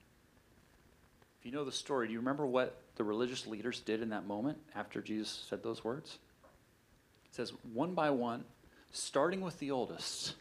If 1.39 1.45
you 1.45 1.51
know 1.51 1.65
the 1.65 1.71
story, 1.71 2.07
do 2.07 2.13
you 2.13 2.19
remember 2.19 2.45
what 2.45 2.79
the 2.95 3.03
religious 3.03 3.47
leaders 3.47 3.79
did 3.79 4.01
in 4.01 4.09
that 4.09 4.27
moment 4.27 4.59
after 4.75 5.01
Jesus 5.01 5.45
said 5.49 5.63
those 5.63 5.83
words? 5.83 6.19
It 7.31 7.35
says, 7.35 7.53
one 7.73 7.93
by 7.93 8.09
one, 8.09 8.43
starting 8.91 9.39
with 9.39 9.57
the 9.59 9.71
oldest, 9.71 10.35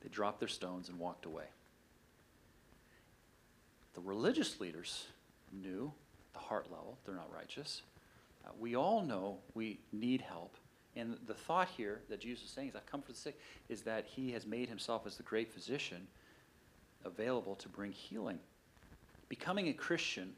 they 0.00 0.08
dropped 0.08 0.38
their 0.38 0.48
stones 0.48 0.88
and 0.88 0.98
walked 0.98 1.26
away. 1.26 1.44
The 3.94 4.00
religious 4.00 4.60
leaders 4.60 5.06
knew 5.52 5.92
at 6.28 6.40
the 6.40 6.46
heart 6.46 6.70
level, 6.70 6.98
they're 7.04 7.16
not 7.16 7.32
righteous. 7.34 7.82
Uh, 8.44 8.50
we 8.58 8.76
all 8.76 9.02
know 9.02 9.38
we 9.54 9.80
need 9.92 10.20
help. 10.20 10.56
And 10.94 11.16
the 11.26 11.34
thought 11.34 11.68
here 11.76 12.00
that 12.08 12.20
Jesus 12.20 12.44
is 12.44 12.50
saying 12.50 12.68
is, 12.68 12.76
I've 12.76 12.86
come 12.86 13.02
for 13.02 13.12
the 13.12 13.18
sick, 13.18 13.40
is 13.68 13.82
that 13.82 14.06
he 14.06 14.30
has 14.32 14.46
made 14.46 14.68
himself 14.68 15.06
as 15.06 15.16
the 15.16 15.22
great 15.22 15.52
physician 15.52 16.06
available 17.04 17.56
to 17.56 17.68
bring 17.68 17.92
healing. 17.92 18.38
Becoming 19.28 19.68
a 19.68 19.72
Christian 19.72 20.34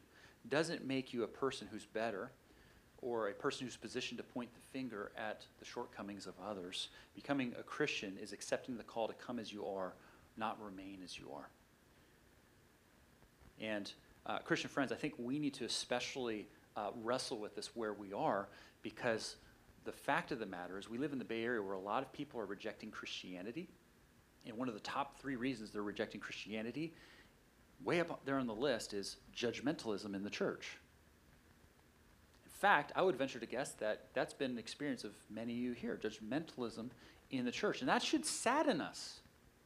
doesn't 0.48 0.86
make 0.86 1.12
you 1.12 1.22
a 1.22 1.28
person 1.28 1.68
who's 1.70 1.84
better 1.84 2.30
or 3.04 3.28
a 3.28 3.34
person 3.34 3.66
who's 3.66 3.76
positioned 3.76 4.16
to 4.16 4.24
point 4.24 4.48
the 4.54 4.60
finger 4.72 5.12
at 5.16 5.44
the 5.58 5.64
shortcomings 5.64 6.26
of 6.26 6.32
others. 6.44 6.88
Becoming 7.14 7.52
a 7.58 7.62
Christian 7.62 8.16
is 8.20 8.32
accepting 8.32 8.76
the 8.76 8.82
call 8.82 9.06
to 9.08 9.14
come 9.14 9.38
as 9.38 9.52
you 9.52 9.66
are, 9.66 9.92
not 10.36 10.58
remain 10.62 11.00
as 11.04 11.18
you 11.18 11.26
are. 11.34 11.48
And 13.60 13.92
uh, 14.26 14.38
Christian 14.38 14.70
friends, 14.70 14.90
I 14.90 14.96
think 14.96 15.14
we 15.18 15.38
need 15.38 15.54
to 15.54 15.64
especially 15.64 16.48
uh, 16.76 16.90
wrestle 17.02 17.38
with 17.38 17.54
this 17.54 17.76
where 17.76 17.92
we 17.92 18.12
are 18.12 18.48
because 18.82 19.36
the 19.84 19.92
fact 19.92 20.32
of 20.32 20.38
the 20.38 20.46
matter 20.46 20.78
is 20.78 20.88
we 20.88 20.98
live 20.98 21.12
in 21.12 21.18
the 21.18 21.24
Bay 21.24 21.44
Area 21.44 21.62
where 21.62 21.74
a 21.74 21.78
lot 21.78 22.02
of 22.02 22.10
people 22.12 22.40
are 22.40 22.46
rejecting 22.46 22.90
Christianity. 22.90 23.68
And 24.46 24.56
one 24.56 24.68
of 24.68 24.74
the 24.74 24.80
top 24.80 25.20
three 25.20 25.36
reasons 25.36 25.70
they're 25.70 25.82
rejecting 25.82 26.20
Christianity, 26.20 26.94
way 27.84 28.00
up 28.00 28.24
there 28.24 28.38
on 28.38 28.46
the 28.46 28.54
list, 28.54 28.94
is 28.94 29.18
judgmentalism 29.36 30.14
in 30.14 30.22
the 30.22 30.30
church. 30.30 30.78
Fact, 32.54 32.92
I 32.94 33.02
would 33.02 33.16
venture 33.16 33.40
to 33.40 33.46
guess 33.46 33.72
that 33.74 34.06
that's 34.14 34.32
been 34.32 34.52
an 34.52 34.58
experience 34.58 35.02
of 35.02 35.12
many 35.28 35.52
of 35.52 35.58
you 35.58 35.72
here 35.72 35.98
judgmentalism 36.00 36.90
in 37.30 37.44
the 37.44 37.50
church. 37.50 37.80
And 37.80 37.88
that 37.88 38.02
should 38.02 38.24
sadden 38.24 38.80
us, 38.80 39.20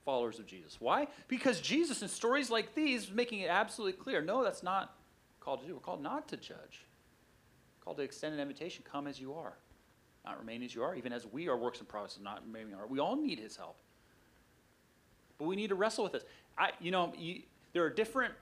followers 0.04 0.38
of 0.38 0.46
Jesus. 0.46 0.80
Why? 0.80 1.06
Because 1.28 1.60
Jesus, 1.60 2.00
in 2.00 2.08
stories 2.08 2.50
like 2.50 2.74
these, 2.74 3.04
is 3.04 3.10
making 3.12 3.40
it 3.40 3.50
absolutely 3.50 3.92
clear 3.92 4.22
no, 4.22 4.42
that's 4.42 4.62
not 4.62 4.96
called 5.38 5.60
to 5.60 5.66
do. 5.66 5.74
We're 5.74 5.80
called 5.80 6.02
not 6.02 6.28
to 6.28 6.36
judge, 6.38 6.86
We're 7.78 7.84
called 7.84 7.98
to 7.98 8.02
extend 8.02 8.34
an 8.34 8.40
invitation 8.40 8.84
come 8.90 9.06
as 9.06 9.20
you 9.20 9.34
are, 9.34 9.58
not 10.24 10.38
remain 10.38 10.62
as 10.62 10.74
you 10.74 10.82
are, 10.82 10.94
even 10.94 11.12
as 11.12 11.26
we 11.26 11.48
are 11.48 11.58
works 11.58 11.80
in 11.80 11.86
progress, 11.86 12.18
not 12.22 12.42
remaining 12.46 12.74
are. 12.74 12.86
We 12.86 13.00
all 13.00 13.16
need 13.16 13.38
his 13.38 13.54
help. 13.56 13.76
But 15.36 15.44
we 15.44 15.56
need 15.56 15.68
to 15.68 15.74
wrestle 15.74 16.04
with 16.04 16.14
this. 16.14 16.24
I, 16.56 16.70
you 16.80 16.90
know, 16.90 17.12
you, 17.16 17.42
there 17.74 17.84
are 17.84 17.90
different 17.90 18.32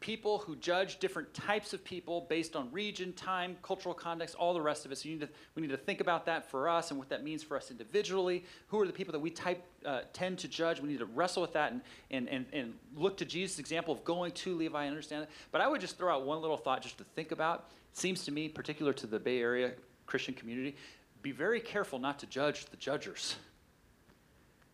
people 0.00 0.38
who 0.38 0.54
judge 0.56 0.98
different 0.98 1.32
types 1.34 1.72
of 1.72 1.82
people 1.84 2.26
based 2.28 2.54
on 2.54 2.70
region, 2.70 3.12
time, 3.14 3.56
cultural 3.62 3.94
context, 3.94 4.34
all 4.36 4.54
the 4.54 4.60
rest 4.60 4.84
of 4.86 4.92
it. 4.92 4.98
So 4.98 5.08
need 5.08 5.20
to, 5.20 5.28
we 5.54 5.62
need 5.62 5.70
to 5.70 5.76
think 5.76 6.00
about 6.00 6.26
that 6.26 6.48
for 6.48 6.68
us 6.68 6.90
and 6.90 6.98
what 6.98 7.08
that 7.08 7.24
means 7.24 7.42
for 7.42 7.56
us 7.56 7.70
individually. 7.70 8.44
Who 8.68 8.80
are 8.80 8.86
the 8.86 8.92
people 8.92 9.12
that 9.12 9.18
we 9.18 9.30
type, 9.30 9.64
uh, 9.84 10.02
tend 10.12 10.38
to 10.38 10.48
judge? 10.48 10.80
We 10.80 10.88
need 10.88 11.00
to 11.00 11.06
wrestle 11.06 11.42
with 11.42 11.52
that 11.54 11.72
and, 11.72 11.82
and, 12.10 12.28
and, 12.28 12.46
and 12.52 12.74
look 12.94 13.16
to 13.18 13.24
Jesus' 13.24 13.58
example 13.58 13.92
of 13.92 14.04
going 14.04 14.32
to 14.32 14.56
Levi 14.56 14.84
and 14.84 14.90
understand 14.90 15.24
it. 15.24 15.30
But 15.50 15.60
I 15.60 15.68
would 15.68 15.80
just 15.80 15.98
throw 15.98 16.14
out 16.14 16.24
one 16.24 16.40
little 16.40 16.56
thought 16.56 16.82
just 16.82 16.98
to 16.98 17.04
think 17.16 17.32
about. 17.32 17.70
It 17.90 17.98
seems 17.98 18.24
to 18.24 18.30
me, 18.30 18.48
particular 18.48 18.92
to 18.92 19.06
the 19.06 19.18
Bay 19.18 19.40
Area 19.40 19.72
Christian 20.06 20.34
community, 20.34 20.76
be 21.22 21.32
very 21.32 21.60
careful 21.60 21.98
not 21.98 22.18
to 22.20 22.26
judge 22.26 22.66
the 22.66 22.76
judgers. 22.76 23.36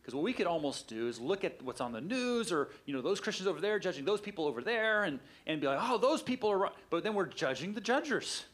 Because 0.05 0.15
what 0.15 0.23
we 0.23 0.35
could 0.35 0.47
almost 0.47 0.87
do 0.87 1.09
is 1.09 1.19
look 1.19 1.45
at 1.45 1.63
what's 1.63 1.81
on 1.81 1.93
the 1.93 2.01
news 2.01 2.53
or, 2.53 2.69
you 2.85 2.93
know, 2.93 3.01
those 3.01 3.21
Christians 3.21 3.49
over 3.49 3.59
there 3.59 3.79
judging 3.79 4.05
those 4.05 4.21
people 4.21 4.45
over 4.45 4.61
there 4.61 5.05
and, 5.05 5.19
and 5.47 5.63
be 5.63 5.67
like, 5.67 5.79
oh, 5.81 5.97
those 5.97 6.21
people 6.21 6.51
are 6.51 6.59
wrong. 6.59 6.73
But 6.91 7.05
then 7.05 7.15
we're 7.15 7.25
judging 7.25 7.73
the 7.73 7.81
judgers. 7.81 8.45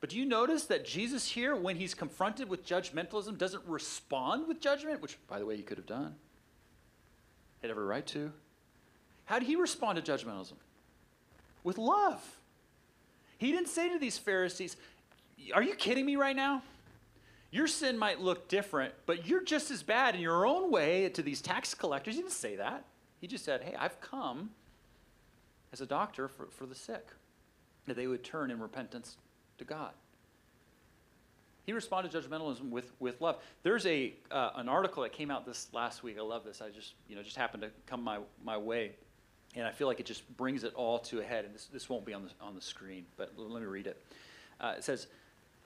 But 0.00 0.08
do 0.08 0.16
you 0.16 0.24
notice 0.24 0.64
that 0.64 0.86
Jesus 0.86 1.28
here, 1.28 1.54
when 1.54 1.76
he's 1.76 1.92
confronted 1.92 2.48
with 2.48 2.64
judgmentalism, 2.64 3.36
doesn't 3.36 3.62
respond 3.66 4.48
with 4.48 4.58
judgment, 4.58 5.02
which, 5.02 5.18
by 5.26 5.38
the 5.38 5.44
way, 5.44 5.54
he 5.54 5.62
could 5.62 5.76
have 5.76 5.86
done, 5.86 6.14
had 7.60 7.70
every 7.70 7.84
right 7.84 8.06
to? 8.06 8.32
How 9.26 9.38
did 9.38 9.48
he 9.48 9.56
respond 9.56 10.02
to 10.02 10.12
judgmentalism? 10.12 10.54
With 11.62 11.76
love. 11.76 12.24
He 13.36 13.52
didn't 13.52 13.68
say 13.68 13.90
to 13.90 13.98
these 13.98 14.16
Pharisees, 14.16 14.78
Are 15.52 15.62
you 15.62 15.74
kidding 15.74 16.06
me 16.06 16.16
right 16.16 16.36
now? 16.36 16.62
Your 17.50 17.66
sin 17.66 17.96
might 17.98 18.20
look 18.20 18.48
different, 18.48 18.92
but 19.06 19.26
you're 19.26 19.42
just 19.42 19.70
as 19.70 19.82
bad 19.82 20.14
in 20.14 20.20
your 20.20 20.46
own 20.46 20.70
way 20.70 21.08
to 21.10 21.22
these 21.22 21.40
tax 21.40 21.74
collectors. 21.74 22.14
He 22.14 22.20
didn't 22.20 22.32
say 22.32 22.56
that. 22.56 22.84
He 23.20 23.26
just 23.26 23.44
said, 23.44 23.62
Hey, 23.62 23.74
I've 23.78 24.00
come 24.00 24.50
as 25.72 25.80
a 25.80 25.86
doctor 25.86 26.28
for, 26.28 26.46
for 26.50 26.66
the 26.66 26.74
sick, 26.74 27.08
that 27.86 27.96
they 27.96 28.06
would 28.06 28.24
turn 28.24 28.50
in 28.50 28.60
repentance 28.60 29.16
to 29.58 29.64
God. 29.64 29.92
He 31.66 31.72
responded 31.74 32.10
to 32.12 32.20
judgmentalism 32.20 32.70
with, 32.70 32.92
with 32.98 33.20
love. 33.20 33.36
There's 33.62 33.84
a, 33.84 34.14
uh, 34.30 34.52
an 34.56 34.70
article 34.70 35.02
that 35.02 35.12
came 35.12 35.30
out 35.30 35.44
this 35.44 35.68
last 35.74 36.02
week. 36.02 36.16
I 36.18 36.22
love 36.22 36.44
this. 36.44 36.62
I 36.62 36.70
just, 36.70 36.94
you 37.08 37.16
know, 37.16 37.22
just 37.22 37.36
happened 37.36 37.62
to 37.62 37.70
come 37.86 38.02
my, 38.02 38.20
my 38.42 38.56
way. 38.56 38.92
And 39.54 39.66
I 39.66 39.70
feel 39.70 39.86
like 39.86 40.00
it 40.00 40.06
just 40.06 40.34
brings 40.38 40.64
it 40.64 40.72
all 40.74 40.98
to 41.00 41.20
a 41.20 41.24
head. 41.24 41.44
And 41.44 41.54
this, 41.54 41.66
this 41.66 41.90
won't 41.90 42.06
be 42.06 42.14
on 42.14 42.24
the, 42.24 42.30
on 42.40 42.54
the 42.54 42.60
screen, 42.62 43.04
but 43.18 43.32
let 43.36 43.60
me 43.60 43.66
read 43.66 43.86
it. 43.86 44.02
Uh, 44.58 44.74
it 44.78 44.84
says, 44.84 45.08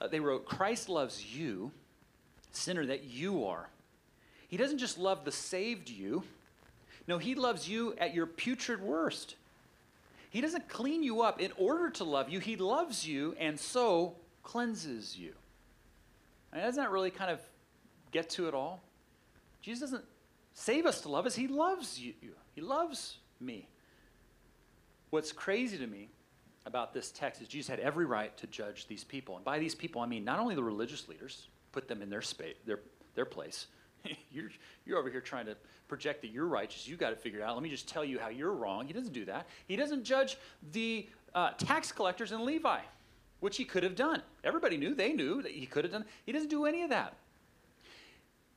uh, 0.02 0.08
they 0.08 0.20
wrote, 0.20 0.44
Christ 0.44 0.88
loves 0.88 1.24
you, 1.34 1.70
sinner 2.50 2.84
that 2.86 3.04
you 3.04 3.46
are. 3.46 3.68
He 4.48 4.56
doesn't 4.56 4.78
just 4.78 4.98
love 4.98 5.24
the 5.24 5.32
saved 5.32 5.88
you, 5.88 6.24
no, 7.08 7.18
He 7.18 7.34
loves 7.34 7.68
you 7.68 7.94
at 7.98 8.14
your 8.14 8.26
putrid 8.26 8.80
worst. 8.80 9.36
He 10.30 10.40
doesn't 10.40 10.68
clean 10.68 11.02
you 11.02 11.22
up 11.22 11.40
in 11.40 11.52
order 11.56 11.90
to 11.90 12.04
love 12.04 12.28
you, 12.28 12.40
He 12.40 12.56
loves 12.56 13.06
you 13.06 13.36
and 13.38 13.58
so 13.58 14.16
cleanses 14.42 15.16
you. 15.16 15.32
I 16.52 16.56
mean, 16.56 16.64
doesn't 16.64 16.82
that 16.82 16.90
really 16.90 17.10
kind 17.10 17.30
of 17.30 17.40
get 18.10 18.28
to 18.30 18.48
it 18.48 18.54
all? 18.54 18.82
Jesus 19.62 19.80
doesn't 19.80 20.04
save 20.54 20.86
us 20.86 21.00
to 21.02 21.08
love 21.08 21.26
us, 21.26 21.34
He 21.34 21.48
loves 21.48 21.98
you. 21.98 22.14
He 22.54 22.60
loves 22.60 23.18
me. 23.40 23.68
What's 25.10 25.32
crazy 25.32 25.78
to 25.78 25.86
me 25.86 26.08
about 26.66 26.92
this 26.92 27.11
text 27.11 27.42
is 27.42 27.48
Jesus 27.48 27.68
had 27.68 27.81
every 27.81 28.07
right 28.07 28.37
to 28.38 28.46
judge 28.46 28.87
these 28.87 29.05
people. 29.05 29.37
And 29.37 29.44
by 29.44 29.59
these 29.59 29.75
people, 29.75 30.01
I 30.01 30.07
mean 30.07 30.25
not 30.25 30.38
only 30.38 30.55
the 30.55 30.62
religious 30.62 31.09
leaders, 31.09 31.48
put 31.72 31.88
them 31.88 32.03
in 32.03 32.11
their 32.11 32.22
space, 32.22 32.57
their, 32.66 32.81
their 33.14 33.25
place. 33.25 33.66
you're, 34.31 34.51
you're 34.85 34.98
over 34.98 35.11
here 35.11 35.20
trying 35.20 35.46
to 35.46 35.57
project 35.88 36.22
that 36.22 36.29
you're 36.29 36.46
righteous. 36.46 36.87
You 36.87 36.96
got 36.96 37.12
it 37.12 37.20
figured 37.20 37.42
out. 37.42 37.55
Let 37.55 37.62
me 37.62 37.68
just 37.68 37.88
tell 37.88 38.05
you 38.05 38.18
how 38.18 38.29
you're 38.29 38.55
wrong. 38.55 38.87
He 38.87 38.92
doesn't 38.92 39.12
do 39.12 39.25
that. 39.27 39.46
He 39.66 39.77
doesn't 39.77 40.05
judge 40.05 40.37
the 40.72 41.09
uh, 41.35 41.51
tax 41.59 41.92
collectors 41.92 42.33
and 42.33 42.44
Levi, 42.44 42.81
which 43.40 43.57
he 43.57 43.64
could 43.64 43.83
have 43.83 43.96
done. 43.96 44.22
Everybody 44.44 44.77
knew, 44.77 44.94
they 44.94 45.12
knew 45.12 45.42
that 45.42 45.53
he 45.53 45.66
could 45.66 45.85
have 45.85 45.92
done. 45.92 46.05
He 46.25 46.33
doesn't 46.33 46.48
do 46.48 46.64
any 46.64 46.83
of 46.83 46.90
that. 46.90 47.16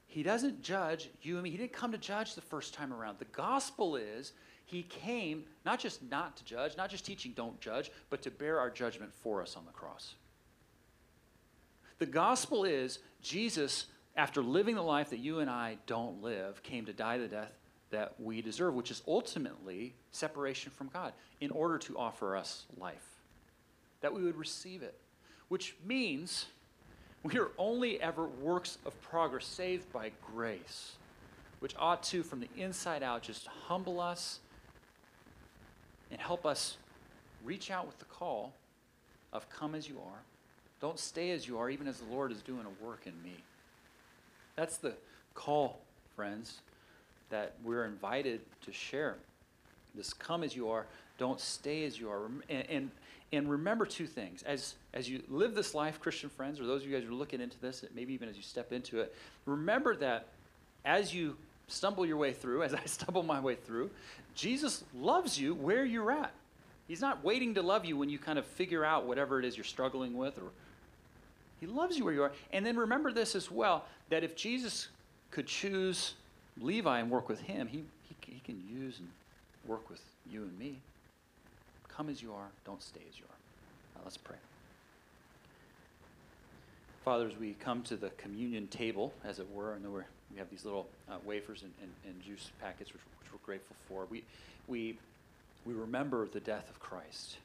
He 0.08 0.24
doesn't 0.24 0.62
judge 0.62 1.10
you 1.22 1.36
and 1.36 1.44
me. 1.44 1.50
He 1.50 1.58
didn't 1.58 1.74
come 1.74 1.92
to 1.92 1.98
judge 1.98 2.36
the 2.36 2.42
first 2.42 2.74
time 2.74 2.94
around. 2.94 3.20
The 3.20 3.26
gospel 3.26 3.98
is 3.98 4.32
he 4.66 4.84
came 4.84 5.46
not 5.64 5.80
just 5.80 6.02
not 6.10 6.36
to 6.38 6.44
judge, 6.44 6.76
not 6.76 6.90
just 6.90 7.06
teaching 7.06 7.34
don't 7.36 7.60
judge, 7.62 7.92
but 8.10 8.22
to 8.24 8.32
bear 8.32 8.60
our 8.60 8.70
judgment 8.70 9.14
for 9.14 9.42
us 9.42 9.56
on 9.56 9.66
the 9.66 9.72
cross. 9.72 10.16
The 12.00 12.06
gospel 12.06 12.66
is 12.66 13.00
Jesus, 13.22 13.86
after 14.18 14.42
living 14.42 14.76
the 14.76 14.84
life 14.84 15.12
that 15.12 15.20
you 15.20 15.40
and 15.40 15.50
I 15.50 15.78
don't 15.88 16.22
live, 16.22 16.62
came 16.64 16.86
to 16.86 16.94
die 16.94 17.18
the 17.18 17.28
death 17.28 17.54
that 17.92 18.16
we 18.20 18.42
deserve, 18.42 18.74
which 18.74 18.92
is 18.92 19.02
ultimately 19.08 19.94
separation 20.12 20.72
from 20.72 20.90
God, 20.92 21.14
in 21.40 21.52
order 21.52 21.78
to 21.78 21.98
offer 21.98 22.36
us 22.36 22.66
life, 22.78 23.08
that 24.02 24.14
we 24.14 24.24
would 24.24 24.36
receive 24.36 24.82
it, 24.82 24.96
which 25.48 25.76
means 25.86 26.48
we 27.24 27.38
are 27.38 27.52
only 27.58 28.02
ever 28.02 28.26
works 28.26 28.78
of 28.86 29.00
progress 29.02 29.46
saved 29.46 29.92
by 29.94 30.12
grace, 30.34 30.94
which 31.60 31.76
ought 31.78 32.04
to, 32.04 32.24
from 32.24 32.40
the 32.40 32.50
inside 32.58 33.04
out, 33.04 33.22
just 33.22 33.48
humble 33.48 34.00
us 34.00 34.40
and 36.12 36.20
help 36.20 36.46
us 36.46 36.78
reach 37.44 37.72
out 37.72 37.86
with 37.86 38.00
the 38.00 38.06
call 38.06 38.54
of 39.34 39.50
come 39.50 39.76
as 39.76 39.88
you 39.88 39.96
are. 39.98 40.20
Don't 40.82 41.00
stay 41.00 41.32
as 41.32 41.48
you 41.48 41.58
are, 41.58 41.70
even 41.70 41.88
as 41.88 42.00
the 42.00 42.14
Lord 42.14 42.32
is 42.32 42.42
doing 42.42 42.66
a 42.66 42.86
work 42.86 43.02
in 43.06 43.14
me. 43.24 43.36
That's 44.56 44.78
the 44.78 44.94
call, 45.34 45.80
friends, 46.16 46.62
that 47.30 47.54
we're 47.64 47.86
invited 47.86 48.42
to 48.66 48.72
share. 48.72 49.16
This 49.94 50.14
come 50.14 50.44
as 50.44 50.56
you 50.56 50.70
are, 50.70 50.86
don't 51.18 51.40
stay 51.40 51.86
as 51.86 52.00
you 52.00 52.10
are. 52.10 52.26
And, 52.50 52.70
and, 52.70 52.92
and 53.32 53.50
remember 53.50 53.86
two 53.86 54.08
things. 54.08 54.44
As, 54.44 54.76
as 54.94 55.10
you 55.10 55.24
live 55.30 55.56
this 55.56 55.74
life, 55.74 56.00
Christian 56.00 56.30
friends, 56.30 56.60
or 56.60 56.66
those 56.66 56.82
of 56.82 56.90
you 56.90 56.96
guys 56.96 57.06
who 57.06 57.14
are 57.14 57.18
looking 57.18 57.42
into 57.42 57.60
this, 57.60 57.84
maybe 57.96 58.14
even 58.14 58.30
as 58.30 58.36
you 58.36 58.44
step 58.44 58.72
into 58.72 59.00
it, 59.00 59.16
remember 59.46 59.96
that 59.98 60.28
as 60.84 61.14
you 61.14 61.36
stumble 61.68 62.06
your 62.06 62.18
way 62.18 62.34
through, 62.34 62.64
as 62.64 62.74
I 62.74 62.82
stumble 62.86 63.24
my 63.24 63.40
way 63.40 63.56
through, 63.56 63.90
Jesus 64.36 64.84
loves 64.94 65.40
you 65.40 65.54
where 65.54 65.86
you're 65.86 66.12
at. 66.12 66.32
He's 66.88 67.02
not 67.02 67.24
waiting 67.24 67.56
to 67.56 67.62
love 67.62 67.86
you 67.86 67.98
when 67.98 68.10
you 68.10 68.20
kind 68.20 68.38
of 68.38 68.46
figure 68.46 68.86
out 68.86 69.06
whatever 69.06 69.40
it 69.40 69.46
is 69.46 69.58
you're 69.58 69.64
struggling 69.64 70.16
with 70.16 70.38
or 70.38 70.52
he 71.60 71.68
loves 71.68 71.98
you 71.98 72.04
where 72.04 72.14
you 72.14 72.22
are. 72.22 72.32
And 72.52 72.66
then 72.66 72.78
remember 72.78 73.12
this 73.12 73.36
as 73.36 73.50
well 73.50 73.86
that 74.10 74.24
if 74.24 74.36
Jesus 74.36 74.90
could 75.32 75.48
choose 75.48 76.14
Levi 76.60 77.00
and 77.00 77.10
work 77.10 77.28
with 77.28 77.42
him, 77.42 77.68
he, 77.68 77.84
he, 78.04 78.34
he 78.34 78.42
can 78.42 78.62
use 78.70 79.00
and 79.00 79.08
work 79.66 79.90
with 79.90 80.02
you 80.30 80.44
and 80.44 80.60
me. 80.60 80.78
Come 81.88 82.10
as 82.10 82.22
you 82.22 82.34
are, 82.34 82.48
don't 82.66 82.84
stay 82.84 83.02
as 83.10 83.18
you 83.18 83.26
are. 83.26 83.38
Now 83.96 84.02
let's 84.04 84.18
pray. 84.18 84.36
Father, 87.06 87.28
as 87.28 87.38
we 87.38 87.54
come 87.60 87.84
to 87.84 87.96
the 87.96 88.10
communion 88.18 88.66
table, 88.66 89.14
as 89.24 89.38
it 89.38 89.48
were, 89.54 89.76
I 89.76 89.78
know 89.78 89.92
we 89.92 90.40
have 90.40 90.50
these 90.50 90.66
little 90.66 90.88
uh, 91.08 91.18
wafers 91.24 91.62
and, 91.62 91.72
and, 91.80 91.92
and, 92.04 92.24
juice 92.24 92.50
packets, 92.60 92.92
which, 92.92 93.02
which 93.22 93.32
we're 93.32 93.46
grateful 93.46 93.76
for. 93.88 94.08
We, 94.10 94.24
we, 94.68 94.98
we 95.68 95.74
remember 95.76 96.28
the 96.28 96.40
death 96.40 96.68
of 96.68 96.80
Christ. 96.80 97.38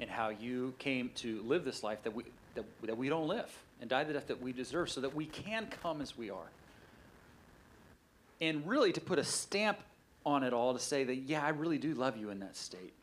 And 0.00 0.08
how 0.08 0.30
you 0.30 0.72
came 0.78 1.10
to 1.16 1.42
live 1.42 1.66
this 1.66 1.82
life 1.82 2.02
that 2.04 2.14
we, 2.14 2.24
that, 2.54 2.64
that 2.84 2.96
we 2.96 3.10
don't 3.10 3.28
live, 3.28 3.54
and 3.82 3.90
die 3.90 4.04
the 4.04 4.14
death 4.14 4.28
that 4.28 4.40
we 4.40 4.52
deserve, 4.52 4.88
so 4.88 5.02
that 5.02 5.14
we 5.14 5.26
can 5.26 5.66
come 5.82 6.00
as 6.00 6.16
we 6.16 6.30
are. 6.30 6.50
And 8.40 8.66
really 8.66 8.92
to 8.94 9.00
put 9.02 9.18
a 9.18 9.24
stamp 9.24 9.78
on 10.24 10.42
it 10.42 10.54
all 10.54 10.72
to 10.72 10.80
say 10.80 11.04
that, 11.04 11.16
yeah, 11.16 11.44
I 11.44 11.50
really 11.50 11.76
do 11.76 11.92
love 11.92 12.16
you 12.16 12.30
in 12.30 12.40
that 12.40 12.56
state 12.56 12.94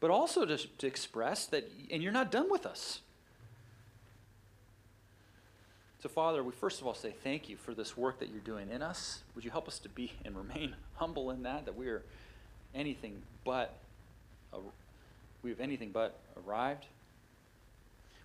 but 0.00 0.10
also 0.10 0.44
to, 0.44 0.56
to 0.56 0.86
express 0.86 1.46
that, 1.46 1.70
and 1.90 2.02
you're 2.02 2.12
not 2.12 2.30
done 2.30 2.50
with 2.50 2.66
us. 2.66 3.00
So, 6.02 6.08
Father, 6.08 6.42
we 6.44 6.52
first 6.52 6.80
of 6.80 6.86
all 6.86 6.94
say 6.94 7.14
thank 7.24 7.48
you 7.48 7.56
for 7.56 7.74
this 7.74 7.96
work 7.96 8.20
that 8.20 8.28
you're 8.28 8.40
doing 8.40 8.70
in 8.70 8.82
us. 8.82 9.22
Would 9.34 9.44
you 9.44 9.50
help 9.50 9.66
us 9.66 9.78
to 9.80 9.88
be 9.88 10.12
and 10.24 10.36
remain 10.36 10.74
humble 10.94 11.30
in 11.30 11.42
that, 11.42 11.64
that 11.64 11.76
we 11.76 11.88
are 11.88 12.02
anything 12.74 13.22
but, 13.44 13.74
we 15.42 15.50
have 15.50 15.60
anything 15.60 15.90
but 15.90 16.18
arrived. 16.46 16.84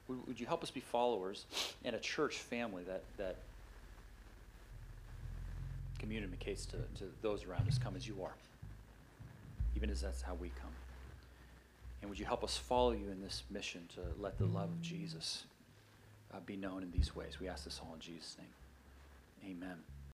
Would, 0.08 0.28
would 0.28 0.40
you 0.40 0.46
help 0.46 0.64
us 0.64 0.72
be 0.72 0.82
followers 0.82 1.46
and 1.86 1.96
a 1.96 2.00
church 2.00 2.38
family 2.38 2.84
that, 2.84 3.04
that 3.18 3.38
communicates 6.00 6.66
to, 6.66 6.78
to 6.98 7.06
those 7.22 7.46
around 7.46 7.68
us, 7.68 7.78
come 7.78 7.96
as 7.96 8.08
you 8.08 8.18
are, 8.24 8.34
even 9.76 9.90
as 9.90 10.02
that's 10.02 10.22
how 10.22 10.34
we 10.34 10.50
come. 10.60 10.72
And 12.02 12.10
would 12.10 12.20
you 12.20 12.26
help 12.26 12.44
us 12.44 12.58
follow 12.58 12.92
you 12.92 13.10
in 13.10 13.22
this 13.22 13.44
mission 13.50 13.88
to 13.96 14.02
let 14.20 14.38
the 14.38 14.46
love 14.46 14.70
of 14.70 14.82
Jesus 14.82 15.44
uh, 16.34 16.40
be 16.46 16.56
known 16.56 16.82
in 16.82 16.92
these 16.92 17.16
ways? 17.16 17.40
We 17.40 17.48
ask 17.48 17.64
this 17.64 17.80
all 17.82 17.94
in 17.94 18.00
Jesus' 18.00 18.38
name. 18.40 19.56
Amen. 19.56 19.78